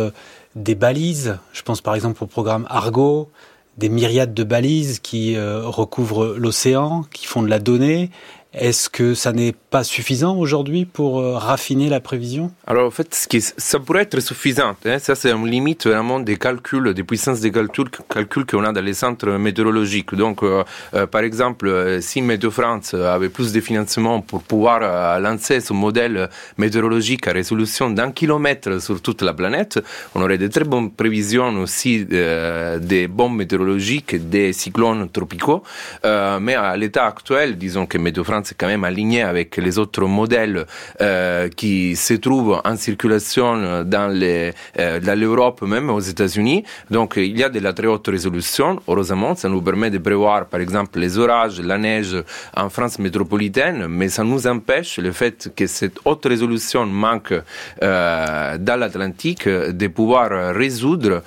des 0.55 0.77
balises. 0.77 1.37
Je 1.53 1.63
pense 1.63 1.81
par 1.81 1.97
exemple 1.97 2.23
au 2.23 2.29
programme 2.29 2.65
Argo, 2.71 3.29
des 3.77 3.89
myriades 3.89 4.35
de 4.35 4.45
balises 4.45 5.01
qui 5.01 5.37
recouvrent 5.37 6.37
l'océan, 6.39 7.05
qui 7.13 7.27
font 7.27 7.43
de 7.43 7.49
la 7.49 7.59
donnée. 7.59 8.13
Est-ce 8.59 8.89
que 8.89 9.13
ça 9.13 9.33
n'est 9.33 9.53
pas 9.53 9.85
suffisant 9.85 10.35
aujourd'hui 10.35 10.87
pour 10.87 11.21
euh, 11.21 11.37
raffiner 11.37 11.91
la 11.91 12.01
prévision? 12.01 12.51
Alors 12.67 12.87
en 12.87 12.91
fait, 12.91 13.15
ça 13.59 13.79
pourrait 13.81 14.03
être 14.03 14.19
suffisant. 14.21 14.75
Hein. 14.87 14.99
Ça, 14.99 15.15
c'est 15.15 15.31
une 15.31 15.47
limite 15.47 15.87
vraiment 15.87 16.21
des 16.21 16.39
calculs, 16.39 16.95
des 16.95 17.05
puissances 17.05 17.41
des 17.41 17.53
calculs, 17.53 17.91
calculs 18.09 18.47
qu'on 18.47 18.65
a 18.65 18.73
dans 18.73 18.81
les 18.81 18.95
centres 18.95 19.29
météorologiques. 19.33 20.15
Donc, 20.15 20.43
euh, 20.43 20.65
euh, 20.95 21.07
par 21.07 21.21
exemple, 21.21 21.99
si 22.01 22.23
Météo 22.23 22.51
France 22.51 22.95
avait 22.95 23.29
plus 23.29 23.53
de 23.53 23.61
financement 23.61 24.23
pour 24.23 24.43
pouvoir 24.43 25.21
lancer 25.21 25.61
ce 25.61 25.75
modèle 25.75 26.31
météorologique 26.57 27.29
à 27.29 27.33
résolution 27.33 27.91
d'un 27.91 28.11
kilomètre 28.11 28.81
sur 28.81 29.03
toute 29.03 29.21
la 29.21 29.35
planète, 29.35 29.79
on 30.15 30.23
aurait 30.23 30.39
de 30.39 30.49
très 30.49 30.65
bonnes 30.65 30.91
prévisions 30.91 31.55
aussi 31.59 32.07
des 32.07 33.07
bombes 33.07 33.37
météorologiques, 33.37 34.29
des 34.31 34.55
cyclones 34.55 35.11
tropicaux. 35.11 35.63
mais 36.05 36.55
à 36.55 36.75
l'état 36.79 37.07
actuel, 37.07 37.59
disons 37.59 37.85
que 37.85 37.99
Météo 37.99 38.25
France 38.25 38.46
c'est 38.47 38.57
quand 38.57 38.69
même 38.69 38.85
aligné 38.85 39.23
avec 39.23 39.57
les 39.57 39.79
autres 39.79 40.05
modèles 40.07 40.67
euh, 41.01 41.49
qui 41.49 41.97
se 41.97 42.15
trouvent 42.15 42.61
en 42.65 42.77
circulation 42.77 43.57
euh, 43.57 43.85
dans 43.85 45.17
l'Europe, 45.17 45.63
même 45.63 45.91
aux 45.91 46.01
États-Unis. 46.01 46.65
Donc 46.91 47.15
il 47.17 47.37
y 47.37 47.43
a 47.43 47.49
de 47.49 47.59
la 47.59 47.73
très 47.73 47.89
haute 47.89 48.07
résolution. 48.07 48.81
Heureusement, 48.89 49.35
ça 49.35 49.49
nous 49.49 49.63
permet 49.63 49.91
de 49.91 49.99
prévoir, 49.99 50.47
par 50.47 50.61
exemple, 50.61 50.99
les 50.99 51.19
orages, 51.19 51.61
la 51.61 51.79
neige 51.79 52.17
en 52.57 52.69
France 52.71 52.99
métropolitaine, 52.99 53.87
mais 53.89 54.09
ça 54.09 54.23
nous 54.23 54.47
empêche 54.47 54.99
le 54.99 55.13
fait 55.13 55.51
que 55.57 55.67
cette 55.67 55.99
haute 56.05 56.25
résolution 56.25 56.87
manque 56.87 57.35
euh, 57.83 58.59
dans 58.59 58.79
l'Atlantique 58.79 59.49
de 59.49 59.87
pouvoir 59.89 60.55
résoudre 60.55 61.23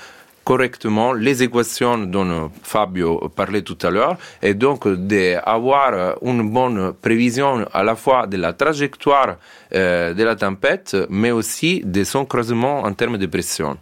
correctement 0.49 1.13
les 1.13 1.43
équations 1.43 1.99
dont 1.99 2.49
Fabio 2.63 3.29
parlait 3.35 3.61
tout 3.61 3.77
à 3.83 3.91
l'heure 3.91 4.17
et 4.41 4.55
donc 4.55 4.87
d'avoir 4.87 6.17
une 6.23 6.51
bonne 6.51 6.93
prévision 6.93 7.67
à 7.71 7.83
la 7.83 7.95
fois 7.95 8.25
de 8.25 8.37
la 8.37 8.53
trajectoire 8.53 9.35
euh, 9.75 10.15
de 10.15 10.23
la 10.23 10.35
tempête 10.35 10.97
mais 11.11 11.29
aussi 11.29 11.83
de 11.85 12.03
son 12.03 12.25
creusement 12.25 12.79
en 12.79 12.93
termes 12.93 13.19
de 13.19 13.27
pression. 13.27 13.77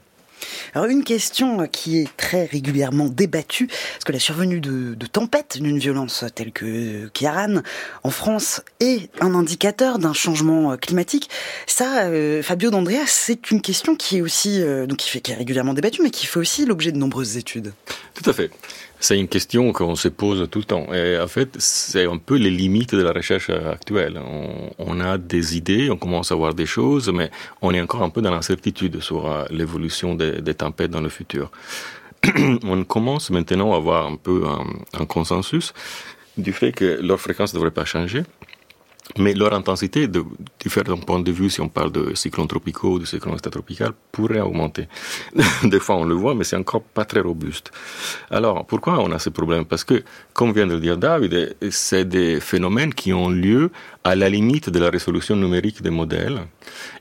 Alors 0.73 0.87
une 0.87 1.03
question 1.03 1.67
qui 1.67 1.99
est 1.99 2.07
très 2.17 2.45
régulièrement 2.45 3.07
débattue, 3.07 3.67
parce 3.67 4.03
que 4.05 4.11
la 4.11 4.19
survenue 4.19 4.59
de, 4.59 4.95
tempêtes 5.07 5.57
d'une 5.61 5.79
violence 5.79 6.25
telle 6.35 6.51
que 6.51 7.07
Kiaran 7.13 7.61
en 8.03 8.09
France 8.09 8.61
est 8.79 9.09
un 9.21 9.33
indicateur 9.35 9.99
d'un 9.99 10.13
changement 10.13 10.77
climatique. 10.77 11.29
Ça, 11.65 12.05
euh, 12.05 12.43
Fabio 12.43 12.69
D'Andrea, 12.69 13.05
c'est 13.07 13.51
une 13.51 13.61
question 13.61 13.95
qui 13.95 14.17
est 14.17 14.21
aussi, 14.21 14.61
euh, 14.61 14.85
donc 14.85 14.99
qui, 14.99 15.09
fait, 15.09 15.21
qui 15.21 15.31
est 15.31 15.35
régulièrement 15.35 15.73
débattue, 15.73 16.01
mais 16.01 16.11
qui 16.11 16.25
fait 16.25 16.39
aussi 16.39 16.65
l'objet 16.65 16.91
de 16.91 16.97
nombreuses 16.97 17.37
études. 17.37 17.73
Tout 18.13 18.29
à 18.29 18.33
fait. 18.33 18.51
C'est 18.99 19.19
une 19.19 19.27
question 19.27 19.71
qu'on 19.73 19.95
se 19.95 20.07
pose 20.07 20.47
tout 20.49 20.59
le 20.59 20.65
temps. 20.65 20.93
Et 20.93 21.19
en 21.19 21.27
fait, 21.27 21.55
c'est 21.59 22.05
un 22.05 22.17
peu 22.17 22.35
les 22.35 22.49
limites 22.49 22.95
de 22.95 23.03
la 23.03 23.11
recherche 23.11 23.49
actuelle. 23.49 24.19
On, 24.79 24.99
a 24.99 25.17
des 25.17 25.55
idées, 25.55 25.89
on 25.91 25.97
commence 25.97 26.31
à 26.31 26.35
voir 26.35 26.55
des 26.55 26.65
choses, 26.65 27.09
mais 27.09 27.29
on 27.61 27.73
est 27.73 27.81
encore 27.81 28.01
un 28.01 28.09
peu 28.09 28.21
dans 28.21 28.31
l'incertitude 28.31 28.99
sur 28.99 29.31
euh, 29.31 29.45
l'évolution 29.51 30.15
des, 30.15 30.41
des, 30.41 30.55
tempêtes 30.55 30.89
dans 30.89 31.01
le 31.01 31.09
futur. 31.09 31.51
on 32.63 32.83
commence 32.83 33.29
maintenant 33.29 33.73
à 33.73 33.77
avoir 33.77 34.07
un 34.07 34.15
peu 34.15 34.45
un, 34.47 34.65
un 34.99 35.05
consensus 35.05 35.73
du 36.37 36.51
fait 36.51 36.71
que 36.71 36.99
leur 37.01 37.19
fréquence 37.19 37.53
ne 37.53 37.59
devrait 37.59 37.71
pas 37.71 37.85
changer 37.85 38.23
mais 39.17 39.33
leur 39.33 39.53
intensité, 39.53 40.07
de 40.07 40.23
différents 40.59 40.97
points 40.97 41.19
de 41.19 41.31
vue, 41.31 41.49
si 41.49 41.61
on 41.61 41.69
parle 41.69 41.91
de 41.91 42.13
cyclones 42.13 42.47
tropicaux 42.47 42.93
ou 42.93 42.99
de 42.99 43.05
cyclones 43.05 43.33
extratropical, 43.33 43.93
pourrait 44.11 44.41
augmenter. 44.41 44.87
des 45.63 45.79
fois, 45.79 45.95
on 45.95 46.05
le 46.05 46.13
voit, 46.13 46.35
mais 46.35 46.43
c'est 46.43 46.57
encore 46.57 46.83
pas 46.83 47.05
très 47.05 47.21
robuste. 47.21 47.71
Alors, 48.29 48.65
pourquoi 48.65 48.99
on 48.99 49.11
a 49.11 49.19
ce 49.19 49.29
problème? 49.29 49.65
Parce 49.65 49.83
que, 49.83 50.03
comme 50.33 50.51
vient 50.51 50.67
de 50.67 50.73
le 50.73 50.79
dire 50.79 50.97
David, 50.97 51.55
c'est 51.71 52.05
des 52.05 52.39
phénomènes 52.39 52.93
qui 52.93 53.13
ont 53.13 53.29
lieu 53.29 53.71
à 54.07 54.15
la 54.15 54.29
limite 54.29 54.69
de 54.69 54.79
la 54.79 54.89
résolution 54.89 55.35
numérique 55.35 55.81
des 55.81 55.89
modèles, 55.89 56.39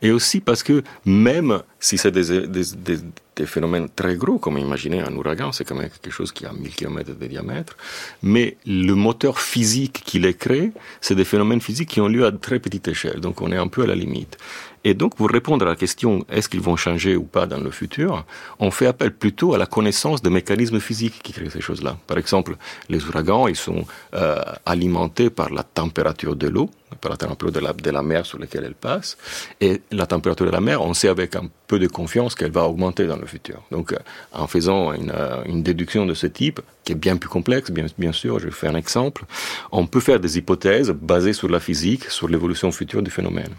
et 0.02 0.10
aussi 0.10 0.40
parce 0.40 0.64
que 0.64 0.82
même 1.04 1.62
si 1.78 1.98
c'est 1.98 2.10
des, 2.10 3.46
phénomènes 3.46 3.88
très 3.94 4.16
gros, 4.16 4.38
comme 4.38 4.58
imaginer 4.58 5.02
un 5.02 5.14
ouragan, 5.14 5.52
c'est 5.52 5.64
quand 5.64 5.76
même 5.76 5.88
quelque 5.88 6.10
chose 6.10 6.32
qui 6.32 6.46
a 6.46 6.52
1000 6.52 6.74
km 6.74 7.12
de 7.16 7.26
diamètre, 7.26 7.76
mais 8.22 8.56
le 8.66 8.94
moteur 8.94 9.38
physique 9.38 10.02
qui 10.04 10.18
les 10.18 10.34
crée, 10.34 10.72
c'est 11.00 11.14
des 11.14 11.24
phénomènes 11.24 11.60
physiques 11.60 11.90
qui 11.90 12.00
ont 12.00 12.08
lieu 12.08 12.26
à 12.26 12.32
très 12.32 12.58
petite 12.58 12.88
échelle, 12.88 13.20
donc 13.20 13.40
on 13.40 13.52
est 13.52 13.56
un 13.66 13.68
peu 13.68 13.82
à 13.82 13.86
la 13.86 13.94
limite. 13.94 14.36
Et 14.82 14.94
donc, 14.94 15.16
pour 15.16 15.28
répondre 15.30 15.66
à 15.66 15.68
la 15.68 15.76
question 15.76 16.24
est-ce 16.28 16.48
qu'ils 16.48 16.60
vont 16.60 16.76
changer 16.76 17.14
ou 17.14 17.24
pas 17.24 17.46
dans 17.46 17.58
le 17.58 17.70
futur, 17.70 18.24
on 18.58 18.70
fait 18.70 18.86
appel 18.86 19.12
plutôt 19.12 19.54
à 19.54 19.58
la 19.58 19.66
connaissance 19.66 20.22
des 20.22 20.30
mécanismes 20.30 20.80
physiques 20.80 21.20
qui 21.22 21.32
créent 21.32 21.50
ces 21.50 21.60
choses-là. 21.60 21.96
Par 22.06 22.18
exemple, 22.18 22.56
les 22.88 23.04
ouragans, 23.04 23.48
ils 23.48 23.56
sont 23.56 23.84
euh, 24.14 24.40
alimentés 24.64 25.30
par 25.30 25.50
la 25.50 25.62
température 25.62 26.36
de 26.36 26.48
l'eau, 26.48 26.70
par 27.00 27.10
la 27.10 27.16
température 27.16 27.52
de 27.52 27.60
la, 27.60 27.72
de 27.72 27.90
la 27.90 28.02
mer 28.02 28.24
sur 28.26 28.38
laquelle 28.38 28.64
elle 28.64 28.74
passe. 28.74 29.16
Et 29.60 29.82
la 29.90 30.06
température 30.06 30.46
de 30.46 30.50
la 30.50 30.60
mer, 30.60 30.82
on 30.82 30.94
sait 30.94 31.08
avec 31.08 31.36
un 31.36 31.48
peu 31.66 31.78
de 31.78 31.86
confiance 31.86 32.34
qu'elle 32.34 32.52
va 32.52 32.64
augmenter 32.64 33.06
dans 33.06 33.16
le 33.16 33.26
futur. 33.26 33.62
Donc, 33.70 33.92
euh, 33.92 33.96
en 34.32 34.46
faisant 34.46 34.92
une, 34.92 35.12
euh, 35.14 35.42
une, 35.46 35.62
déduction 35.62 36.06
de 36.06 36.14
ce 36.14 36.26
type, 36.26 36.60
qui 36.84 36.92
est 36.92 36.96
bien 36.96 37.16
plus 37.16 37.28
complexe, 37.28 37.70
bien, 37.70 37.86
bien 37.98 38.12
sûr, 38.12 38.38
je 38.38 38.48
faire 38.50 38.70
un 38.70 38.76
exemple, 38.76 39.24
on 39.72 39.86
peut 39.86 40.00
faire 40.00 40.20
des 40.20 40.38
hypothèses 40.38 40.90
basées 40.90 41.32
sur 41.32 41.48
la 41.48 41.60
physique, 41.60 42.04
sur 42.04 42.28
l'évolution 42.28 42.70
future 42.70 43.02
du 43.02 43.10
phénomène. 43.10 43.52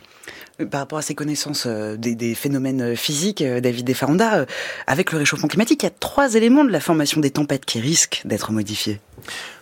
Par 0.66 0.80
rapport 0.80 0.98
à 0.98 1.04
ces 1.04 1.14
connaissances 1.14 1.66
euh, 1.68 1.98
des, 1.98 2.34
phénomènes 2.34 2.82
euh, 2.82 2.96
physiques, 2.96 3.44
euh, 3.44 3.62
David 3.62 3.86
Desfaranda, 3.86 4.48
avec 4.88 5.12
le 5.12 5.20
réchauffement 5.20 5.48
climatique, 5.48 5.84
il 5.84 5.86
y 5.86 5.90
a 5.90 5.92
trois 5.92 6.34
éléments 6.34 6.64
de 6.64 6.72
la 6.72 6.80
formation 6.80 7.22
des 7.22 7.30
tempêtes 7.30 7.64
qui 7.64 7.80
risquent 7.80 8.24
d'être 8.26 8.52
modifiés. 8.52 9.00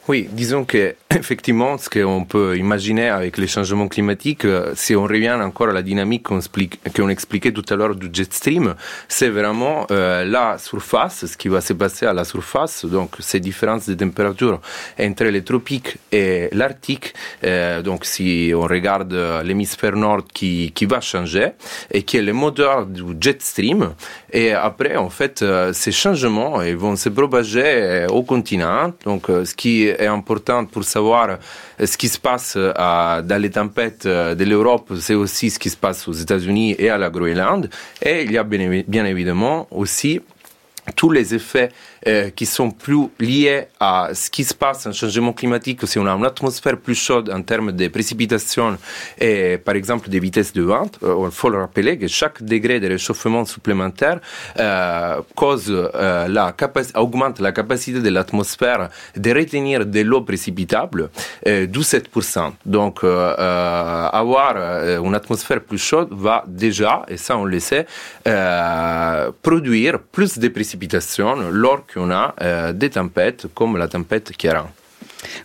Oui, 0.07 0.29
disons 0.31 0.65
que 0.65 0.95
effectivement, 1.09 1.77
ce 1.77 1.89
qu'on 1.89 2.23
peut 2.23 2.57
imaginer 2.57 3.09
avec 3.09 3.37
les 3.37 3.47
changements 3.47 3.87
climatiques, 3.87 4.45
si 4.75 4.95
on 4.95 5.03
revient 5.03 5.31
encore 5.31 5.69
à 5.69 5.73
la 5.73 5.81
dynamique 5.81 6.23
qu'on 6.23 6.39
qu 6.39 7.09
expliquait 7.09 7.51
tout 7.51 7.65
à 7.69 7.75
l'heure 7.75 7.95
du 7.95 8.09
jet 8.13 8.31
stream, 8.31 8.75
c'est 9.07 9.29
vraiment 9.29 9.87
euh, 9.89 10.23
la 10.23 10.57
surface, 10.59 11.25
ce 11.25 11.35
qui 11.35 11.47
va 11.47 11.59
se 11.59 11.73
passer 11.73 12.05
à 12.05 12.13
la 12.13 12.23
surface, 12.23 12.85
donc 12.85 13.15
ces 13.19 13.39
différences 13.39 13.89
de 13.89 13.95
température 13.95 14.61
entre 14.99 15.25
les 15.25 15.43
tropiques 15.43 15.97
et 16.11 16.49
l'Arctique. 16.51 17.13
Donc 17.83 18.05
si 18.05 18.51
on 18.55 18.61
regarde 18.61 19.13
l'hémisphère 19.43 19.95
nord 19.95 20.23
qui, 20.31 20.71
qui 20.75 20.84
va 20.85 21.01
changer 21.01 21.51
et 21.91 22.03
qui 22.03 22.17
est 22.17 22.21
le 22.21 22.33
moteur 22.33 22.85
du 22.85 23.03
jet 23.19 23.41
stream, 23.41 23.93
et 24.31 24.51
après 24.53 24.95
en 24.95 25.09
fait 25.09 25.43
ces 25.73 25.91
changements 25.91 26.61
ils 26.61 26.75
vont 26.75 26.95
se 26.95 27.09
propager 27.09 28.05
au 28.09 28.23
continent. 28.23 28.93
Donc 29.05 29.27
ce 29.27 29.53
qui 29.53 29.83
est 29.83 30.07
important 30.07 30.65
pour 30.65 30.83
savoir 30.83 31.37
euh, 31.79 31.85
ce 31.85 31.97
qui 31.97 32.07
se 32.07 32.19
passe 32.19 32.53
euh, 32.57 33.21
dans 33.21 33.41
les 33.41 33.49
tempêtes 33.49 34.05
euh, 34.05 34.35
de 34.35 34.43
l'Europe, 34.45 34.93
c'est 34.99 35.13
aussi 35.13 35.49
ce 35.49 35.59
qui 35.59 35.69
se 35.69 35.77
passe 35.77 36.07
aux 36.07 36.13
États-Unis 36.13 36.75
et 36.77 36.89
à 36.89 36.97
la 36.97 37.09
Groenland. 37.09 37.69
Et 38.01 38.23
il 38.23 38.31
y 38.31 38.37
a 38.37 38.43
bien 38.43 39.05
évidemment 39.05 39.67
aussi 39.71 40.21
tous 40.95 41.09
les 41.09 41.33
effets 41.33 41.69
euh, 42.07 42.29
qui 42.29 42.45
sont 42.45 42.71
plus 42.71 43.07
liés 43.19 43.67
à 43.79 44.09
ce 44.13 44.29
qui 44.29 44.43
se 44.43 44.53
passe 44.53 44.85
en 44.85 44.91
changement 44.91 45.33
climatique, 45.33 45.85
si 45.87 45.99
on 45.99 46.05
a 46.05 46.11
une 46.11 46.25
atmosphère 46.25 46.77
plus 46.77 46.95
chaude 46.95 47.29
en 47.29 47.41
termes 47.41 47.71
de 47.71 47.87
précipitations 47.87 48.77
et 49.19 49.57
par 49.57 49.75
exemple 49.75 50.09
des 50.09 50.19
vitesses 50.19 50.53
de 50.53 50.61
vent, 50.61 50.89
euh, 51.03 51.25
il 51.25 51.31
faut 51.31 51.49
le 51.49 51.59
rappeler 51.59 51.97
que 51.97 52.07
chaque 52.07 52.43
degré 52.43 52.79
de 52.79 52.87
réchauffement 52.87 53.45
supplémentaire 53.45 54.19
euh, 54.59 55.21
cause 55.35 55.65
euh, 55.69 56.27
la 56.27 56.55
augmente 56.95 57.39
la 57.39 57.51
capacité 57.51 57.99
de 58.01 58.09
l'atmosphère 58.09 58.89
de 59.15 59.31
retenir 59.33 59.85
de 59.85 60.01
l'eau 60.01 60.21
précipitable 60.21 61.09
euh, 61.47 61.67
d'où 61.67 61.81
7%. 61.81 62.51
Donc 62.65 63.03
avoir 63.03 64.55
une 65.03 65.15
atmosphère 65.15 65.61
plus 65.61 65.77
chaude 65.77 66.09
va 66.11 66.43
déjà, 66.47 67.03
et 67.07 67.17
ça 67.17 67.37
on 67.37 67.45
le 67.45 67.59
sait, 67.59 67.85
produire 69.41 69.99
plus 69.99 70.37
de 70.37 70.47
précipitations 70.47 71.35
lors 71.51 71.85
qu'on 71.95 72.11
a 72.11 72.35
euh, 72.41 72.73
des 72.73 72.91
tempêtes 72.91 73.47
comme 73.53 73.77
la 73.77 73.87
tempête 73.87 74.33
Kieran. 74.37 74.69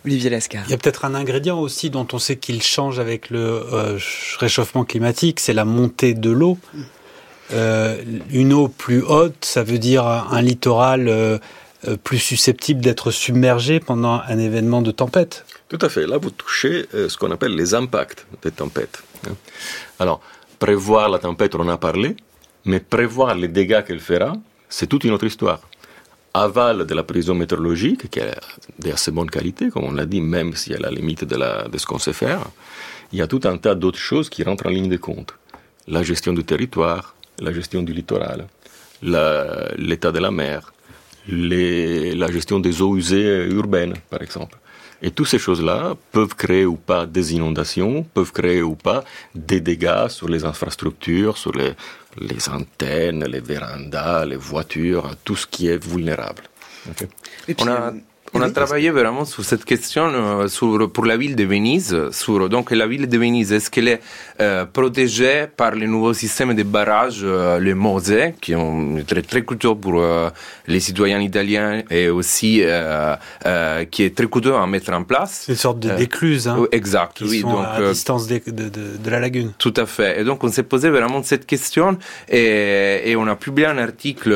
Olivier 0.05 0.29
Lascar. 0.29 0.63
Il 0.67 0.71
y 0.71 0.73
a 0.73 0.77
peut-être 0.77 1.05
un 1.05 1.15
ingrédient 1.15 1.59
aussi 1.59 1.89
dont 1.89 2.07
on 2.13 2.19
sait 2.19 2.35
qu'il 2.35 2.61
change 2.61 2.99
avec 2.99 3.29
le 3.29 3.39
euh, 3.39 3.97
réchauffement 4.37 4.85
climatique, 4.85 5.39
c'est 5.39 5.53
la 5.53 5.65
montée 5.65 6.13
de 6.13 6.29
l'eau. 6.29 6.57
Euh, 7.53 8.01
une 8.31 8.53
eau 8.53 8.67
plus 8.67 9.01
haute, 9.01 9.43
ça 9.43 9.63
veut 9.63 9.79
dire 9.79 10.05
un 10.05 10.41
littoral 10.41 11.39
plus 12.03 12.19
susceptible 12.19 12.81
d'être 12.81 13.09
submergé 13.09 13.79
pendant 13.79 14.21
un 14.27 14.37
événement 14.37 14.83
de 14.83 14.91
tempête. 14.91 15.45
Tout 15.71 15.79
à 15.81 15.87
fait. 15.87 16.05
Là, 16.05 16.17
vous 16.17 16.31
touchez 16.31 16.85
euh, 16.93 17.07
ce 17.07 17.17
qu'on 17.17 17.31
appelle 17.31 17.55
les 17.55 17.73
impacts 17.73 18.27
des 18.41 18.51
tempêtes. 18.51 19.01
Alors, 19.99 20.19
prévoir 20.59 21.07
la 21.07 21.17
tempête, 21.17 21.55
on 21.55 21.61
en 21.61 21.69
a 21.69 21.77
parlé, 21.77 22.17
mais 22.65 22.81
prévoir 22.81 23.35
les 23.35 23.47
dégâts 23.47 23.81
qu'elle 23.85 24.01
fera, 24.01 24.33
c'est 24.67 24.87
toute 24.87 25.05
une 25.05 25.11
autre 25.11 25.25
histoire 25.25 25.61
aval 26.33 26.85
de 26.85 26.93
la 26.93 27.03
prévision 27.03 27.35
météorologique, 27.35 28.09
qui 28.09 28.19
est 28.19 28.33
d'assez 28.79 29.11
bonne 29.11 29.29
qualité, 29.29 29.69
comme 29.69 29.85
on 29.85 29.91
l'a 29.91 30.05
dit, 30.05 30.21
même 30.21 30.55
si 30.55 30.73
elle 30.73 30.85
a 30.85 30.89
la 30.89 30.95
limite 30.95 31.25
de, 31.25 31.35
la, 31.35 31.67
de 31.67 31.77
ce 31.77 31.85
qu'on 31.85 31.99
sait 31.99 32.13
faire, 32.13 32.41
il 33.11 33.19
y 33.19 33.21
a 33.21 33.27
tout 33.27 33.41
un 33.43 33.57
tas 33.57 33.75
d'autres 33.75 33.99
choses 33.99 34.29
qui 34.29 34.43
rentrent 34.43 34.67
en 34.67 34.69
ligne 34.69 34.89
de 34.89 34.97
compte. 34.97 35.33
La 35.87 36.03
gestion 36.03 36.33
du 36.33 36.43
territoire, 36.43 37.15
la 37.39 37.51
gestion 37.51 37.83
du 37.83 37.93
littoral, 37.93 38.47
l'état 39.01 40.11
de 40.11 40.19
la 40.19 40.31
mer, 40.31 40.73
les, 41.27 42.15
la 42.15 42.31
gestion 42.31 42.59
des 42.59 42.81
eaux 42.81 42.95
usées 42.95 43.47
urbaines, 43.49 43.95
par 44.09 44.21
exemple. 44.21 44.57
Et 45.01 45.11
toutes 45.11 45.27
ces 45.27 45.39
choses-là 45.39 45.95
peuvent 46.11 46.35
créer 46.35 46.65
ou 46.65 46.75
pas 46.75 47.05
des 47.05 47.33
inondations, 47.33 48.03
peuvent 48.03 48.31
créer 48.31 48.61
ou 48.61 48.75
pas 48.75 49.03
des 49.33 49.59
dégâts 49.59 50.07
sur 50.09 50.27
les 50.29 50.45
infrastructures, 50.45 51.37
sur 51.37 51.53
les, 51.53 51.73
les 52.17 52.49
antennes, 52.49 53.25
les 53.25 53.39
vérandas, 53.39 54.25
les 54.25 54.35
voitures, 54.35 55.15
tout 55.23 55.35
ce 55.35 55.47
qui 55.47 55.67
est 55.67 55.83
vulnérable. 55.83 56.43
Okay. 56.89 57.07
On 57.59 57.67
a 57.67 57.93
on 58.33 58.41
a 58.41 58.49
travaillé 58.49 58.89
vraiment 58.91 59.25
sur 59.25 59.43
cette 59.43 59.65
question 59.65 60.03
euh, 60.05 60.47
sur, 60.47 60.91
pour 60.91 61.05
la 61.05 61.17
ville 61.17 61.35
de 61.35 61.43
Venise. 61.43 61.95
Sur, 62.11 62.47
donc 62.49 62.71
la 62.71 62.87
ville 62.87 63.07
de 63.07 63.17
Venise, 63.17 63.51
est-ce 63.51 63.69
qu'elle 63.69 63.89
est 63.89 64.01
euh, 64.39 64.65
protégée 64.65 65.47
par 65.55 65.71
le 65.71 65.85
nouveau 65.85 66.13
système 66.13 66.53
de 66.53 66.63
barrages, 66.63 67.21
euh, 67.23 67.59
les 67.59 67.73
MOSE, 67.73 68.33
qui 68.39 68.53
sont 68.53 69.03
très, 69.05 69.21
très 69.21 69.41
coûteux 69.41 69.75
pour 69.75 70.01
euh, 70.01 70.29
les 70.67 70.79
citoyens 70.79 71.19
italiens 71.19 71.83
et 71.89 72.09
aussi 72.09 72.61
euh, 72.61 73.15
euh, 73.45 73.85
qui 73.85 74.03
est 74.03 74.15
très 74.15 74.27
coûteux 74.27 74.55
à 74.55 74.65
mettre 74.65 74.93
en 74.93 75.03
place 75.03 75.43
C'est 75.45 75.51
une 75.51 75.57
sorte 75.57 75.79
d'écluse, 75.79 76.47
hein, 76.47 76.65
exact, 76.71 77.17
qui 77.17 77.25
oui. 77.25 77.41
sont 77.41 77.51
donc, 77.51 77.65
à 77.65 77.89
distance 77.89 78.27
de, 78.27 78.41
de, 78.47 78.69
de, 78.69 78.97
de, 79.03 79.09
la 79.09 79.19
lagune. 79.19 79.51
Tout 79.57 79.73
à 79.75 79.85
fait. 79.85 80.21
Et 80.21 80.23
donc 80.23 80.43
on 80.43 80.51
s'est 80.51 80.63
posé 80.63 80.89
vraiment 80.89 81.21
cette 81.23 81.45
question 81.45 81.97
et, 82.29 83.01
et 83.09 83.15
on 83.15 83.27
a 83.27 83.35
publié 83.35 83.67
un 83.67 83.77
article 83.77 84.35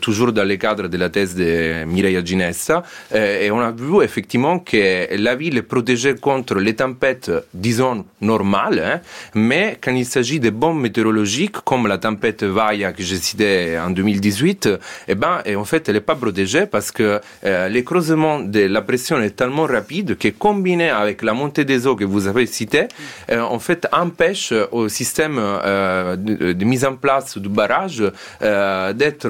toujours 0.00 0.32
dans 0.32 0.46
le 0.46 0.56
cadre 0.56 0.88
de 0.88 0.96
la 0.96 1.08
thèse 1.08 1.34
de 1.34 1.84
Mireia 1.84 2.22
Ginessa 2.24 2.82
et 3.14 3.29
on 3.50 3.60
a 3.60 3.70
vu 3.70 4.02
effectivement 4.02 4.58
que 4.58 5.14
la 5.16 5.34
ville 5.34 5.56
est 5.58 5.62
protégée 5.62 6.14
contre 6.14 6.56
les 6.56 6.74
tempêtes, 6.74 7.30
disons, 7.54 8.04
normales, 8.20 8.82
hein, 8.84 9.00
mais 9.34 9.78
quand 9.80 9.94
il 9.94 10.04
s'agit 10.04 10.40
de 10.40 10.50
bombes 10.50 10.80
météorologiques, 10.80 11.56
comme 11.64 11.86
la 11.86 11.98
tempête 11.98 12.42
Vaya 12.42 12.92
que 12.92 13.02
j'ai 13.02 13.16
citée 13.16 13.78
en 13.78 13.90
2018, 13.90 14.68
eh 15.08 15.14
ben, 15.14 15.40
et 15.44 15.56
en 15.56 15.64
fait, 15.64 15.88
elle 15.88 15.96
n'est 15.96 16.00
pas 16.00 16.14
protégée 16.14 16.66
parce 16.66 16.90
que 16.90 17.20
euh, 17.44 17.68
le 17.68 17.82
creusement 17.82 18.40
de 18.40 18.60
la 18.60 18.82
pression 18.82 19.20
est 19.20 19.36
tellement 19.36 19.64
rapide 19.64 20.16
que 20.18 20.28
combiné 20.28 20.90
avec 20.90 21.22
la 21.22 21.32
montée 21.32 21.64
des 21.64 21.86
eaux 21.86 21.96
que 21.96 22.04
vous 22.04 22.26
avez 22.26 22.46
citée, 22.46 22.86
euh, 23.30 23.40
en 23.40 23.58
fait, 23.58 23.86
empêche 23.92 24.52
au 24.72 24.88
système 24.88 25.36
euh, 25.38 26.16
de, 26.16 26.64
mise 26.64 26.84
en 26.84 26.94
place 26.94 27.38
du 27.38 27.48
barrage 27.48 28.02
euh, 28.42 28.92
d'être 28.92 29.28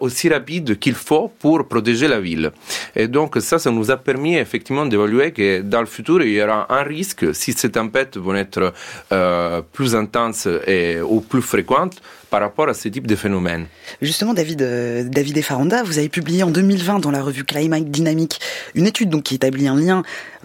aussi 0.00 0.28
rapide 0.28 0.78
qu'il 0.78 0.94
faut 0.94 1.30
pour 1.38 1.66
protéger 1.68 2.08
la 2.08 2.20
ville. 2.20 2.52
Et 2.96 3.08
donc, 3.08 3.23
donc 3.24 3.38
ça, 3.40 3.58
ça 3.58 3.70
nous 3.70 3.90
a 3.90 3.96
permis 3.96 4.36
effectivement 4.36 4.84
d'évaluer 4.84 5.32
que 5.32 5.62
dans 5.62 5.80
le 5.80 5.86
futur, 5.86 6.22
il 6.22 6.32
y 6.34 6.42
aura 6.42 6.66
un 6.68 6.82
risque 6.82 7.34
si 7.34 7.54
ces 7.54 7.70
tempêtes 7.70 8.18
vont 8.18 8.34
être 8.34 8.74
euh, 9.12 9.62
plus 9.72 9.96
intenses 9.96 10.46
et, 10.66 11.00
ou 11.00 11.22
plus 11.22 11.40
fréquentes 11.40 12.02
par 12.34 12.40
rapport 12.40 12.68
à 12.68 12.74
ce 12.74 12.88
type 12.88 13.06
de 13.06 13.14
phénomène. 13.14 13.66
Justement, 14.02 14.34
David, 14.34 14.60
euh, 14.60 15.04
David 15.04 15.40
Faranda, 15.40 15.84
vous 15.84 15.98
avez 15.98 16.08
publié 16.08 16.42
en 16.42 16.50
2020 16.50 16.98
dans 16.98 17.12
la 17.12 17.22
revue 17.22 17.44
Climate 17.44 17.84
Dynamic 17.84 18.40
une 18.74 18.88
étude 18.88 19.08
donc, 19.08 19.22
qui 19.22 19.36
établit 19.36 19.68
un 19.68 19.76
lien, 19.76 20.02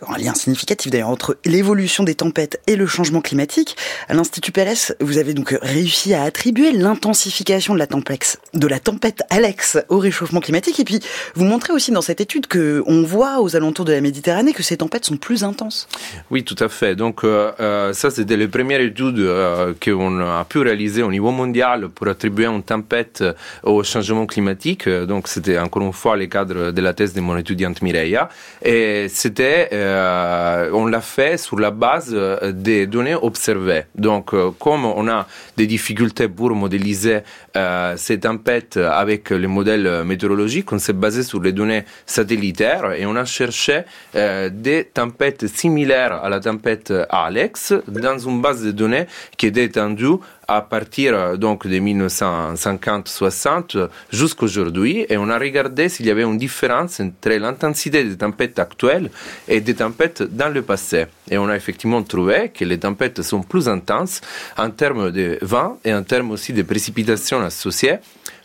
un 0.08 0.18
lien 0.20 0.36
significatif 0.36 0.92
d'ailleurs, 0.92 1.10
entre 1.10 1.38
l'évolution 1.46 2.04
des 2.04 2.14
tempêtes 2.14 2.62
et 2.68 2.76
le 2.76 2.86
changement 2.86 3.22
climatique. 3.22 3.76
À 4.08 4.14
l'Institut 4.14 4.52
PLS, 4.52 4.94
vous 5.00 5.18
avez 5.18 5.34
donc 5.34 5.58
réussi 5.64 6.14
à 6.14 6.22
attribuer 6.22 6.74
l'intensification 6.74 7.74
de 7.74 7.80
la 7.80 7.88
tempête, 7.88 8.40
de 8.54 8.68
la 8.68 8.80
tempête 8.80 9.24
Alex 9.32 9.80
au 9.90 9.98
réchauffement 9.98 10.42
climatique. 10.42 10.80
Et 10.80 10.84
puis, 10.84 11.00
vous 11.34 11.46
montrez 11.46 11.74
aussi 11.74 11.92
dans 11.92 12.04
cette 12.04 12.22
étude 12.22 12.46
que 12.46 12.84
on 12.86 13.02
voit 13.02 13.42
aux 13.42 13.56
alentours 13.56 13.86
de 13.86 13.94
la 13.94 14.02
Méditerranée 14.02 14.54
que 14.54 14.62
ces 14.62 14.78
tempêtes 14.78 15.06
sont 15.06 15.18
plus 15.18 15.44
intenses. 15.44 15.88
Oui, 16.30 16.44
tout 16.44 16.56
à 16.60 16.70
fait. 16.70 16.96
Donc, 16.96 17.24
euh, 17.24 17.52
euh, 17.60 17.94
ça, 17.94 18.12
c'était 18.12 18.38
les 18.38 18.48
premières 18.48 18.82
études 18.82 19.18
euh, 19.18 19.74
qu'on 19.84 20.20
a 20.20 20.46
pu 20.46 20.60
réaliser 20.60 21.02
au 21.02 21.10
niveau 21.10 21.32
mondial 21.32 21.79
pour 21.88 22.08
attribuer 22.08 22.46
une 22.46 22.64
tempête 22.64 23.24
au 23.64 23.84
changement 23.84 24.26
climatique. 24.26 24.90
Donc, 24.90 25.28
c'était 25.28 25.58
encore 25.58 25.84
une 25.84 25.94
fois 25.94 26.18
le 26.18 26.26
cadre 26.28 26.72
de 26.72 26.82
la 26.82 26.94
thèse 26.94 27.14
de 27.14 27.22
mon 27.22 27.38
étudiante 27.38 27.82
Mireia. 27.82 28.30
Et 28.64 29.08
c'était, 29.10 29.70
euh, 29.72 30.70
on 30.74 30.86
l'a 30.86 31.02
fait 31.02 31.38
sur 31.38 31.60
la 31.60 31.72
base 31.72 32.16
des 32.44 32.88
données 32.88 33.16
observées. 33.16 33.84
Donc, 33.96 34.32
comme 34.60 34.86
on 34.86 35.08
a 35.08 35.28
des 35.58 35.68
difficultés 35.68 36.28
pour 36.28 36.52
modéliser 36.52 37.20
euh, 37.56 37.96
ces 37.98 38.20
tempêtes 38.20 38.78
avec 38.78 39.30
les 39.30 39.48
modèles 39.48 40.04
météorologiques, 40.04 40.72
on 40.72 40.80
s'est 40.80 40.94
basé 40.94 41.24
sur 41.24 41.42
les 41.42 41.52
données 41.52 41.84
satellitaires 42.06 42.94
et 42.94 43.06
on 43.06 43.16
a 43.16 43.26
cherché 43.26 43.82
euh, 44.16 44.50
des 44.52 44.86
tempêtes 44.86 45.48
similaires 45.48 46.24
à 46.24 46.30
la 46.30 46.40
tempête 46.40 46.94
Alex 47.10 47.74
dans 47.88 48.18
une 48.18 48.42
base 48.42 48.64
de 48.64 48.72
données 48.72 49.06
qui 49.38 49.48
est 49.48 49.58
étendue 49.58 50.18
à 50.50 50.62
partir 50.62 51.14
euh, 51.14 51.38
donc 51.38 51.66
de 51.68 51.78
1950-60 51.78 53.88
jusqu'à 54.12 54.46
aujourd'hui 54.46 55.06
et 55.08 55.16
on 55.18 55.30
a 55.30 55.38
regardé 55.38 55.90
s'il 55.90 56.08
y 56.08 56.12
avait 56.12 56.24
une 56.24 56.40
différence 56.40 57.00
entre 57.00 57.30
l'intensité 57.30 58.04
des 58.04 58.18
tempêtes 58.18 58.58
actuelles 58.58 59.12
et 59.48 59.62
des 59.62 59.76
tempêtes 59.76 60.24
dans 60.24 60.52
le 60.52 60.64
passé. 60.64 61.06
Et 61.30 61.38
on 61.38 61.48
a 61.48 61.56
effectivement 61.56 62.02
trouvé 62.02 62.50
que 62.50 62.66
les 62.66 62.80
tempêtes 62.80 63.22
sont 63.22 63.44
plus 63.44 63.70
intenses 63.70 64.22
en 64.58 64.72
termes 64.72 65.12
de 65.12 65.38
vent 65.44 65.78
et 65.86 65.94
en 65.94 66.02
termes 66.04 66.32
aussi 66.32 66.52
de 66.52 66.64
précipitations 66.64 67.42
associées 67.42 68.00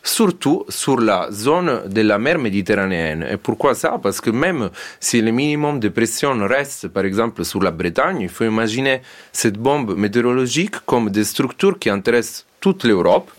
surtout 0.05 0.65
sur 0.69 1.01
la 1.01 1.29
zone 1.31 1.89
de 1.89 2.01
la 2.01 2.17
mer 2.17 2.39
Méditerranéenne. 2.39 3.25
Et 3.29 3.37
pourquoi 3.37 3.73
ça? 3.75 3.99
Parce 4.01 4.21
que 4.21 4.29
même 4.29 4.69
si 4.99 5.21
le 5.21 5.31
minimum 5.31 5.79
de 5.79 5.89
pression 5.89 6.37
reste, 6.47 6.87
par 6.89 7.05
exemple, 7.05 7.43
sur 7.43 7.61
la 7.61 7.71
Bretagne, 7.71 8.19
il 8.21 8.29
faut 8.29 8.45
imaginer 8.45 9.01
cette 9.33 9.57
bombe 9.57 9.97
météorologique 9.97 10.75
comme 10.85 11.09
des 11.09 11.23
structures 11.23 11.77
qui 11.79 11.89
intéressent 11.89 12.45
toute 12.65 12.83
l'Europe. 12.83 13.29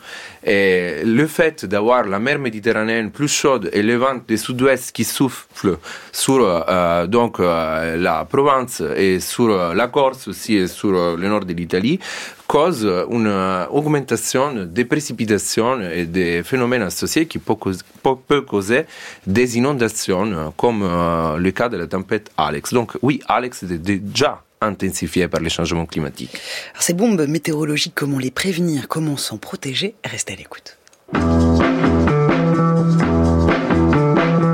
Et 0.45 1.03
le 1.05 1.27
fait 1.27 1.65
d'avoir 1.65 2.05
la 2.05 2.21
mer 2.21 2.39
Méditerranéenne 2.39 3.11
plus 3.11 3.33
chaude 3.41 3.69
et 3.73 3.83
le 3.83 3.97
vent 3.97 4.19
du 4.29 4.37
sud-ouest 4.39 4.93
qui 4.93 5.03
souffle 5.03 5.79
sur 6.13 6.39
euh, 6.41 7.09
donc 7.09 7.41
euh, 7.41 7.97
la 7.97 8.25
Provence 8.25 8.81
et 8.97 9.19
sur 9.19 9.49
la 9.75 9.89
Corse 9.89 10.29
aussi 10.29 10.55
et 10.55 10.69
sur 10.69 10.93
le 10.93 11.27
nord 11.33 11.45
de 11.45 11.53
l'Italie 11.53 11.99
cause 12.47 12.85
une 13.11 13.67
augmentation 13.71 14.67
des 14.67 14.85
précipitations 14.85 15.81
et 15.81 16.07
des 16.07 16.45
phénomènes 16.45 16.83
associés 16.83 17.27
qui 17.27 17.39
peuvent 17.39 18.45
causer 18.45 18.85
des 19.27 19.59
inondations 19.59 20.53
comme 20.57 20.83
euh, 20.85 21.37
le 21.39 21.51
cas 21.51 21.69
de 21.69 21.77
la 21.77 21.87
tempête 21.87 22.31
Alex. 22.37 22.73
Donc 22.73 22.93
oui, 23.03 23.21
Alex 23.27 23.65
était 23.65 23.99
déjà 23.99 24.43
intensifié 24.61 25.29
par 25.29 25.41
les 25.41 25.51
changements 25.51 25.87
climatiques. 25.87 26.39
ces 26.79 26.95
bombes 26.95 27.27
météorologiques, 27.27 27.95
comment 27.95 28.19
les 28.19 28.31
prévenir, 28.31 28.89
comment 28.89 29.17
s'en 29.17 29.39
protéger 29.39 29.95
Restez 30.05 30.35
à 30.35 30.37
l'écoute. 30.37 30.79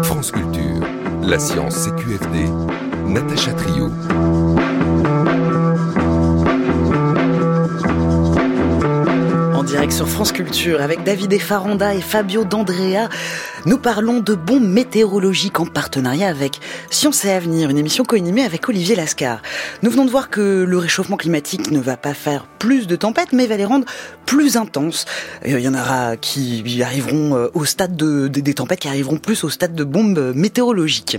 France 0.03 0.31
Culture, 0.31 0.87
la 1.23 1.39
science 1.39 1.77
CQFD, 1.85 2.49
Natacha 3.07 3.53
Trio. 3.53 3.91
Direct 9.73 9.93
sur 9.93 10.07
France 10.07 10.33
Culture 10.33 10.83
avec 10.83 11.03
David 11.03 11.41
Faranda 11.41 11.95
et 11.95 12.03
Fabio 12.03 12.45
D'Andrea. 12.45 13.09
Nous 13.65 13.79
parlons 13.79 14.21
de 14.21 14.35
bombes 14.35 14.69
météorologiques 14.69 15.61
en 15.61 15.65
partenariat 15.65 16.29
avec 16.29 16.61
Science 16.91 17.25
et 17.25 17.31
Avenir, 17.31 17.71
une 17.71 17.79
émission 17.79 18.05
co-animée 18.05 18.43
avec 18.43 18.69
Olivier 18.69 18.97
Lascar. 18.97 19.41
Nous 19.83 19.91
venons 19.91 20.05
de 20.05 20.11
voir 20.11 20.29
que 20.29 20.65
le 20.69 20.77
réchauffement 20.77 21.17
climatique 21.17 21.71
ne 21.71 21.81
va 21.81 21.97
pas 21.97 22.13
faire 22.13 22.45
plus 22.59 22.87
de 22.87 22.97
tempêtes, 22.97 23.33
mais 23.33 23.47
va 23.47 23.57
les 23.57 23.65
rendre 23.65 23.87
plus 24.27 24.59
intenses. 24.59 25.07
Il 25.47 25.59
y 25.59 25.69
en 25.69 25.75
aura 25.75 26.19
qui 26.19 26.83
arriveront 26.83 27.35
euh, 27.35 27.49
au 27.55 27.65
stade 27.65 27.97
de, 27.97 28.29
des 28.29 28.55
tempêtes 28.55 28.81
qui 28.81 28.89
arriveront 28.89 29.17
plus 29.17 29.43
au 29.43 29.49
stade 29.49 29.75
de 29.75 29.85
bombes 29.85 30.33
météorologiques. 30.35 31.19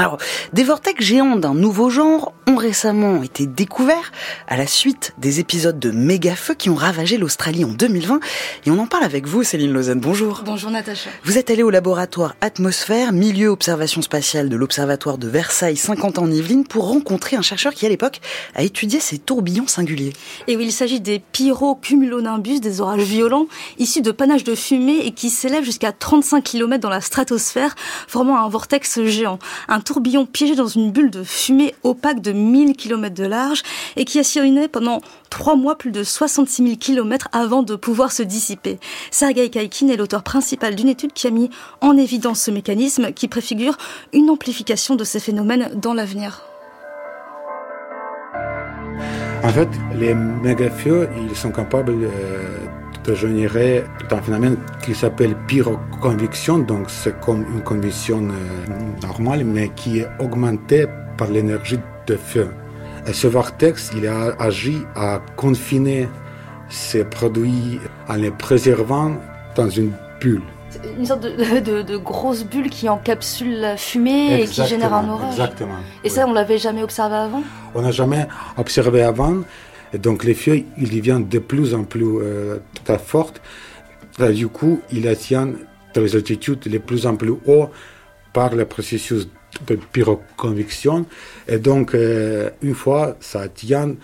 Alors, 0.00 0.16
des 0.54 0.64
vortex 0.64 1.04
géants 1.04 1.36
d'un 1.36 1.52
nouveau 1.52 1.90
genre 1.90 2.32
ont 2.46 2.56
récemment 2.56 3.22
été 3.22 3.46
découverts 3.46 4.12
à 4.48 4.56
la 4.56 4.66
suite 4.66 5.12
des 5.18 5.40
épisodes 5.40 5.78
de 5.78 5.90
méga 5.90 6.34
feux 6.36 6.54
qui 6.54 6.70
ont 6.70 6.74
ravagé 6.74 7.18
l'Australie 7.18 7.66
en 7.66 7.68
2020. 7.68 8.18
Et 8.64 8.70
on 8.70 8.78
en 8.78 8.86
parle 8.86 9.04
avec 9.04 9.26
vous, 9.26 9.42
Céline 9.42 9.74
Lausanne. 9.74 10.00
Bonjour. 10.00 10.40
Bonjour, 10.46 10.70
Natacha. 10.70 11.10
Vous 11.24 11.36
êtes 11.36 11.50
allée 11.50 11.62
au 11.62 11.68
laboratoire 11.68 12.34
Atmosphère, 12.40 13.12
milieu 13.12 13.48
observation 13.48 14.00
spatiale 14.00 14.48
de 14.48 14.56
l'Observatoire 14.56 15.18
de 15.18 15.28
Versailles, 15.28 15.76
50 15.76 16.18
ans 16.18 16.22
en 16.22 16.30
Yvelines, 16.30 16.66
pour 16.66 16.88
rencontrer 16.88 17.36
un 17.36 17.42
chercheur 17.42 17.74
qui, 17.74 17.84
à 17.84 17.90
l'époque, 17.90 18.20
a 18.54 18.62
étudié 18.62 19.00
ces 19.00 19.18
tourbillons 19.18 19.66
singuliers. 19.66 20.14
Et 20.48 20.56
oui, 20.56 20.64
il 20.64 20.72
s'agit 20.72 21.00
des 21.00 21.18
pyrocumulonimbus, 21.18 22.60
des 22.60 22.80
orages 22.80 23.02
violents, 23.02 23.48
issus 23.78 24.00
de 24.00 24.12
panaches 24.12 24.44
de 24.44 24.54
fumée 24.54 25.00
et 25.04 25.10
qui 25.10 25.28
s'élèvent 25.28 25.64
jusqu'à 25.64 25.92
35 25.92 26.42
km 26.42 26.80
dans 26.80 26.88
la 26.88 27.02
stratosphère, 27.02 27.74
formant 28.08 28.42
un 28.42 28.48
vortex 28.48 29.02
géant. 29.04 29.38
Un 29.68 29.80
tourbillon 29.90 30.24
piégé 30.24 30.54
dans 30.54 30.68
une 30.68 30.92
bulle 30.92 31.10
de 31.10 31.24
fumée 31.24 31.74
opaque 31.82 32.20
de 32.20 32.30
1000 32.30 32.76
km 32.76 33.12
de 33.12 33.24
large 33.24 33.64
et 33.96 34.04
qui 34.04 34.20
a 34.20 34.22
sillonné 34.22 34.68
pendant 34.68 35.00
trois 35.30 35.56
mois 35.56 35.76
plus 35.76 35.90
de 35.90 36.04
66 36.04 36.62
000 36.62 36.76
km 36.76 37.26
avant 37.32 37.64
de 37.64 37.74
pouvoir 37.74 38.12
se 38.12 38.22
dissiper. 38.22 38.78
Sergei 39.10 39.50
Kaikin 39.50 39.88
est 39.88 39.96
l'auteur 39.96 40.22
principal 40.22 40.76
d'une 40.76 40.88
étude 40.88 41.12
qui 41.12 41.26
a 41.26 41.30
mis 41.30 41.50
en 41.80 41.96
évidence 41.96 42.40
ce 42.40 42.52
mécanisme 42.52 43.10
qui 43.12 43.26
préfigure 43.26 43.78
une 44.12 44.30
amplification 44.30 44.94
de 44.94 45.02
ces 45.02 45.18
phénomènes 45.18 45.72
dans 45.74 45.92
l'avenir. 45.92 46.44
En 49.42 49.48
fait, 49.48 49.68
les 49.96 50.14
mégafeux, 50.14 51.08
ils 51.28 51.34
sont 51.34 51.50
capables 51.50 51.96
euh, 52.04 52.66
de 53.10 53.14
générer 53.16 53.84
un 54.10 54.22
phénomène 54.22 54.56
qui 54.82 54.94
s'appelle 54.94 55.34
pyroconvection, 55.48 56.58
donc 56.58 56.84
c'est 56.88 57.18
comme 57.20 57.44
une 57.54 57.62
convection 57.62 58.22
euh, 58.22 59.02
normale, 59.02 59.44
mais 59.44 59.70
qui 59.70 59.98
est 59.98 60.08
augmentée 60.20 60.86
par 61.18 61.28
l'énergie 61.28 61.80
de 62.06 62.16
feu. 62.16 62.48
Et 63.06 63.12
ce 63.12 63.26
vortex, 63.26 63.90
il 63.96 64.06
a 64.06 64.36
agi 64.38 64.78
à 64.94 65.20
confiner 65.36 66.08
ces 66.68 67.04
produits 67.04 67.80
en 68.08 68.14
les 68.14 68.30
préservant 68.30 69.12
dans 69.56 69.68
une 69.68 69.92
bulle. 70.20 70.42
Une 70.96 71.04
sorte 71.04 71.22
de, 71.22 71.82
de, 71.82 71.96
grosse 71.96 72.44
bulle 72.44 72.70
qui 72.70 72.88
encapsule 72.88 73.58
la 73.60 73.76
fumée 73.76 74.42
et 74.42 74.46
qui 74.46 74.64
génère 74.66 74.94
un 74.94 75.08
orage. 75.08 75.32
Exactement. 75.32 75.80
Et 76.04 76.08
ça, 76.08 76.26
on 76.28 76.32
l'avait 76.32 76.58
jamais 76.58 76.84
observé 76.84 77.16
avant? 77.16 77.42
On 77.74 77.82
n'a 77.82 77.90
jamais 77.90 78.28
observé 78.56 79.02
avant. 79.02 79.38
Et 79.92 79.98
donc 79.98 80.24
les 80.24 80.34
feux, 80.34 80.62
ils 80.78 80.90
deviennent 80.90 81.28
de 81.28 81.38
plus 81.38 81.74
en 81.74 81.84
plus 81.84 82.18
euh, 82.20 82.58
très 82.84 82.98
fortes. 82.98 83.40
du 84.18 84.48
coup, 84.48 84.80
ils 84.92 85.08
atteignent 85.08 85.56
des 85.94 86.16
altitudes 86.16 86.66
les 86.66 86.78
plus 86.78 87.06
en 87.06 87.16
plus 87.16 87.34
hautes 87.46 87.70
par 88.32 88.54
le 88.54 88.64
processus 88.64 89.28
de 89.66 89.74
pyroconvection. 89.92 91.06
Et 91.48 91.58
donc, 91.58 91.94
euh, 91.94 92.50
une 92.62 92.74
fois 92.74 93.16
ça 93.20 93.40
atteint 93.40 93.94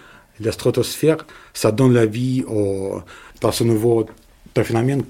la 0.40 0.52
stratosphère, 0.52 1.18
ça 1.54 1.72
donne 1.72 1.94
la 1.94 2.06
vie 2.06 2.44
au, 2.46 3.00
dans 3.40 3.52
ce 3.52 3.64
nouveau 3.64 4.06
phénomène 4.54 5.02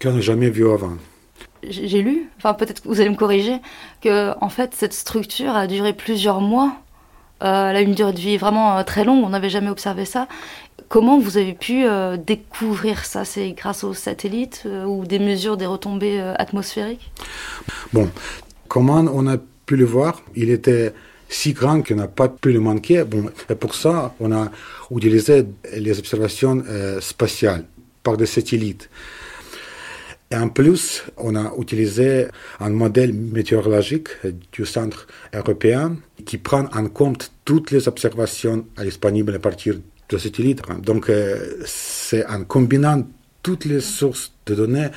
qu'on 0.00 0.12
n'a 0.12 0.20
jamais 0.20 0.50
vu 0.50 0.68
avant. 0.70 0.96
J'ai 1.62 2.02
lu, 2.02 2.28
enfin 2.36 2.54
peut-être 2.54 2.82
que 2.82 2.88
vous 2.88 3.00
allez 3.00 3.10
me 3.10 3.16
corriger, 3.16 3.56
que 4.00 4.32
en 4.40 4.48
fait 4.48 4.74
cette 4.74 4.92
structure 4.92 5.56
a 5.56 5.66
duré 5.66 5.92
plusieurs 5.92 6.40
mois 6.40 6.76
euh, 7.42 7.70
elle 7.70 7.76
a 7.76 7.80
une 7.80 7.94
durée 7.94 8.12
de 8.12 8.18
vie 8.18 8.36
vraiment 8.36 8.78
euh, 8.78 8.82
très 8.82 9.04
longue, 9.04 9.24
on 9.24 9.28
n'avait 9.28 9.50
jamais 9.50 9.68
observé 9.70 10.04
ça. 10.04 10.26
Comment 10.88 11.18
vous 11.18 11.36
avez 11.36 11.52
pu 11.52 11.84
euh, 11.84 12.16
découvrir 12.16 13.04
ça? 13.04 13.24
C'est 13.24 13.50
grâce 13.52 13.84
aux 13.84 13.94
satellites 13.94 14.66
ou 14.86 15.04
des 15.04 15.18
mesures 15.18 15.56
des 15.56 15.66
retombées 15.66 16.20
atmosphériques? 16.38 17.10
Bon, 17.92 18.08
comment 18.68 19.04
on 19.12 19.26
a 19.26 19.36
pu 19.66 19.76
le 19.76 19.84
voir? 19.84 20.22
Il 20.34 20.50
était 20.50 20.92
si 21.28 21.52
grand 21.52 21.82
qu'on 21.82 21.96
n'a 21.96 22.08
pas 22.08 22.28
pu 22.28 22.52
le 22.52 22.60
manquer. 22.60 23.02
Bon, 23.04 23.24
et 23.50 23.54
pour 23.54 23.74
ça, 23.74 24.14
on 24.20 24.30
a 24.32 24.50
utilisé 24.90 25.44
les 25.76 25.98
observations 25.98 26.62
spatiales 27.00 27.64
par 28.04 28.16
des 28.16 28.26
satellites. 28.26 28.88
Et 30.30 30.36
en 30.36 30.48
plus, 30.48 31.04
on 31.16 31.36
a 31.36 31.52
utilisé 31.58 32.26
un 32.58 32.70
modèle 32.70 33.12
météorologique 33.12 34.08
du 34.52 34.66
Centre 34.66 35.06
européen 35.32 35.96
qui 36.24 36.38
prend 36.38 36.66
en 36.74 36.88
compte 36.88 37.32
toutes 37.44 37.70
les 37.70 37.86
observations 37.86 38.66
disponibles 38.78 39.34
à 39.36 39.38
partir 39.38 39.76
de 40.08 40.18
satellites. 40.18 40.62
Donc, 40.82 41.08
euh, 41.08 41.62
c'est 41.64 42.26
en 42.26 42.42
combinant 42.44 43.04
toutes 43.42 43.64
les 43.66 43.80
sources 43.80 44.32
de 44.46 44.56
données 44.56 44.88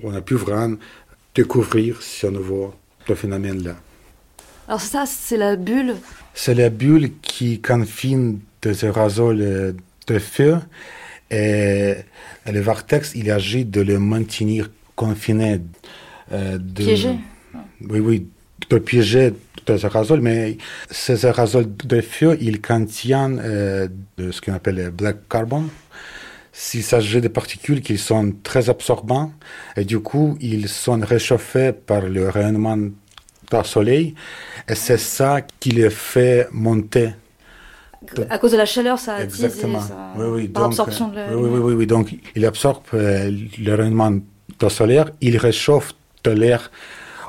qu'on 0.00 0.14
a 0.14 0.22
pu 0.22 0.34
vraiment 0.34 0.76
découvrir 1.34 2.00
ce 2.00 2.26
nouveau 2.26 2.74
phénomène-là. 3.14 3.76
Alors 4.66 4.80
ça, 4.80 5.04
c'est 5.06 5.36
la 5.36 5.56
bulle 5.56 5.96
C'est 6.32 6.54
la 6.54 6.70
bulle 6.70 7.10
qui 7.20 7.60
confine 7.60 8.40
des 8.62 8.86
aérosols 8.86 9.74
de 10.06 10.18
feu 10.18 10.56
et 11.34 11.96
le 12.52 12.60
vortex, 12.60 13.12
il 13.14 13.30
agit 13.30 13.64
de 13.64 13.80
le 13.80 13.98
maintenir 13.98 14.70
confiné. 14.94 15.60
Euh, 16.32 16.58
de, 16.58 16.84
piégé 16.84 17.10
Oui, 17.88 17.98
oui, 17.98 18.28
de 18.70 18.78
piéger 18.78 19.32
des 19.66 19.84
aérosols, 19.84 20.20
mais 20.20 20.58
ces 20.90 21.26
aérosols 21.26 21.74
de 21.76 22.00
feu, 22.00 22.38
ils 22.40 22.60
contiennent 22.60 23.40
euh, 23.42 23.88
de 24.16 24.30
ce 24.30 24.40
qu'on 24.40 24.54
appelle 24.54 24.76
le 24.76 24.90
black 24.90 25.28
carbon. 25.28 25.64
s'il 26.52 26.84
s'agit 26.84 27.20
de 27.20 27.28
particules 27.28 27.82
qui 27.82 27.98
sont 27.98 28.32
très 28.44 28.70
absorbants 28.70 29.32
et 29.76 29.84
du 29.84 29.98
coup 29.98 30.38
ils 30.40 30.68
sont 30.68 31.00
réchauffés 31.00 31.72
par 31.72 32.02
le 32.02 32.28
rayonnement 32.28 32.76
du 32.76 32.92
soleil 33.64 34.14
et 34.68 34.76
c'est 34.76 35.02
ça 35.16 35.40
qui 35.60 35.70
les 35.70 35.90
fait 35.90 36.46
monter. 36.52 37.10
À 38.30 38.38
cause 38.38 38.52
de 38.52 38.56
la 38.56 38.66
chaleur, 38.66 38.98
ça 38.98 39.16
attise 39.16 39.44
Exactement. 39.44 39.78
Et 39.78 39.88
ça... 39.88 40.12
Oui, 40.16 40.26
oui, 40.30 40.48
par 40.48 40.64
donc, 40.64 40.72
absorption 40.72 41.08
de 41.08 41.16
la 41.16 41.36
oui, 41.36 41.48
oui, 41.50 41.60
oui, 41.60 41.74
oui, 41.74 41.86
donc 41.86 42.14
il 42.34 42.44
absorbe 42.44 42.82
euh, 42.94 43.30
le 43.58 43.74
rayonnement 43.74 44.18
solaire, 44.68 45.10
il 45.20 45.36
réchauffe 45.36 45.92
de 46.24 46.30
l'air 46.30 46.70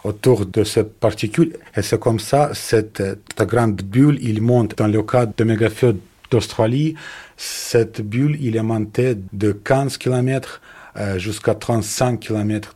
autour 0.04 0.46
de 0.46 0.64
ces 0.64 0.84
particules 0.84 1.58
et 1.76 1.82
c'est 1.82 2.00
comme 2.00 2.20
ça 2.20 2.52
cette, 2.54 3.04
cette 3.04 3.48
grande 3.48 3.82
bulle 3.82 4.18
il 4.22 4.42
monte. 4.42 4.78
Dans 4.78 4.88
le 4.88 5.04
cas 5.04 5.26
de 5.26 5.44
mégafieux 5.44 6.00
d'Australie 6.32 6.96
cette 7.36 8.02
bulle 8.02 8.38
il 8.40 8.56
est 8.56 8.64
monté 8.64 9.18
de 9.34 9.52
15 9.52 9.98
km 9.98 10.62
euh, 10.98 11.18
jusqu'à 11.18 11.56
35 11.56 12.20
km 12.20 12.76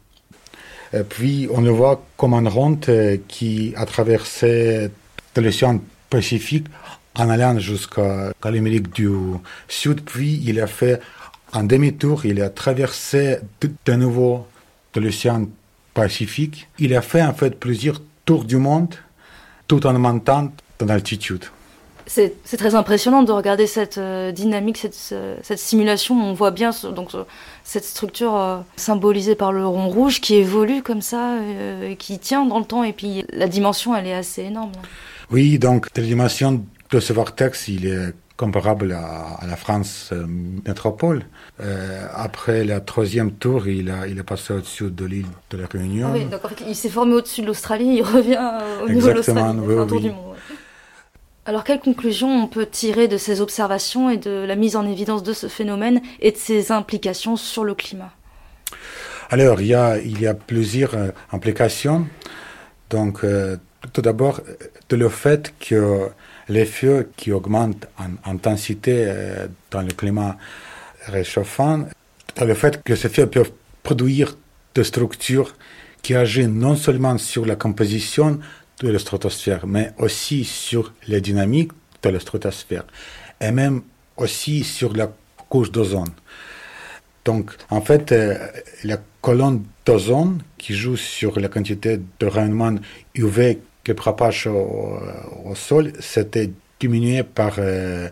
et 0.91 1.03
puis 1.03 1.47
on 1.51 1.61
le 1.61 1.69
voit 1.69 2.03
comme 2.17 2.33
un 2.33 2.49
rond 2.49 2.79
euh, 2.89 3.17
qui 3.27 3.73
a 3.77 3.85
traversé 3.85 4.89
l'océan 5.37 5.79
Pacifique 6.09 6.65
en 7.19 7.29
allant 7.29 7.59
jusqu'à 7.59 8.31
l'Amérique 8.43 8.93
du 8.93 9.09
Sud 9.67 10.01
puis 10.01 10.41
il 10.45 10.59
a 10.59 10.67
fait 10.67 11.01
un 11.53 11.63
demi-tour 11.63 12.25
il 12.25 12.41
a 12.41 12.49
traversé 12.49 13.39
de, 13.61 13.93
nouveau 13.93 14.45
l'océan 14.99 15.47
Pacifique. 15.93 16.69
Il 16.77 16.95
a 16.95 17.01
fait 17.01 17.21
en 17.21 17.33
fait 17.33 17.59
plusieurs 17.59 18.01
tours 18.23 18.45
du 18.45 18.57
monde 18.57 18.93
tout 19.67 19.85
en 19.85 19.97
montant 19.97 20.51
dans 20.77 20.85
l'altitude. 20.85 21.45
C'est 22.05 22.57
très 22.57 22.73
impressionnant 22.73 23.21
de 23.21 23.31
regarder 23.31 23.67
cette 23.67 23.99
euh, 23.99 24.31
dynamique, 24.31 24.77
cette, 24.77 24.95
cette, 24.95 25.59
simulation. 25.59 26.15
On 26.15 26.33
voit 26.33 26.49
bien 26.49 26.71
ce, 26.71 26.87
donc, 26.87 27.11
cette 27.63 27.83
structure 27.83 28.35
euh, 28.35 28.57
symbolisée 28.77 29.35
par 29.35 29.51
le 29.51 29.67
rond 29.67 29.89
rouge 29.89 30.19
qui 30.19 30.35
évolue 30.35 30.81
comme 30.81 31.01
ça, 31.01 31.33
euh, 31.33 31.91
et 31.91 31.95
qui 31.97 32.17
tient 32.17 32.45
dans 32.45 32.57
le 32.57 32.65
temps. 32.65 32.83
Et 32.83 32.93
puis 32.93 33.25
la 33.31 33.47
dimension, 33.47 33.95
elle 33.95 34.07
est 34.07 34.15
assez 34.15 34.43
énorme. 34.43 34.71
Oui, 35.29 35.59
donc 35.59 35.87
la 35.95 36.01
dimension 36.01 36.63
de 36.91 36.99
ce 36.99 37.13
vortex, 37.13 37.67
il 37.67 37.85
est 37.85 38.13
comparable 38.35 38.93
à, 38.93 39.37
à 39.41 39.45
la 39.47 39.57
France 39.57 40.11
euh, 40.13 40.25
métropole. 40.65 41.23
Euh, 41.59 42.07
après 42.13 42.63
le 42.63 42.79
troisième 42.79 43.31
tour, 43.33 43.67
il, 43.67 43.91
a, 43.91 44.07
il 44.07 44.17
est 44.17 44.23
passé 44.23 44.53
au-dessus 44.53 44.89
de 44.89 45.05
l'île 45.05 45.25
de 45.49 45.57
la 45.57 45.67
Réunion. 45.67 46.11
Oui, 46.13 46.25
fait, 46.29 46.63
il 46.67 46.75
s'est 46.75 46.89
formé 46.89 47.15
au-dessus 47.15 47.41
de 47.41 47.47
l'Australie, 47.47 47.97
il 47.97 48.01
revient 48.01 48.39
au 48.83 48.89
niveau 48.89 49.09
de 49.09 49.13
l'Australie, 49.13 49.59
oui, 49.61 49.75
oui. 49.91 50.11
Alors, 51.45 51.63
quelle 51.63 51.79
conclusion 51.79 52.29
on 52.43 52.47
peut 52.47 52.67
tirer 52.67 53.07
de 53.07 53.17
ces 53.17 53.41
observations 53.41 54.09
et 54.09 54.17
de 54.17 54.45
la 54.47 54.55
mise 54.55 54.75
en 54.75 54.85
évidence 54.85 55.23
de 55.23 55.33
ce 55.33 55.47
phénomène 55.47 55.99
et 56.19 56.31
de 56.31 56.37
ses 56.37 56.71
implications 56.71 57.35
sur 57.35 57.63
le 57.63 57.73
climat? 57.73 58.11
Alors, 59.31 59.59
il 59.59 59.67
y 59.67 59.73
a, 59.73 59.97
il 59.97 60.21
y 60.21 60.27
a 60.27 60.33
plusieurs 60.33 60.93
euh, 60.93 61.09
implications. 61.31 62.07
Donc, 62.89 63.23
euh, 63.23 63.57
tout 63.93 64.01
d'abord, 64.01 64.41
de 64.89 64.95
le 64.95 65.09
fait 65.09 65.53
que 65.59 66.09
les 66.49 66.65
feux 66.65 67.09
qui 67.15 67.31
augmentent 67.31 67.87
en 67.97 68.29
intensité 68.29 69.05
euh, 69.07 69.47
dans 69.71 69.81
le 69.81 69.91
climat 69.91 70.35
réchauffant, 71.05 71.85
le 72.41 72.53
fait 72.53 72.83
que 72.83 72.95
ces 72.95 73.09
feux 73.09 73.27
peuvent 73.27 73.51
produire 73.83 74.35
des 74.75 74.83
structures 74.83 75.55
qui 76.01 76.15
agissent 76.15 76.47
non 76.47 76.75
seulement 76.75 77.17
sur 77.17 77.45
la 77.45 77.55
composition 77.55 78.39
de 78.81 78.89
la 78.89 78.99
stratosphère, 78.99 79.67
mais 79.67 79.93
aussi 79.97 80.43
sur 80.43 80.93
les 81.07 81.21
dynamiques 81.21 81.71
de 82.01 82.09
la 82.09 82.19
stratosphère, 82.19 82.85
et 83.41 83.51
même 83.51 83.81
aussi 84.17 84.63
sur 84.63 84.95
la 84.95 85.11
couche 85.49 85.71
d'ozone. 85.71 86.09
Donc, 87.25 87.51
en 87.69 87.81
fait, 87.81 88.11
euh, 88.11 88.37
la 88.83 88.97
colonne 89.21 89.63
d'ozone 89.85 90.41
qui 90.57 90.73
joue 90.73 90.95
sur 90.95 91.39
la 91.39 91.49
quantité 91.49 91.99
de 92.19 92.25
rayonnement 92.25 92.75
UV 93.13 93.59
qui 93.83 93.93
propage 93.93 94.47
au, 94.47 94.99
au 95.45 95.55
sol, 95.55 95.93
c'était 95.99 96.51
diminué 96.79 97.23
par 97.23 97.55
euh, 97.57 98.09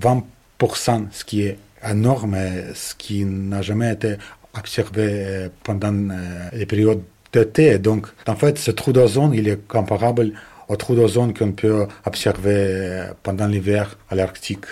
20%, 0.00 1.06
ce 1.10 1.24
qui 1.24 1.42
est 1.42 1.58
énorme, 1.88 2.36
ce 2.74 2.94
qui 2.94 3.24
n'a 3.24 3.62
jamais 3.62 3.92
été 3.92 4.16
observé 4.56 5.48
pendant 5.62 5.92
euh, 5.92 6.48
les 6.52 6.66
périodes 6.66 7.02
d'été. 7.32 7.78
Donc, 7.78 8.06
en 8.26 8.36
fait, 8.36 8.58
ce 8.58 8.70
trou 8.70 8.92
d'ozone, 8.92 9.34
il 9.34 9.48
est 9.48 9.66
comparable 9.66 10.32
au 10.68 10.76
trou 10.76 10.94
d'ozone 10.94 11.34
qu'on 11.34 11.52
peut 11.52 11.86
observer 12.06 13.08
pendant 13.22 13.46
l'hiver 13.46 13.98
à 14.10 14.14
l'Arctique. 14.14 14.64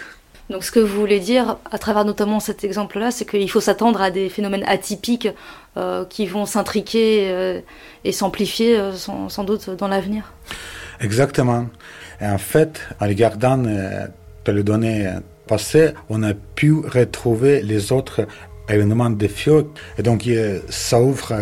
Donc, 0.50 0.64
ce 0.64 0.70
que 0.70 0.80
vous 0.80 1.00
voulez 1.00 1.20
dire, 1.20 1.56
à 1.70 1.78
travers 1.78 2.04
notamment 2.04 2.40
cet 2.40 2.64
exemple-là, 2.64 3.10
c'est 3.10 3.24
qu'il 3.24 3.50
faut 3.50 3.60
s'attendre 3.60 4.02
à 4.02 4.10
des 4.10 4.28
phénomènes 4.28 4.64
atypiques 4.66 5.28
euh, 5.76 6.04
qui 6.04 6.26
vont 6.26 6.46
s'intriquer 6.46 7.30
euh, 7.30 7.60
et 8.04 8.12
s'amplifier 8.12 8.76
euh, 8.76 8.92
sans, 8.92 9.44
doute 9.44 9.70
dans 9.70 9.88
l'avenir. 9.88 10.32
Exactement. 11.00 11.66
Et 12.20 12.26
en 12.26 12.38
fait, 12.38 12.80
en 13.00 13.06
regardant 13.06 13.62
les 14.46 14.62
données 14.62 15.10
passées, 15.46 15.92
on 16.10 16.22
a 16.22 16.34
pu 16.34 16.74
retrouver 16.74 17.62
les 17.62 17.92
autres 17.92 18.26
événements 18.68 19.10
de 19.10 19.28
feu. 19.28 19.68
Et 19.98 20.02
donc, 20.02 20.28
ça 20.68 21.00
ouvre 21.00 21.32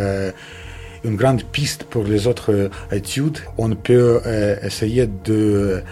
une 1.05 1.17
grande 1.17 1.43
piste 1.45 1.85
pour 1.85 2.05
les 2.05 2.27
autres 2.27 2.71
études. 2.93 3.39
On 3.59 3.75
peut 3.75 4.23
essayer 4.63 5.07
de 5.25 5.83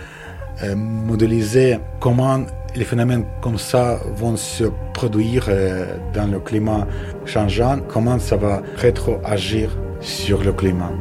modéliser 0.74 1.78
comment 2.00 2.46
les 2.74 2.84
phénomènes 2.84 3.24
comme 3.40 3.58
ça 3.58 4.00
vont 4.16 4.36
se 4.36 4.64
produire 4.94 5.46
euh, 5.48 5.96
dans 6.14 6.26
le 6.26 6.40
climat 6.40 6.86
changeant, 7.24 7.78
comment 7.88 8.18
ça 8.18 8.36
va 8.36 8.62
rétroagir 8.76 9.70
sur 10.00 10.42
le 10.42 10.52
climat? 10.52 10.92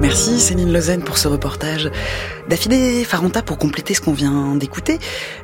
Merci 0.00 0.38
Céline 0.38 0.70
Lausanne 0.70 1.02
pour 1.02 1.16
ce 1.16 1.28
reportage. 1.28 1.90
Daphné 2.50 3.04
Faronta, 3.04 3.40
pour 3.40 3.56
compléter 3.56 3.94
ce 3.94 4.02
qu'on 4.02 4.12
vient 4.12 4.54
d'écouter, 4.54 4.98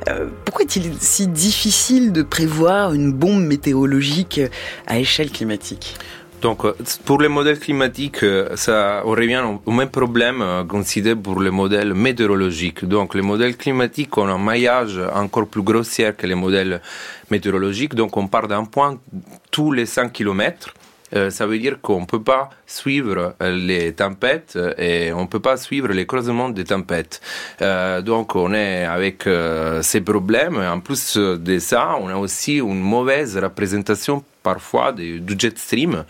euh, 0.07 0.27
pourquoi 0.45 0.65
est-il 0.65 0.93
si 0.99 1.27
difficile 1.27 2.11
de 2.11 2.21
prévoir 2.21 2.93
une 2.93 3.11
bombe 3.11 3.43
météorologique 3.43 4.39
à 4.85 4.99
échelle 4.99 5.31
climatique? 5.31 5.95
Donc, 6.41 6.65
pour 7.05 7.21
les 7.21 7.27
modèles 7.27 7.59
climatiques, 7.59 8.25
ça 8.55 9.03
on 9.05 9.11
revient 9.11 9.43
au 9.65 9.71
même 9.71 9.89
problème 9.89 10.43
considéré 10.67 11.15
pour 11.15 11.41
les 11.41 11.51
modèles 11.51 11.93
météorologiques. 11.93 12.85
Donc, 12.85 13.15
les 13.15 13.21
modèles 13.21 13.55
climatiques 13.57 14.17
ont 14.17 14.27
un 14.27 14.37
maillage 14.37 14.99
encore 15.13 15.47
plus 15.47 15.61
grossier 15.61 16.11
que 16.17 16.25
les 16.27 16.35
modèles 16.35 16.81
météorologiques. 17.29 17.95
Donc, 17.95 18.17
on 18.17 18.27
part 18.27 18.47
d'un 18.47 18.65
point 18.65 18.99
tous 19.51 19.71
les 19.71 19.85
100 19.85 20.09
km. 20.09 20.73
Euh, 21.13 21.29
ça 21.29 21.45
veut 21.45 21.59
dire 21.59 21.81
qu'on 21.81 22.01
ne 22.01 22.05
peut 22.05 22.21
pas 22.21 22.49
suivre 22.65 23.35
les 23.41 23.93
tempêtes 23.93 24.57
et 24.77 25.11
on 25.11 25.23
ne 25.23 25.27
peut 25.27 25.39
pas 25.39 25.57
suivre 25.57 25.89
les 25.89 26.05
croisements 26.05 26.49
des 26.49 26.63
tempêtes. 26.63 27.21
Euh, 27.61 28.01
donc 28.01 28.35
on 28.35 28.53
est 28.53 28.85
avec 28.85 29.27
euh, 29.27 29.81
ces 29.81 30.01
problèmes. 30.01 30.57
En 30.57 30.79
plus 30.79 31.17
de 31.17 31.59
ça, 31.59 31.97
on 31.99 32.07
a 32.07 32.15
aussi 32.15 32.57
une 32.57 32.79
mauvaise 32.79 33.37
représentation 33.37 34.23
parfois 34.43 34.91
du, 34.91 35.19
du 35.19 35.35
jet 35.37 35.57
stream. 35.57 36.03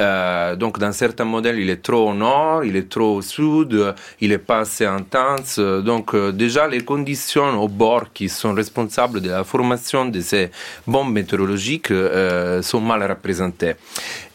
Euh, 0.00 0.56
donc 0.56 0.78
dans 0.78 0.92
certains 0.92 1.24
modèles, 1.24 1.58
il 1.58 1.70
est 1.70 1.82
trop 1.82 2.10
au 2.10 2.14
nord, 2.14 2.64
il 2.64 2.76
est 2.76 2.88
trop 2.88 3.16
au 3.16 3.22
sud, 3.22 3.94
il 4.20 4.32
est 4.32 4.38
pas 4.38 4.60
assez 4.60 4.86
intense. 4.86 5.58
Donc 5.58 6.14
euh, 6.14 6.32
déjà 6.32 6.66
les 6.66 6.82
conditions 6.82 7.62
au 7.62 7.68
bord 7.68 8.12
qui 8.12 8.28
sont 8.28 8.54
responsables 8.54 9.20
de 9.20 9.30
la 9.30 9.44
formation 9.44 10.06
de 10.06 10.20
ces 10.20 10.50
bombes 10.86 11.12
météorologiques 11.12 11.90
euh, 11.90 12.62
sont 12.62 12.80
mal 12.80 13.02
représentées. 13.02 13.74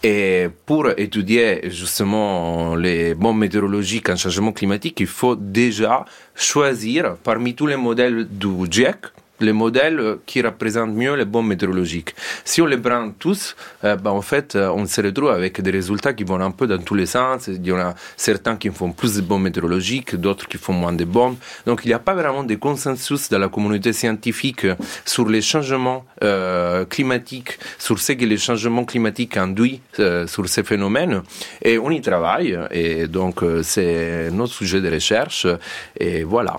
Et 0.02 0.47
pour 0.66 0.89
étudier 0.97 1.70
justement 1.70 2.76
les 2.76 3.16
bombes 3.16 3.38
météorologiques 3.38 4.10
en 4.10 4.16
changement 4.16 4.54
climatique, 4.54 5.00
il 5.02 5.08
faut 5.08 5.36
déjà 5.36 6.06
choisir 6.36 7.18
parmi 7.22 7.54
tous 7.54 7.68
les 7.68 7.76
modèles 7.76 8.28
du 8.30 8.47
GIEC, 8.70 8.97
les 9.40 9.54
modèles 9.54 10.18
qui 10.26 10.42
représentent 10.42 10.94
mieux 10.94 11.16
les 11.16 11.26
bombes 11.26 11.48
météorologiques. 11.48 12.16
Si 12.44 12.62
on 12.62 12.66
les 12.66 12.78
prend 12.78 13.12
tous, 13.12 13.56
euh, 13.84 13.96
ben 13.96 14.12
en 14.12 14.22
fait, 14.22 14.56
on 14.56 14.86
se 14.86 15.02
retrouve 15.02 15.30
avec 15.30 15.62
des 15.62 15.72
résultats 15.72 16.14
qui 16.14 16.24
vont 16.24 16.40
un 16.40 16.52
peu 16.52 16.68
dans 16.68 16.78
tous 16.78 16.96
les 16.96 17.06
sens. 17.06 17.48
Il 17.48 17.66
y 17.66 17.72
en 17.72 17.80
a 17.80 17.96
certains 18.18 18.56
qui 18.56 18.70
font 18.70 18.92
plus 18.92 19.16
de 19.16 19.22
bombes 19.22 19.44
météorologiques, 19.44 20.16
d'autres 20.16 20.48
qui 20.48 20.58
font 20.58 20.74
moins 20.74 20.94
de 20.94 21.06
bombes. 21.06 21.38
Donc, 21.66 21.82
il 21.84 21.88
n'y 21.88 21.94
a 21.94 22.00
pas 22.00 22.14
vraiment 22.14 22.44
de 22.44 22.56
consensus 22.56 23.30
dans 23.30 23.40
la 23.40 23.50
communauté 23.50 23.94
scientifique 23.94 24.66
sur 25.06 25.28
les 25.28 25.42
changements 25.42 26.06
euh, 26.24 26.86
climatiques, 26.86 27.60
sur 27.78 28.00
ce 28.00 28.14
que 28.14 28.26
les 28.26 28.38
changements 28.38 28.86
climatiques 28.86 29.38
induisent 29.38 29.80
euh, 30.00 30.28
sur 30.28 30.48
ces 30.48 30.64
phénomènes. 30.64 31.22
Et 31.62 31.78
on 31.78 31.92
y 31.92 32.02
travaille. 32.02 32.58
Et 32.72 33.08
donc, 33.08 33.44
c'est 33.64 34.30
notre 34.32 34.54
sujet 34.54 34.82
de 34.82 34.90
recherche. 34.92 35.48
Et 36.00 36.24
voilà. 36.24 36.58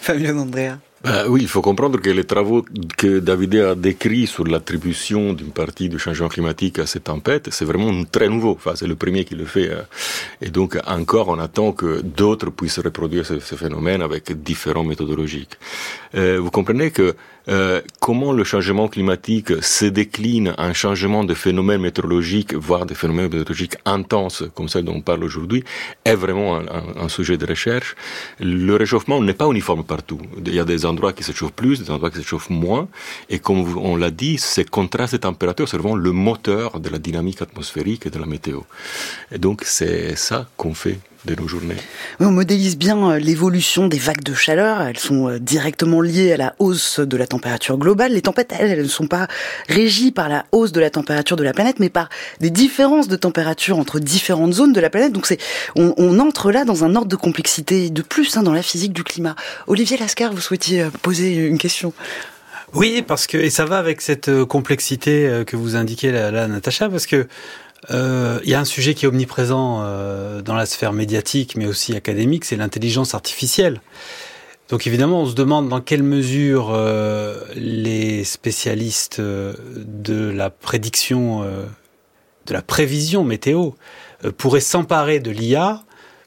Fabien 0.00 0.36
Andrea. 0.36 0.78
Bah 1.06 1.22
oui, 1.28 1.42
il 1.42 1.48
faut 1.48 1.62
comprendre 1.62 2.00
que 2.00 2.10
les 2.10 2.24
travaux 2.24 2.64
que 2.96 3.20
David 3.20 3.54
a 3.54 3.74
décrits 3.76 4.26
sur 4.26 4.44
l'attribution 4.44 5.34
d'une 5.34 5.52
partie 5.52 5.88
du 5.88 6.00
changement 6.00 6.26
climatique 6.26 6.80
à 6.80 6.86
ces 6.86 6.98
tempêtes, 6.98 7.48
c'est 7.52 7.64
vraiment 7.64 7.92
très 8.10 8.28
nouveau. 8.28 8.50
Enfin, 8.58 8.72
c'est 8.74 8.88
le 8.88 8.96
premier 8.96 9.24
qui 9.24 9.36
le 9.36 9.44
fait. 9.44 9.70
Euh. 9.70 9.82
Et 10.40 10.50
donc, 10.50 10.76
encore, 10.84 11.28
on 11.28 11.38
attend 11.38 11.70
que 11.70 12.00
d'autres 12.02 12.50
puissent 12.50 12.80
reproduire 12.80 13.24
ce, 13.24 13.38
ce 13.38 13.54
phénomène 13.54 14.02
avec 14.02 14.32
différentes 14.42 14.88
méthodologies. 14.88 15.46
Euh, 16.16 16.40
vous 16.42 16.50
comprenez 16.50 16.90
que 16.90 17.14
euh, 17.48 17.80
comment 18.00 18.32
le 18.32 18.44
changement 18.44 18.88
climatique 18.88 19.62
se 19.62 19.84
décline 19.84 20.54
en 20.58 20.72
changement 20.74 21.24
de 21.24 21.34
phénomènes 21.34 21.80
météorologiques, 21.80 22.54
voire 22.54 22.86
des 22.86 22.94
phénomènes 22.94 23.26
météorologiques 23.26 23.76
intenses, 23.84 24.44
comme 24.54 24.68
celle 24.68 24.84
dont 24.84 24.94
on 24.96 25.00
parle 25.00 25.22
aujourd'hui, 25.24 25.62
est 26.04 26.14
vraiment 26.14 26.56
un, 26.56 26.64
un, 26.96 27.08
sujet 27.08 27.36
de 27.36 27.46
recherche. 27.46 27.94
Le 28.40 28.74
réchauffement 28.74 29.20
n'est 29.20 29.34
pas 29.34 29.46
uniforme 29.46 29.84
partout. 29.84 30.20
Il 30.44 30.54
y 30.54 30.60
a 30.60 30.64
des 30.64 30.84
endroits 30.84 31.12
qui 31.12 31.22
se 31.22 31.32
chauffent 31.32 31.52
plus, 31.52 31.80
des 31.80 31.90
endroits 31.90 32.10
qui 32.10 32.18
se 32.18 32.24
chauffent 32.24 32.50
moins, 32.50 32.88
et 33.30 33.38
comme 33.38 33.76
on 33.78 33.96
l'a 33.96 34.10
dit, 34.10 34.38
ces 34.38 34.64
contrastes 34.64 35.14
de 35.14 35.18
température, 35.18 35.68
c'est 35.68 35.78
vraiment 35.78 35.96
le 35.96 36.12
moteur 36.12 36.80
de 36.80 36.88
la 36.88 36.98
dynamique 36.98 37.42
atmosphérique 37.42 38.06
et 38.06 38.10
de 38.10 38.18
la 38.18 38.26
météo. 38.26 38.60
Et 39.30 39.38
donc, 39.38 39.62
c'est 39.64 40.16
ça 40.16 40.48
qu'on 40.56 40.74
fait 40.74 40.98
de 41.26 41.34
nos 41.34 41.48
journées. 41.48 41.76
on 42.20 42.30
modélise 42.30 42.78
bien 42.78 43.10
euh, 43.10 43.18
l'évolution 43.18 43.88
des 43.88 43.98
vagues 43.98 44.22
de 44.22 44.32
chaleur. 44.32 44.80
Elles 44.80 44.98
sont 44.98 45.28
euh, 45.28 45.38
directement 45.38 46.00
liées 46.00 46.32
à 46.32 46.36
la 46.36 46.54
hausse 46.58 47.00
de 47.00 47.16
la 47.16 47.26
température 47.26 47.76
globale. 47.76 48.12
Les 48.12 48.22
tempêtes, 48.22 48.54
elles, 48.58 48.70
elles 48.70 48.82
ne 48.82 48.88
sont 48.88 49.08
pas 49.08 49.26
régies 49.68 50.12
par 50.12 50.28
la 50.28 50.46
hausse 50.52 50.72
de 50.72 50.80
la 50.80 50.88
température 50.88 51.36
de 51.36 51.42
la 51.42 51.52
planète, 51.52 51.80
mais 51.80 51.90
par 51.90 52.08
des 52.40 52.50
différences 52.50 53.08
de 53.08 53.16
température 53.16 53.78
entre 53.78 53.98
différentes 53.98 54.54
zones 54.54 54.72
de 54.72 54.80
la 54.80 54.88
planète. 54.88 55.12
Donc 55.12 55.26
c'est, 55.26 55.38
on, 55.74 55.92
on 55.98 56.18
entre 56.20 56.50
là 56.50 56.64
dans 56.64 56.84
un 56.84 56.94
ordre 56.94 57.08
de 57.08 57.16
complexité 57.16 57.90
de 57.90 58.02
plus 58.02 58.36
hein, 58.36 58.42
dans 58.42 58.54
la 58.54 58.62
physique 58.62 58.92
du 58.92 59.04
climat. 59.04 59.34
Olivier 59.66 59.96
Lascar, 59.98 60.32
vous 60.32 60.40
souhaitiez 60.40 60.82
euh, 60.82 60.90
poser 61.02 61.34
une 61.34 61.58
question? 61.58 61.92
Oui, 62.72 63.02
parce 63.06 63.26
que 63.26 63.38
et 63.38 63.50
ça 63.50 63.64
va 63.64 63.78
avec 63.78 64.00
cette 64.00 64.44
complexité 64.44 65.44
que 65.46 65.56
vous 65.56 65.76
indiquez 65.76 66.10
là, 66.10 66.32
là 66.32 66.48
Natacha, 66.48 66.88
parce 66.88 67.06
que 67.06 67.16
euh, 67.16 67.26
il 67.90 68.50
y 68.50 68.54
a 68.54 68.60
un 68.60 68.64
sujet 68.64 68.94
qui 68.94 69.04
est 69.04 69.08
omniprésent 69.08 69.82
euh, 69.82 70.42
dans 70.42 70.54
la 70.54 70.66
sphère 70.66 70.92
médiatique, 70.92 71.56
mais 71.56 71.66
aussi 71.66 71.94
académique, 71.94 72.44
c'est 72.44 72.56
l'intelligence 72.56 73.14
artificielle. 73.14 73.80
Donc 74.68 74.86
évidemment, 74.86 75.22
on 75.22 75.26
se 75.26 75.34
demande 75.34 75.68
dans 75.68 75.80
quelle 75.80 76.02
mesure 76.02 76.70
euh, 76.72 77.40
les 77.54 78.24
spécialistes 78.24 79.20
de 79.20 80.30
la 80.30 80.50
prédiction, 80.50 81.42
de 81.42 82.52
la 82.52 82.62
prévision 82.62 83.22
météo, 83.22 83.70
pourraient 84.36 84.60
s'emparer 84.60 85.20
de 85.20 85.30
l'IA 85.30 85.84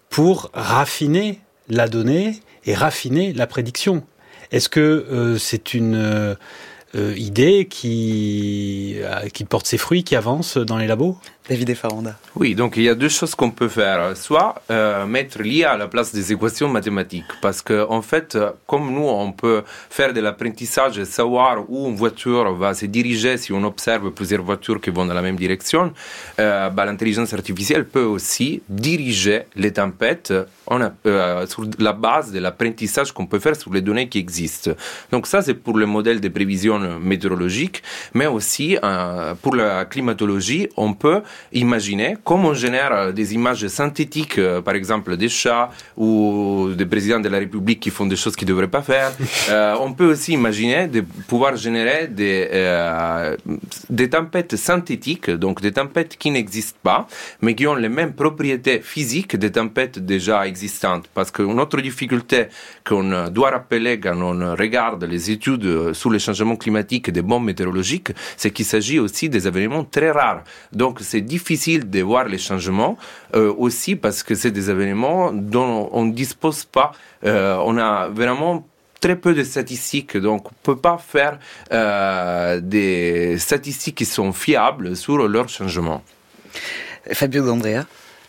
pour 0.10 0.52
raffiner 0.54 1.42
la 1.68 1.90
donnée 1.90 2.40
et 2.66 2.74
raffiner 2.74 3.34
la 3.34 3.46
prédiction. 3.46 4.04
Est-ce 4.52 4.70
que 4.70 5.36
c'est 5.38 5.74
une 5.74 6.38
idée 6.96 7.68
qui 7.70 9.02
porte 9.50 9.68
ses 9.68 9.78
fruits, 9.78 10.06
qui 10.06 10.16
avance 10.16 10.58
dans 10.58 10.78
les 10.78 10.88
labos? 10.88 11.18
David 11.48 11.74
Faranda. 11.74 12.16
Oui, 12.36 12.54
donc 12.54 12.78
il 12.78 12.84
y 12.84 12.90
a 12.90 12.96
deux 12.96 13.10
choses 13.10 13.34
qu'on 13.34 13.50
peut 13.50 13.70
faire. 13.70 14.16
Soit 14.16 14.62
euh, 14.70 15.08
mettre 15.08 15.42
l'IA 15.42 15.72
à 15.72 15.78
la 15.78 15.88
place 15.88 16.14
des 16.14 16.32
équations 16.32 16.70
mathématiques, 16.70 17.26
parce 17.42 17.64
que 17.64 17.88
en 17.90 18.04
fait, 18.04 18.38
comme 18.68 18.94
nous, 18.94 19.08
on 19.08 19.32
peut 19.32 19.64
faire 19.90 20.14
de 20.14 20.22
l'apprentissage 20.22 21.00
et 21.00 21.06
savoir 21.06 21.68
où 21.68 21.88
une 21.88 21.96
voiture 21.96 22.54
va 22.54 22.76
se 22.76 22.86
diriger 22.86 23.38
si 23.38 23.52
on 23.52 23.64
observe 23.64 24.12
plusieurs 24.12 24.44
voitures 24.44 24.80
qui 24.80 24.92
vont 24.92 25.08
dans 25.08 25.14
la 25.16 25.24
même 25.24 25.38
direction, 25.38 25.92
euh, 26.40 26.70
bah, 26.70 26.86
l'intelligence 26.86 27.34
artificielle 27.34 27.86
peut 27.86 28.04
aussi 28.04 28.62
diriger 28.70 29.44
les 29.56 29.74
tempêtes 29.74 30.32
euh, 30.32 31.48
sur 31.48 31.66
la 31.80 31.94
base 31.94 32.32
de 32.32 32.40
l'apprentissage 32.40 33.12
qu'on 33.12 33.26
peut 33.26 33.40
faire 33.40 33.56
sur 33.56 33.74
les 33.74 33.82
données 33.82 34.08
qui 34.08 34.20
existent. 34.20 34.72
Donc 35.12 35.26
ça, 35.26 35.42
c'est 35.42 35.56
pour 35.56 35.78
le 35.80 35.88
modèle 35.88 36.22
de 36.22 36.30
prévision 36.30 36.78
météorologique, 37.00 37.82
mais 38.14 38.28
aussi 38.28 38.78
pour 39.42 39.56
la 39.56 39.86
climatologie, 39.86 40.70
on 40.78 40.94
peut 40.94 41.24
Imaginez 41.52 42.16
comme 42.24 42.46
on 42.46 42.54
génère 42.54 42.92
euh, 42.94 43.12
des 43.12 43.34
images 43.34 43.68
synthétiques, 43.68 44.38
euh, 44.38 44.62
par 44.62 44.76
exemple 44.76 45.18
des 45.18 45.30
chats 45.30 45.70
ou 45.98 46.70
des 46.76 46.86
présidents 46.86 47.20
de 47.20 47.30
la 47.30 47.40
République 47.40 47.80
qui 47.80 47.90
font 47.90 48.06
des 48.06 48.16
choses 48.16 48.36
qu'ils 48.36 48.48
ne 48.48 48.54
devraient 48.54 48.68
pas 48.68 48.82
faire. 48.82 49.12
Euh, 49.50 49.76
on 49.80 49.94
peut 49.94 50.06
aussi 50.12 50.34
imaginer 50.34 50.88
de 50.88 51.02
pouvoir 51.02 51.56
générer 51.56 52.08
des, 52.08 52.48
des 53.90 54.10
tempêtes 54.10 54.56
synthétiques, 54.56 55.30
donc 55.32 55.60
des 55.62 55.72
tempêtes 55.72 56.18
qui 56.18 56.30
n'existent 56.30 56.78
pas, 56.84 57.08
mais 57.42 57.56
qui 57.56 57.66
ont 57.66 57.74
les 57.74 57.90
mêmes 57.90 58.14
propriétés 58.14 58.80
physiques 58.82 59.36
des 59.38 59.52
tempêtes 59.52 59.98
déjà 59.98 60.46
existantes. 60.46 61.06
Parce 61.14 61.32
qu'une 61.32 61.60
autre 61.60 61.82
difficulté 61.82 62.48
qu'on 62.86 63.30
doit 63.30 63.52
rappeler 63.52 64.00
quand 64.00 64.22
on 64.22 64.56
regarde 64.56 65.04
les 65.06 65.32
études 65.32 65.94
sur 65.94 66.12
les 66.12 66.20
changements 66.20 66.58
climatiques 66.58 67.10
des 67.10 67.24
bombes 67.24 67.46
météorologiques, 67.46 68.12
c'est 68.38 68.52
qu'il 68.52 68.66
s'agit 68.66 69.00
aussi 69.00 69.30
des 69.30 69.48
événements 69.48 69.84
très 69.84 70.12
rares. 70.12 70.44
Donc 70.72 71.00
c'est 71.02 71.19
difficile 71.22 71.90
de 71.90 72.02
voir 72.02 72.26
les 72.26 72.38
changements 72.38 72.98
euh, 73.36 73.54
aussi 73.58 73.96
parce 73.96 74.24
que 74.24 74.36
c'est 74.36 74.52
des 74.52 74.70
événements 74.70 75.32
dont 75.32 75.90
on 75.92 76.06
ne 76.06 76.12
dispose 76.12 76.66
pas. 76.66 76.92
Euh, 77.26 77.58
on 77.64 77.78
a 77.78 78.08
vraiment 78.10 78.68
très 79.00 79.16
peu 79.16 79.34
de 79.34 79.44
statistiques, 79.44 80.18
donc 80.18 80.48
on 80.48 80.50
ne 80.50 80.76
peut 80.76 80.82
pas 80.82 80.98
faire 80.98 81.40
euh, 81.72 82.60
des 82.62 83.38
statistiques 83.38 83.96
qui 83.96 84.06
sont 84.06 84.34
fiables 84.34 84.96
sur 84.96 85.28
leurs 85.28 85.50
changements. 85.50 86.04
Fabio 87.14 87.46
D'Andrea 87.46 87.86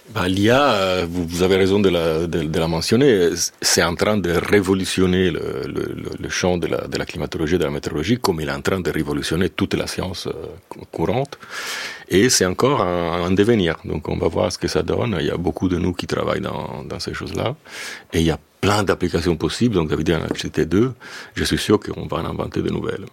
bah, 0.08 0.26
L'IA, 0.28 0.72
euh, 0.72 1.06
vous, 1.08 1.42
avez 1.42 1.56
raison 1.56 1.78
de 1.78 1.88
la, 1.88 2.26
de, 2.26 2.58
la 2.58 2.68
mentionner, 2.68 3.30
c'est 3.60 3.82
en 3.82 3.94
train 3.94 4.16
de 4.16 4.30
révolutionner 4.30 5.30
le, 5.30 5.62
le, 5.66 5.94
le 6.18 6.28
champ 6.28 6.58
de 6.58 6.66
la, 6.66 6.88
de 6.88 6.98
la, 6.98 7.06
climatologie 7.06 7.54
et 7.54 7.58
de 7.58 7.64
la 7.64 7.70
météorologie 7.70 8.18
comme 8.18 8.40
il 8.40 8.48
est 8.48 8.52
en 8.52 8.60
train 8.60 8.80
de 8.80 8.90
révolutionner 8.90 9.50
toute 9.50 9.74
la 9.74 9.86
science 9.86 10.26
euh, 10.26 10.32
courante. 10.90 11.38
Et 12.08 12.28
c'est 12.28 12.46
encore 12.46 12.82
un, 12.82 13.24
un, 13.24 13.30
devenir. 13.30 13.76
Donc 13.84 14.08
on 14.08 14.16
va 14.16 14.26
voir 14.26 14.50
ce 14.50 14.58
que 14.58 14.68
ça 14.68 14.82
donne. 14.82 15.16
Il 15.20 15.26
y 15.26 15.30
a 15.30 15.36
beaucoup 15.36 15.68
de 15.68 15.78
nous 15.78 15.92
qui 15.92 16.06
travaillent 16.08 16.40
dans, 16.40 16.84
dans 16.84 16.98
ces 16.98 17.14
choses-là. 17.14 17.54
Et 18.12 18.18
il 18.18 18.26
y 18.26 18.32
a 18.32 18.38
plein 18.60 18.82
d'applications 18.82 19.36
possibles. 19.36 19.74
Donc 19.76 19.92
en 19.92 19.96
a 19.96 20.34
cité 20.36 20.66
deux. 20.66 20.92
Je 21.34 21.44
suis 21.44 21.58
sûr 21.58 21.78
qu'on 21.78 22.06
va 22.06 22.18
en 22.18 22.24
inventer 22.24 22.62
de 22.62 22.70
nouvelles. 22.70 23.06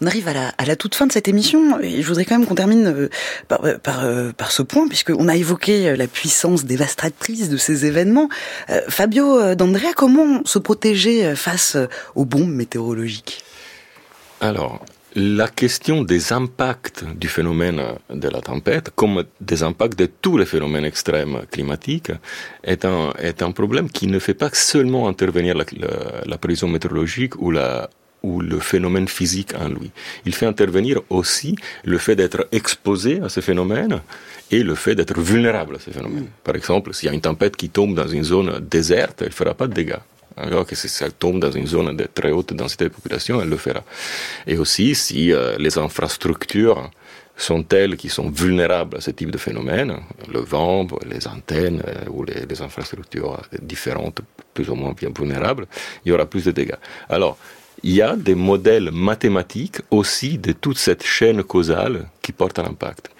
On 0.00 0.06
arrive 0.06 0.28
à 0.28 0.64
la, 0.64 0.76
toute 0.76 0.94
fin 0.94 1.06
de 1.06 1.12
cette 1.12 1.28
émission 1.28 1.78
je 1.82 2.06
voudrais 2.06 2.24
quand 2.24 2.38
même 2.38 2.46
qu'on 2.46 2.54
termine 2.54 2.86
euh, 2.86 3.08
par, 3.48 3.64
euh, 3.64 3.76
euh, 3.88 4.32
par, 4.32 4.52
ce 4.52 4.62
point 4.62 4.88
puisqu'on 4.88 5.28
a 5.28 5.36
évoqué 5.36 5.96
la 5.96 6.06
puissance 6.06 6.64
dévastatrice 6.64 7.48
de 7.48 7.56
ces 7.56 7.86
événements. 7.86 8.28
Fabio 8.88 9.54
D'Andrea, 9.54 9.92
comment 9.94 10.42
se 10.44 10.58
protéger 10.58 11.34
face 11.36 11.76
aux 12.14 12.24
bombes 12.24 12.52
météorologiques? 12.52 13.42
Alors, 14.40 14.84
la 15.14 15.48
question 15.48 16.02
des 16.02 16.32
impacts 16.32 17.04
du 17.04 17.28
phénomène 17.28 17.82
de 18.10 18.28
la 18.28 18.40
tempête, 18.40 18.90
comme 18.94 19.24
des 19.40 19.62
impacts 19.62 19.98
de 19.98 20.06
tous 20.06 20.38
les 20.38 20.46
phénomènes 20.46 20.84
extrêmes 20.84 21.42
climatiques, 21.50 22.12
est 22.64 22.84
un, 22.84 23.12
est 23.18 23.42
un 23.42 23.50
problème 23.52 23.90
qui 23.90 24.06
ne 24.06 24.18
fait 24.18 24.34
pas 24.34 24.50
seulement 24.52 25.08
intervenir 25.08 25.56
la, 25.56 25.64
la, 25.76 25.88
la 26.24 26.38
prévision 26.38 26.68
météorologique 26.68 27.40
ou 27.40 27.50
la, 27.50 27.90
ou 28.22 28.40
le 28.40 28.58
phénomène 28.58 29.08
physique 29.08 29.54
en 29.58 29.68
lui. 29.68 29.90
Il 30.26 30.34
fait 30.34 30.46
intervenir 30.46 31.00
aussi 31.08 31.56
le 31.84 31.98
fait 31.98 32.16
d'être 32.16 32.46
exposé 32.52 33.20
à 33.20 33.28
ces 33.28 33.42
phénomènes 33.42 34.00
et 34.50 34.62
le 34.62 34.74
fait 34.74 34.94
d'être 34.94 35.18
vulnérable 35.20 35.76
à 35.76 35.78
ces 35.78 35.92
phénomènes. 35.92 36.24
Mm. 36.24 36.44
Par 36.44 36.56
exemple, 36.56 36.92
s'il 36.94 37.06
y 37.06 37.10
a 37.10 37.14
une 37.14 37.20
tempête 37.20 37.56
qui 37.56 37.68
tombe 37.70 37.94
dans 37.94 38.08
une 38.08 38.24
zone 38.24 38.60
déserte, 38.60 39.22
elle 39.22 39.28
ne 39.28 39.32
fera 39.32 39.54
pas 39.54 39.66
de 39.66 39.74
dégâts. 39.74 40.02
Alors 40.36 40.66
que 40.66 40.74
si 40.74 40.88
ça 40.88 41.10
tombe 41.10 41.40
dans 41.40 41.50
une 41.50 41.66
zone 41.66 41.96
de 41.96 42.04
très 42.04 42.30
haute 42.30 42.54
densité 42.54 42.84
de 42.84 42.90
population, 42.90 43.40
elle 43.42 43.48
le 43.48 43.56
fera. 43.56 43.82
Et 44.46 44.56
aussi, 44.56 44.94
si 44.94 45.32
euh, 45.32 45.56
les 45.58 45.76
infrastructures 45.76 46.90
sont 47.36 47.62
telles 47.62 47.96
qui 47.96 48.08
sont 48.08 48.30
vulnérables 48.30 48.98
à 48.98 49.00
ce 49.00 49.10
type 49.10 49.30
de 49.30 49.38
phénomène, 49.38 49.96
le 50.32 50.40
vent, 50.40 50.86
les 51.08 51.26
antennes 51.26 51.82
euh, 51.86 52.10
ou 52.10 52.24
les, 52.24 52.46
les, 52.48 52.62
infrastructures 52.62 53.42
différentes, 53.62 54.20
plus 54.54 54.68
ou 54.70 54.74
moins 54.74 54.92
bien 54.92 55.10
vulnérables, 55.16 55.66
il 56.04 56.10
y 56.10 56.12
aura 56.12 56.26
plus 56.26 56.44
de 56.44 56.52
dégâts. 56.52 56.80
Alors, 57.08 57.38
il 57.82 57.92
y 57.92 58.02
a 58.02 58.16
des 58.16 58.34
modèles 58.34 58.90
mathématiques 58.90 59.80
aussi 59.90 60.38
de 60.38 60.52
toute 60.52 60.78
cette 60.78 61.04
chaîne 61.04 61.42
causale 61.42 62.06
qui 62.22 62.32
porte 62.32 62.58
à 62.58 62.62
l'impact 62.62 63.10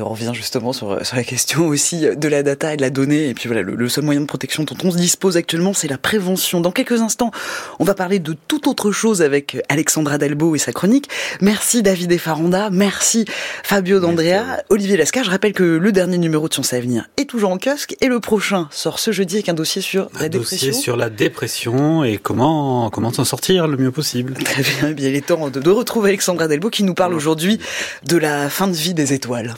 on 0.00 0.08
revient 0.08 0.32
justement 0.34 0.72
sur, 0.72 1.04
sur, 1.06 1.16
la 1.16 1.24
question 1.24 1.66
aussi 1.66 2.06
de 2.16 2.28
la 2.28 2.42
data 2.42 2.74
et 2.74 2.76
de 2.76 2.82
la 2.82 2.90
donnée. 2.90 3.28
Et 3.28 3.34
puis 3.34 3.48
voilà, 3.48 3.62
le, 3.62 3.88
seul 3.88 4.04
moyen 4.04 4.20
de 4.20 4.26
protection 4.26 4.64
dont 4.64 4.76
on 4.84 4.90
se 4.90 4.96
dispose 4.96 5.36
actuellement, 5.36 5.72
c'est 5.72 5.88
la 5.88 5.98
prévention. 5.98 6.60
Dans 6.60 6.72
quelques 6.72 7.00
instants, 7.00 7.30
on 7.78 7.84
va 7.84 7.94
parler 7.94 8.18
de 8.18 8.34
toute 8.48 8.66
autre 8.66 8.90
chose 8.90 9.22
avec 9.22 9.58
Alexandra 9.68 10.18
Delbo 10.18 10.54
et 10.54 10.58
sa 10.58 10.72
chronique. 10.72 11.08
Merci 11.40 11.82
David 11.82 12.12
Effaranda, 12.12 12.70
merci 12.70 13.24
Fabio 13.62 14.00
D'Andrea, 14.00 14.62
Olivier 14.70 14.96
Lascar. 14.96 15.24
Je 15.24 15.30
rappelle 15.30 15.52
que 15.52 15.62
le 15.62 15.92
dernier 15.92 16.18
numéro 16.18 16.48
de 16.48 16.54
Science 16.54 16.72
à 16.72 16.80
venir 16.80 17.08
est 17.16 17.28
toujours 17.28 17.50
en 17.50 17.58
kiosque 17.58 17.96
et 18.00 18.08
le 18.08 18.20
prochain 18.20 18.68
sort 18.70 18.98
ce 18.98 19.12
jeudi 19.12 19.36
avec 19.36 19.48
un 19.48 19.54
dossier 19.54 19.82
sur 19.82 20.08
un 20.16 20.22
la 20.22 20.28
dossier 20.28 20.72
sur 20.72 20.96
la 20.96 21.10
dépression 21.10 22.04
et 22.04 22.18
comment 22.18 22.90
comment 22.90 23.12
s'en 23.12 23.24
sortir 23.24 23.66
le 23.68 23.76
mieux 23.76 23.92
possible. 23.92 24.34
Très 24.34 24.62
bien, 24.62 24.88
eh 24.90 24.94
bien 24.94 25.08
il 25.08 25.16
est 25.16 25.26
temps 25.26 25.48
de, 25.48 25.60
de 25.60 25.70
retrouver 25.70 26.10
Alexandra 26.10 26.48
Delbo 26.48 26.70
qui 26.70 26.82
nous 26.82 26.94
parle 26.94 27.14
aujourd'hui 27.14 27.58
de 28.04 28.16
la 28.16 28.48
fin 28.48 28.68
de 28.68 28.74
vie 28.74 28.94
des 28.94 29.12
étoiles. 29.12 29.54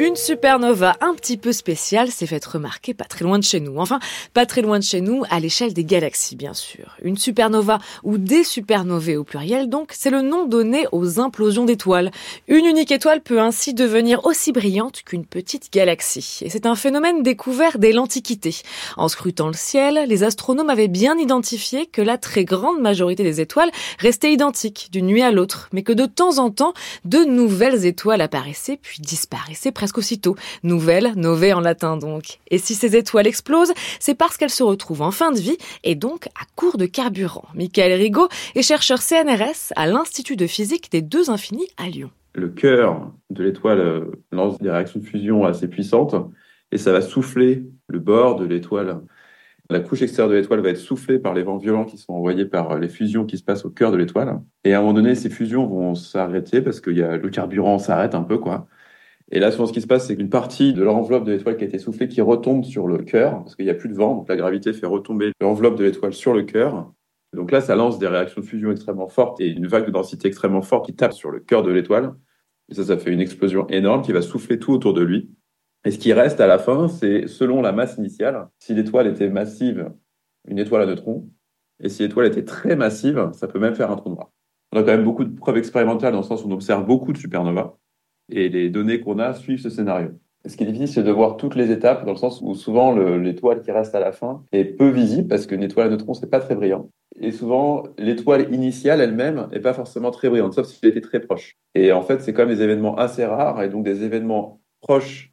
Une 0.00 0.14
supernova 0.14 0.96
un 1.00 1.12
petit 1.14 1.36
peu 1.36 1.50
spéciale 1.50 2.12
s'est 2.12 2.28
faite 2.28 2.44
remarquer 2.44 2.94
pas 2.94 3.02
très 3.02 3.24
loin 3.24 3.36
de 3.36 3.42
chez 3.42 3.58
nous. 3.58 3.78
Enfin, 3.78 3.98
pas 4.32 4.46
très 4.46 4.62
loin 4.62 4.78
de 4.78 4.84
chez 4.84 5.00
nous, 5.00 5.24
à 5.28 5.40
l'échelle 5.40 5.74
des 5.74 5.82
galaxies, 5.82 6.36
bien 6.36 6.54
sûr. 6.54 6.96
Une 7.02 7.18
supernova, 7.18 7.80
ou 8.04 8.16
des 8.16 8.44
supernovae 8.44 9.16
au 9.16 9.24
pluriel 9.24 9.68
donc, 9.68 9.90
c'est 9.92 10.10
le 10.10 10.22
nom 10.22 10.46
donné 10.46 10.86
aux 10.92 11.18
implosions 11.18 11.64
d'étoiles. 11.64 12.12
Une 12.46 12.64
unique 12.64 12.92
étoile 12.92 13.22
peut 13.22 13.40
ainsi 13.40 13.74
devenir 13.74 14.24
aussi 14.24 14.52
brillante 14.52 15.02
qu'une 15.02 15.26
petite 15.26 15.72
galaxie. 15.72 16.42
Et 16.42 16.48
c'est 16.48 16.66
un 16.66 16.76
phénomène 16.76 17.24
découvert 17.24 17.80
dès 17.80 17.90
l'Antiquité. 17.90 18.54
En 18.96 19.08
scrutant 19.08 19.48
le 19.48 19.54
ciel, 19.54 20.04
les 20.06 20.22
astronomes 20.22 20.70
avaient 20.70 20.86
bien 20.86 21.18
identifié 21.18 21.86
que 21.86 22.02
la 22.02 22.18
très 22.18 22.44
grande 22.44 22.80
majorité 22.80 23.24
des 23.24 23.40
étoiles 23.40 23.72
restaient 23.98 24.32
identiques 24.32 24.90
d'une 24.92 25.06
nuit 25.06 25.22
à 25.22 25.32
l'autre, 25.32 25.68
mais 25.72 25.82
que 25.82 25.92
de 25.92 26.06
temps 26.06 26.38
en 26.38 26.50
temps, 26.50 26.72
de 27.04 27.24
nouvelles 27.24 27.84
étoiles 27.84 28.20
apparaissaient 28.20 28.78
puis 28.80 29.00
disparaissaient 29.00 29.72
aussitôt. 29.96 30.36
Nouvelle, 30.62 31.12
nové 31.16 31.52
en 31.52 31.60
latin 31.60 31.96
donc. 31.96 32.40
Et 32.50 32.58
si 32.58 32.74
ces 32.74 32.96
étoiles 32.96 33.26
explosent, 33.26 33.72
c'est 34.00 34.14
parce 34.14 34.36
qu'elles 34.36 34.50
se 34.50 34.62
retrouvent 34.62 35.02
en 35.02 35.10
fin 35.10 35.32
de 35.32 35.38
vie 35.38 35.56
et 35.84 35.94
donc 35.94 36.26
à 36.28 36.44
court 36.56 36.76
de 36.76 36.86
carburant. 36.86 37.46
Michael 37.54 37.92
Rigaud 37.92 38.28
est 38.54 38.62
chercheur 38.62 39.00
CNRS 39.00 39.72
à 39.76 39.86
l'Institut 39.86 40.36
de 40.36 40.46
physique 40.46 40.90
des 40.90 41.02
deux 41.02 41.30
infinis 41.30 41.68
à 41.76 41.88
Lyon. 41.88 42.10
Le 42.34 42.48
cœur 42.48 43.10
de 43.30 43.42
l'étoile 43.42 43.80
euh, 43.80 44.04
lance 44.32 44.58
des 44.58 44.70
réactions 44.70 45.00
de 45.00 45.04
fusion 45.04 45.44
assez 45.44 45.68
puissantes 45.68 46.14
et 46.70 46.78
ça 46.78 46.92
va 46.92 47.00
souffler 47.00 47.64
le 47.88 47.98
bord 47.98 48.36
de 48.36 48.44
l'étoile. 48.44 49.00
La 49.70 49.80
couche 49.80 50.02
extérieure 50.02 50.30
de 50.30 50.36
l'étoile 50.36 50.60
va 50.60 50.70
être 50.70 50.78
soufflée 50.78 51.18
par 51.18 51.34
les 51.34 51.42
vents 51.42 51.58
violents 51.58 51.84
qui 51.84 51.98
sont 51.98 52.14
envoyés 52.14 52.46
par 52.46 52.78
les 52.78 52.88
fusions 52.88 53.26
qui 53.26 53.36
se 53.36 53.44
passent 53.44 53.64
au 53.64 53.70
cœur 53.70 53.92
de 53.92 53.96
l'étoile. 53.96 54.40
Et 54.64 54.72
à 54.72 54.78
un 54.78 54.80
moment 54.80 54.94
donné, 54.94 55.14
ces 55.14 55.28
fusions 55.28 55.66
vont 55.66 55.94
s'arrêter 55.94 56.62
parce 56.62 56.80
que 56.80 56.90
le 56.90 57.28
carburant 57.28 57.78
s'arrête 57.78 58.14
un 58.14 58.22
peu, 58.22 58.38
quoi. 58.38 58.66
Et 59.30 59.40
là, 59.40 59.50
souvent, 59.50 59.66
ce 59.66 59.72
qui 59.72 59.82
se 59.82 59.86
passe, 59.86 60.06
c'est 60.06 60.16
qu'une 60.16 60.30
partie 60.30 60.72
de 60.72 60.82
l'enveloppe 60.82 61.24
de 61.24 61.32
l'étoile 61.32 61.56
qui 61.56 61.64
a 61.64 61.66
été 61.66 61.78
soufflée 61.78 62.08
qui 62.08 62.20
retombe 62.20 62.64
sur 62.64 62.86
le 62.86 62.98
cœur, 62.98 63.42
parce 63.42 63.56
qu'il 63.56 63.66
n'y 63.66 63.70
a 63.70 63.74
plus 63.74 63.90
de 63.90 63.94
vent, 63.94 64.14
donc 64.14 64.28
la 64.28 64.36
gravité 64.36 64.72
fait 64.72 64.86
retomber 64.86 65.32
l'enveloppe 65.40 65.76
de 65.76 65.84
l'étoile 65.84 66.14
sur 66.14 66.32
le 66.32 66.44
cœur. 66.44 66.92
Donc 67.34 67.50
là, 67.50 67.60
ça 67.60 67.76
lance 67.76 67.98
des 67.98 68.06
réactions 68.06 68.40
de 68.40 68.46
fusion 68.46 68.70
extrêmement 68.70 69.08
fortes 69.08 69.38
et 69.40 69.48
une 69.48 69.66
vague 69.66 69.84
de 69.84 69.90
densité 69.90 70.28
extrêmement 70.28 70.62
forte 70.62 70.86
qui 70.86 70.94
tape 70.94 71.12
sur 71.12 71.30
le 71.30 71.40
cœur 71.40 71.62
de 71.62 71.70
l'étoile. 71.70 72.14
Et 72.70 72.74
ça, 72.74 72.84
ça 72.84 72.96
fait 72.96 73.12
une 73.12 73.20
explosion 73.20 73.66
énorme 73.68 74.02
qui 74.02 74.12
va 74.12 74.22
souffler 74.22 74.58
tout 74.58 74.72
autour 74.72 74.94
de 74.94 75.02
lui. 75.02 75.30
Et 75.84 75.90
ce 75.90 75.98
qui 75.98 76.12
reste 76.14 76.40
à 76.40 76.46
la 76.46 76.58
fin, 76.58 76.88
c'est 76.88 77.26
selon 77.26 77.60
la 77.60 77.72
masse 77.72 77.98
initiale. 77.98 78.48
Si 78.58 78.74
l'étoile 78.74 79.06
était 79.06 79.28
massive, 79.28 79.92
une 80.46 80.58
étoile 80.58 80.82
à 80.82 80.86
neutrons. 80.86 81.30
Et 81.80 81.90
si 81.90 82.02
l'étoile 82.02 82.26
était 82.26 82.44
très 82.44 82.76
massive, 82.76 83.30
ça 83.32 83.46
peut 83.46 83.58
même 83.58 83.74
faire 83.74 83.90
un 83.90 83.96
trou 83.96 84.10
noir. 84.10 84.32
On 84.72 84.78
a 84.78 84.80
quand 84.80 84.88
même 84.88 85.04
beaucoup 85.04 85.24
de 85.24 85.34
preuves 85.34 85.58
expérimentales 85.58 86.12
dans 86.12 86.20
le 86.20 86.24
sens 86.24 86.44
où 86.44 86.48
on 86.48 86.52
observe 86.52 86.84
beaucoup 86.84 87.12
de 87.12 87.18
supernovas 87.18 87.77
et 88.30 88.48
les 88.48 88.70
données 88.70 89.00
qu'on 89.00 89.18
a 89.18 89.34
suivent 89.34 89.60
ce 89.60 89.70
scénario. 89.70 90.10
Ce 90.46 90.56
qui 90.56 90.62
est 90.62 90.66
difficile, 90.66 90.88
c'est 90.88 91.02
de 91.02 91.10
voir 91.10 91.36
toutes 91.36 91.56
les 91.56 91.70
étapes, 91.70 92.06
dans 92.06 92.12
le 92.12 92.18
sens 92.18 92.40
où 92.42 92.54
souvent 92.54 92.96
l'étoile 92.96 93.60
qui 93.60 93.70
reste 93.70 93.94
à 93.94 94.00
la 94.00 94.12
fin 94.12 94.44
est 94.52 94.64
peu 94.64 94.88
visible, 94.88 95.28
parce 95.28 95.46
qu'une 95.46 95.62
étoile 95.62 95.88
à 95.88 95.90
neutrons, 95.90 96.14
c'est 96.14 96.30
pas 96.30 96.40
très 96.40 96.54
brillant. 96.54 96.88
Et 97.20 97.32
souvent, 97.32 97.82
l'étoile 97.98 98.52
initiale 98.54 99.00
elle-même 99.00 99.48
n'est 99.50 99.60
pas 99.60 99.74
forcément 99.74 100.10
très 100.10 100.28
brillante, 100.28 100.54
sauf 100.54 100.66
si 100.66 100.78
elle 100.82 100.90
était 100.90 101.00
très 101.00 101.20
proche. 101.20 101.56
Et 101.74 101.92
en 101.92 102.02
fait, 102.02 102.20
c'est 102.20 102.32
quand 102.32 102.46
même 102.46 102.56
des 102.56 102.62
événements 102.62 102.96
assez 102.96 103.24
rares, 103.24 103.62
et 103.62 103.68
donc 103.68 103.84
des 103.84 104.04
événements 104.04 104.60
proches 104.80 105.32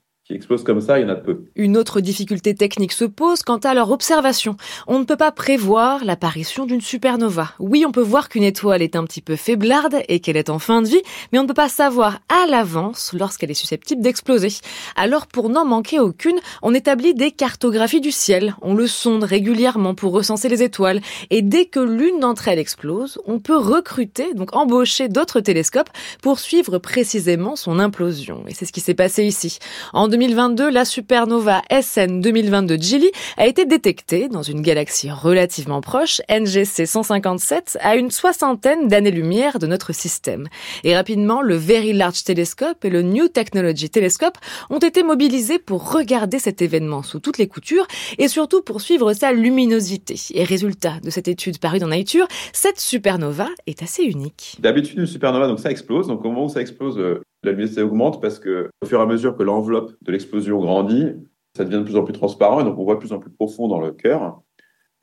Une 1.56 1.78
autre 1.78 2.02
difficulté 2.02 2.56
technique 2.56 2.94
se 2.94 3.06
pose 3.06 3.44
quant 3.44 3.58
à 3.58 3.76
leur 3.76 3.92
observation. 3.92 4.58
On 4.88 4.98
ne 4.98 5.04
peut 5.04 5.18
pas 5.18 5.32
prévoir 5.32 6.04
l'apparition 6.04 6.66
d'une 6.66 6.82
supernova. 6.82 7.54
Oui, 7.60 7.86
on 7.88 7.92
peut 7.92 8.02
voir 8.02 8.28
qu'une 8.28 8.42
étoile 8.42 8.82
est 8.82 8.96
un 8.96 9.04
petit 9.04 9.22
peu 9.22 9.36
faiblarde 9.36 9.98
et 10.08 10.20
qu'elle 10.20 10.38
est 10.38 10.50
en 10.50 10.58
fin 10.58 10.82
de 10.82 10.88
vie, 10.88 11.02
mais 11.32 11.38
on 11.38 11.44
ne 11.44 11.48
peut 11.48 11.54
pas 11.54 11.70
savoir 11.70 12.22
à 12.28 12.48
l'avance 12.48 13.14
lorsqu'elle 13.14 13.52
est 13.52 13.54
susceptible 13.54 14.02
d'exploser. 14.02 14.48
Alors 14.96 15.28
pour 15.28 15.50
n'en 15.50 15.64
manquer 15.64 16.00
aucune, 16.00 16.40
on 16.64 16.74
établit 16.74 17.14
des 17.14 17.30
cartographies 17.30 18.02
du 18.02 18.12
ciel. 18.12 18.56
On 18.64 18.74
le 18.74 18.88
sonde 18.88 19.26
régulièrement 19.26 19.94
pour 19.94 20.12
recenser 20.12 20.50
les 20.50 20.64
étoiles. 20.64 21.02
Et 21.30 21.44
dès 21.44 21.66
que 21.66 21.80
l'une 21.80 22.20
d'entre 22.20 22.48
elles 22.48 22.58
explose, 22.58 23.22
on 23.28 23.38
peut 23.38 23.58
recruter, 23.58 24.34
donc 24.34 24.56
embaucher 24.56 25.08
d'autres 25.08 25.40
télescopes 25.40 25.92
pour 26.24 26.40
suivre 26.40 26.80
précisément 26.80 27.56
son 27.56 27.78
implosion. 27.78 28.44
Et 28.48 28.56
c'est 28.56 28.66
ce 28.66 28.74
qui 28.74 28.82
s'est 28.82 28.96
passé 28.96 29.24
ici. 29.24 29.60
2022, 30.16 30.70
la 30.70 30.86
supernova 30.86 31.62
SN 31.70 32.22
2022 32.22 32.78
Gili 32.78 33.12
a 33.36 33.48
été 33.48 33.66
détectée 33.66 34.30
dans 34.30 34.44
une 34.44 34.62
galaxie 34.62 35.12
relativement 35.12 35.82
proche, 35.82 36.22
NGC 36.30 36.86
157, 36.86 37.78
à 37.82 37.98
une 37.98 38.12
soixantaine 38.12 38.88
d'années-lumière 38.88 39.60
de 39.60 39.68
notre 39.68 39.94
système. 39.94 40.48
Et 40.86 40.96
rapidement, 40.96 41.42
le 41.42 41.56
Very 41.56 41.92
Large 41.92 42.24
Telescope 42.24 42.86
et 42.86 42.90
le 42.90 43.02
New 43.02 43.28
Technology 43.28 43.90
Telescope 43.90 44.38
ont 44.70 44.80
été 44.80 45.04
mobilisés 45.04 45.60
pour 45.60 45.92
regarder 45.92 46.40
cet 46.40 46.62
événement 46.62 47.04
sous 47.04 47.20
toutes 47.20 47.38
les 47.38 47.50
coutures 47.50 47.86
et 48.18 48.30
surtout 48.30 48.62
pour 48.62 48.80
suivre 48.80 49.12
sa 49.12 49.34
luminosité. 49.34 50.16
Et 50.34 50.46
résultat 50.46 50.94
de 51.04 51.10
cette 51.10 51.28
étude 51.28 51.58
parue 51.60 51.80
dans 51.80 51.90
Nature, 51.90 52.30
cette 52.54 52.80
supernova 52.80 53.50
est 53.68 53.84
assez 53.84 54.04
unique. 54.04 54.56
D'habitude, 54.60 54.98
une 54.98 55.08
supernova, 55.08 55.50
donc 55.50 55.60
ça 55.60 55.72
explose. 55.72 56.08
Donc 56.08 56.24
au 56.24 56.30
moment 56.30 56.46
où 56.46 56.50
ça 56.50 56.62
explose, 56.62 56.98
la 57.46 57.52
luminosité 57.52 57.82
augmente 57.82 58.22
parce 58.22 58.40
que 58.40 58.70
au 58.82 58.86
fur 58.86 59.00
et 59.00 59.04
à 59.04 59.06
mesure 59.06 59.36
que 59.36 59.44
l'enveloppe 59.44 59.94
de 60.02 60.12
l'explosion 60.12 60.60
grandit, 60.60 61.14
ça 61.56 61.64
devient 61.64 61.78
de 61.78 61.84
plus 61.84 61.96
en 61.96 62.04
plus 62.04 62.14
transparent 62.14 62.60
et 62.62 62.64
donc 62.64 62.78
on 62.78 62.84
voit 62.84 62.96
de 62.96 63.00
plus 63.00 63.14
en 63.14 63.20
plus 63.20 63.32
profond 63.32 63.68
dans 63.68 63.80
le 63.80 63.92
cœur 63.92 64.42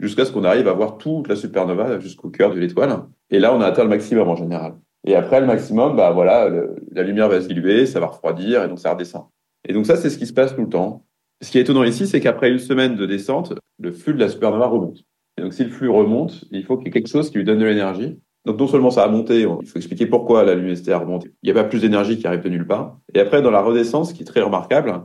jusqu'à 0.02 0.24
ce 0.24 0.32
qu'on 0.32 0.44
arrive 0.44 0.68
à 0.68 0.72
voir 0.72 0.98
toute 0.98 1.28
la 1.28 1.36
supernova 1.36 1.98
jusqu'au 2.00 2.28
cœur 2.28 2.52
de 2.52 2.58
l'étoile. 2.58 3.04
Et 3.30 3.38
là, 3.38 3.54
on 3.54 3.60
a 3.60 3.66
atteint 3.66 3.84
le 3.84 3.88
maximum 3.88 4.28
en 4.28 4.36
général. 4.36 4.74
Et 5.06 5.14
après 5.14 5.40
le 5.40 5.46
maximum, 5.46 5.96
bah 5.96 6.10
voilà, 6.10 6.50
la 6.90 7.02
lumière 7.02 7.28
va 7.28 7.40
se 7.40 7.48
diluer, 7.48 7.86
ça 7.86 8.00
va 8.00 8.06
refroidir 8.06 8.62
et 8.62 8.68
donc 8.68 8.78
ça 8.78 8.92
redescend. 8.92 9.26
Et 9.68 9.72
donc 9.72 9.86
ça, 9.86 9.96
c'est 9.96 10.10
ce 10.10 10.18
qui 10.18 10.26
se 10.26 10.32
passe 10.32 10.54
tout 10.54 10.62
le 10.62 10.68
temps. 10.68 11.04
Ce 11.40 11.50
qui 11.50 11.58
est 11.58 11.62
étonnant 11.62 11.82
ici, 11.84 12.06
c'est 12.06 12.20
qu'après 12.20 12.50
une 12.50 12.58
semaine 12.58 12.96
de 12.96 13.06
descente, 13.06 13.54
le 13.78 13.90
flux 13.90 14.14
de 14.14 14.20
la 14.20 14.28
supernova 14.28 14.66
remonte. 14.66 15.04
Et 15.38 15.42
donc 15.42 15.54
si 15.54 15.64
le 15.64 15.70
flux 15.70 15.88
remonte, 15.88 16.44
il 16.50 16.64
faut 16.64 16.76
qu'il 16.76 16.86
y 16.86 16.88
ait 16.90 16.92
quelque 16.92 17.08
chose 17.08 17.30
qui 17.30 17.38
lui 17.38 17.44
donne 17.44 17.58
de 17.58 17.64
l'énergie. 17.64 18.18
Donc 18.44 18.58
non 18.58 18.66
seulement 18.66 18.90
ça 18.90 19.04
a 19.04 19.08
monté, 19.08 19.42
il 19.42 19.66
faut 19.66 19.76
expliquer 19.76 20.06
pourquoi 20.06 20.42
la 20.42 20.54
luminosité 20.54 20.92
a 20.92 20.98
remonté. 20.98 21.32
Il 21.42 21.52
n'y 21.52 21.58
a 21.58 21.62
pas 21.62 21.68
plus 21.68 21.80
d'énergie 21.80 22.18
qui 22.18 22.26
arrive 22.26 22.42
de 22.42 22.48
nulle 22.48 22.66
part. 22.66 22.98
Et 23.14 23.20
après, 23.20 23.40
dans 23.40 23.52
la 23.52 23.62
redescence, 23.62 24.10
ce 24.10 24.14
qui 24.14 24.22
est 24.22 24.26
très 24.26 24.42
remarquable, 24.42 25.04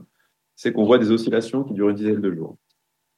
c'est 0.56 0.74
qu'on 0.74 0.86
voit 0.86 0.98
des 0.98 1.12
oscillations 1.12 1.64
qui 1.64 1.74
durent 1.74 1.90
une 1.90 1.96
dizaine 1.96 2.22
de 2.22 2.32
jours. 2.34 2.58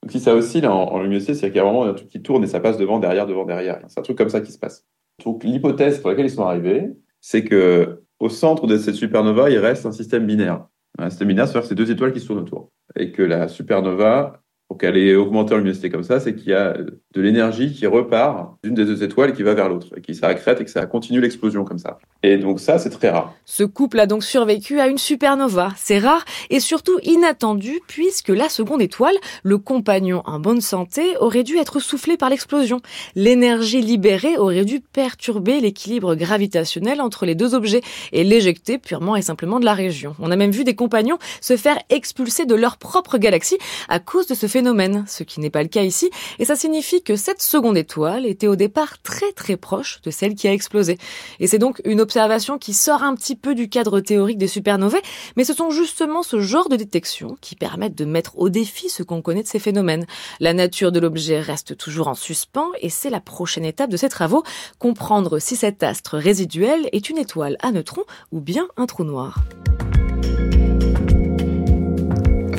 Donc 0.03 0.11
si 0.11 0.19
ça 0.19 0.35
oscille 0.35 0.67
en, 0.67 0.75
en 0.75 1.01
luminosité, 1.01 1.33
c'est 1.33 1.47
qu'il 1.47 1.57
y 1.57 1.59
a 1.59 1.63
vraiment 1.63 1.85
un 1.85 1.93
truc 1.93 2.09
qui 2.09 2.21
tourne 2.21 2.43
et 2.43 2.47
ça 2.47 2.59
passe 2.59 2.77
devant, 2.77 2.99
derrière, 2.99 3.27
devant, 3.27 3.45
derrière. 3.45 3.79
C'est 3.87 3.99
un 3.99 4.03
truc 4.03 4.17
comme 4.17 4.29
ça 4.29 4.41
qui 4.41 4.51
se 4.51 4.59
passe. 4.59 4.85
Donc 5.23 5.43
l'hypothèse 5.43 5.99
pour 5.99 6.09
laquelle 6.09 6.25
ils 6.25 6.31
sont 6.31 6.45
arrivés, 6.45 6.89
c'est 7.21 7.43
que 7.43 8.01
au 8.19 8.29
centre 8.29 8.67
de 8.67 8.77
cette 8.77 8.95
supernova, 8.95 9.49
il 9.49 9.57
reste 9.57 9.85
un 9.85 9.91
système 9.91 10.25
binaire. 10.25 10.65
Un 10.97 11.09
système 11.09 11.29
binaire, 11.29 11.47
c'est-à-dire 11.47 11.61
que 11.61 11.67
c'est 11.69 11.75
deux 11.75 11.91
étoiles 11.91 12.11
qui 12.11 12.19
se 12.19 12.27
tournent 12.27 12.39
autour. 12.39 12.71
Et 12.97 13.11
que 13.11 13.23
la 13.23 13.47
supernova 13.47 14.41
pour 14.69 14.77
qu'elle 14.77 14.97
ait 14.97 15.15
augmenté 15.15 15.55
en 15.55 15.57
luminosité 15.57 15.89
comme 15.89 16.03
ça, 16.03 16.19
c'est 16.19 16.35
qu'il 16.35 16.49
y 16.49 16.53
a 16.53 16.73
de 16.77 17.21
l'énergie 17.21 17.73
qui 17.73 17.87
repart 17.87 18.53
d'une 18.63 18.75
des 18.75 18.85
deux 18.85 19.03
étoiles 19.03 19.31
et 19.31 19.33
qui 19.33 19.41
va 19.41 19.55
vers 19.55 19.67
l'autre, 19.67 19.87
et 19.97 20.01
qui 20.01 20.13
s'accrète 20.13 20.61
et 20.61 20.63
que 20.63 20.69
ça 20.69 20.85
continue 20.85 21.19
l'explosion 21.19 21.65
comme 21.65 21.79
ça. 21.79 21.97
Et 22.21 22.37
donc 22.37 22.59
ça, 22.59 22.77
c'est 22.77 22.91
très 22.91 23.09
rare. 23.09 23.33
Ce 23.45 23.63
couple 23.63 23.99
a 23.99 24.05
donc 24.05 24.23
survécu 24.23 24.79
à 24.79 24.87
une 24.87 24.99
supernova. 24.99 25.71
C'est 25.75 25.97
rare 25.97 26.23
et 26.51 26.59
surtout 26.59 26.99
inattendu 27.01 27.79
puisque 27.87 28.29
la 28.29 28.47
seconde 28.47 28.83
étoile, 28.83 29.15
le 29.41 29.57
compagnon 29.57 30.21
en 30.27 30.39
bonne 30.39 30.61
santé, 30.61 31.17
aurait 31.19 31.43
dû 31.43 31.57
être 31.57 31.79
soufflé 31.79 32.15
par 32.15 32.29
l'explosion. 32.29 32.79
L'énergie 33.15 33.81
libérée 33.81 34.37
aurait 34.37 34.65
dû 34.65 34.81
perturber 34.81 35.61
l'équilibre 35.61 36.13
gravitationnel 36.13 37.01
entre 37.01 37.25
les 37.25 37.33
deux 37.33 37.55
objets 37.55 37.81
et 38.11 38.23
l'éjecter 38.23 38.77
purement 38.77 39.15
et 39.15 39.23
simplement 39.23 39.59
de 39.59 39.65
la 39.65 39.73
région. 39.73 40.15
On 40.19 40.29
a 40.29 40.35
même 40.35 40.51
vu 40.51 40.63
des 40.63 40.75
compagnons 40.75 41.17
se 41.41 41.57
faire 41.57 41.79
expulser 41.89 42.45
de 42.45 42.53
leur 42.53 42.77
propre 42.77 43.17
galaxie 43.17 43.57
à 43.87 43.99
cause 43.99 44.27
de 44.27 44.35
ce 44.35 44.45
phénomène 44.45 44.58
ce 45.07 45.23
qui 45.23 45.39
n'est 45.39 45.49
pas 45.49 45.63
le 45.63 45.69
cas 45.69 45.83
ici, 45.83 46.09
et 46.37 46.45
ça 46.45 46.55
signifie 46.55 47.01
que 47.01 47.15
cette 47.15 47.41
seconde 47.41 47.77
étoile 47.77 48.25
était 48.25 48.47
au 48.47 48.55
départ 48.55 49.01
très 49.01 49.31
très 49.31 49.57
proche 49.57 50.01
de 50.03 50.11
celle 50.11 50.35
qui 50.35 50.47
a 50.47 50.53
explosé. 50.53 50.97
Et 51.39 51.47
c'est 51.47 51.57
donc 51.57 51.81
une 51.85 52.01
observation 52.01 52.57
qui 52.57 52.73
sort 52.73 53.03
un 53.03 53.15
petit 53.15 53.35
peu 53.35 53.55
du 53.55 53.69
cadre 53.69 53.99
théorique 53.99 54.37
des 54.37 54.47
supernovae, 54.47 55.01
mais 55.35 55.43
ce 55.43 55.53
sont 55.53 55.69
justement 55.69 56.23
ce 56.23 56.39
genre 56.39 56.69
de 56.69 56.75
détections 56.75 57.37
qui 57.41 57.55
permettent 57.55 57.97
de 57.97 58.05
mettre 58.05 58.37
au 58.37 58.49
défi 58.49 58.89
ce 58.89 59.03
qu'on 59.03 59.21
connaît 59.21 59.43
de 59.43 59.47
ces 59.47 59.59
phénomènes. 59.59 60.05
La 60.39 60.53
nature 60.53 60.91
de 60.91 60.99
l'objet 60.99 61.39
reste 61.39 61.77
toujours 61.77 62.07
en 62.07 62.15
suspens, 62.15 62.71
et 62.81 62.89
c'est 62.89 63.09
la 63.09 63.21
prochaine 63.21 63.65
étape 63.65 63.89
de 63.89 63.97
ces 63.97 64.09
travaux, 64.09 64.43
comprendre 64.77 65.39
si 65.39 65.55
cet 65.55 65.83
astre 65.83 66.17
résiduel 66.17 66.89
est 66.91 67.09
une 67.09 67.17
étoile 67.17 67.57
à 67.61 67.71
neutrons 67.71 68.03
ou 68.31 68.39
bien 68.39 68.67
un 68.77 68.85
trou 68.85 69.03
noir. 69.03 69.39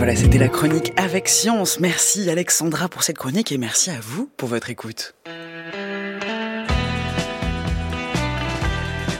Voilà, 0.00 0.16
c'était 0.16 0.38
la 0.38 0.48
chronique 0.48 0.94
avec 0.96 1.28
science. 1.28 1.78
Merci 1.78 2.30
Alexandra 2.30 2.88
pour 2.88 3.02
cette 3.02 3.18
chronique 3.18 3.52
et 3.52 3.58
merci 3.58 3.90
à 3.90 4.00
vous 4.00 4.30
pour 4.38 4.48
votre 4.48 4.70
écoute. 4.70 5.14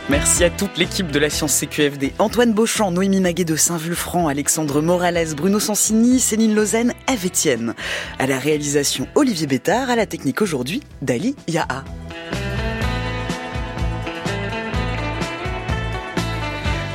Merci 0.09 0.43
à 0.43 0.49
toute 0.49 0.79
l'équipe 0.79 1.11
de 1.11 1.19
la 1.19 1.29
Science 1.29 1.55
CQFD. 1.55 2.15
Antoine 2.19 2.55
Beauchamp, 2.55 2.93
Noémie 2.93 3.21
Naguet 3.21 3.45
de 3.45 3.57
Saint-Vulfranc, 3.57 4.29
Alexandre 4.29 4.81
Morales, 4.81 5.35
Bruno 5.37 5.61
Sansini, 5.61 6.19
Céline 6.19 6.55
Lausanne, 6.55 6.95
Eve 7.13 7.27
Etienne. 7.27 7.75
À 8.19 8.27
la 8.27 8.39
réalisation, 8.39 9.07
Olivier 9.17 9.47
Bétard. 9.47 9.91
À 9.91 9.97
la 9.97 10.07
technique 10.07 10.41
aujourd'hui, 10.41 10.81
Dali 11.03 11.37
Yaha. 11.47 11.85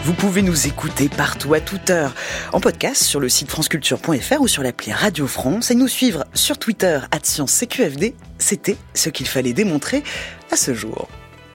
Vous 0.05 0.13
pouvez 0.13 0.43
nous 0.43 0.67
écouter 0.67 1.09
partout 1.09 1.55
à 1.55 1.59
toute 1.59 1.89
heure, 1.89 2.13
en 2.53 2.59
podcast 2.59 3.01
sur 3.01 3.19
le 3.19 3.27
site 3.27 3.49
franceculture.fr 3.49 4.39
ou 4.39 4.47
sur 4.47 4.61
l'appli 4.61 4.93
Radio 4.93 5.25
France 5.25 5.71
et 5.71 5.75
nous 5.75 5.87
suivre 5.87 6.25
sur 6.35 6.59
Twitter 6.59 6.99
ScienceCQFD. 7.23 8.13
C'était 8.37 8.77
ce 8.93 9.09
qu'il 9.09 9.27
fallait 9.27 9.53
démontrer 9.53 10.03
à 10.51 10.57
ce 10.57 10.75
jour. 10.75 11.07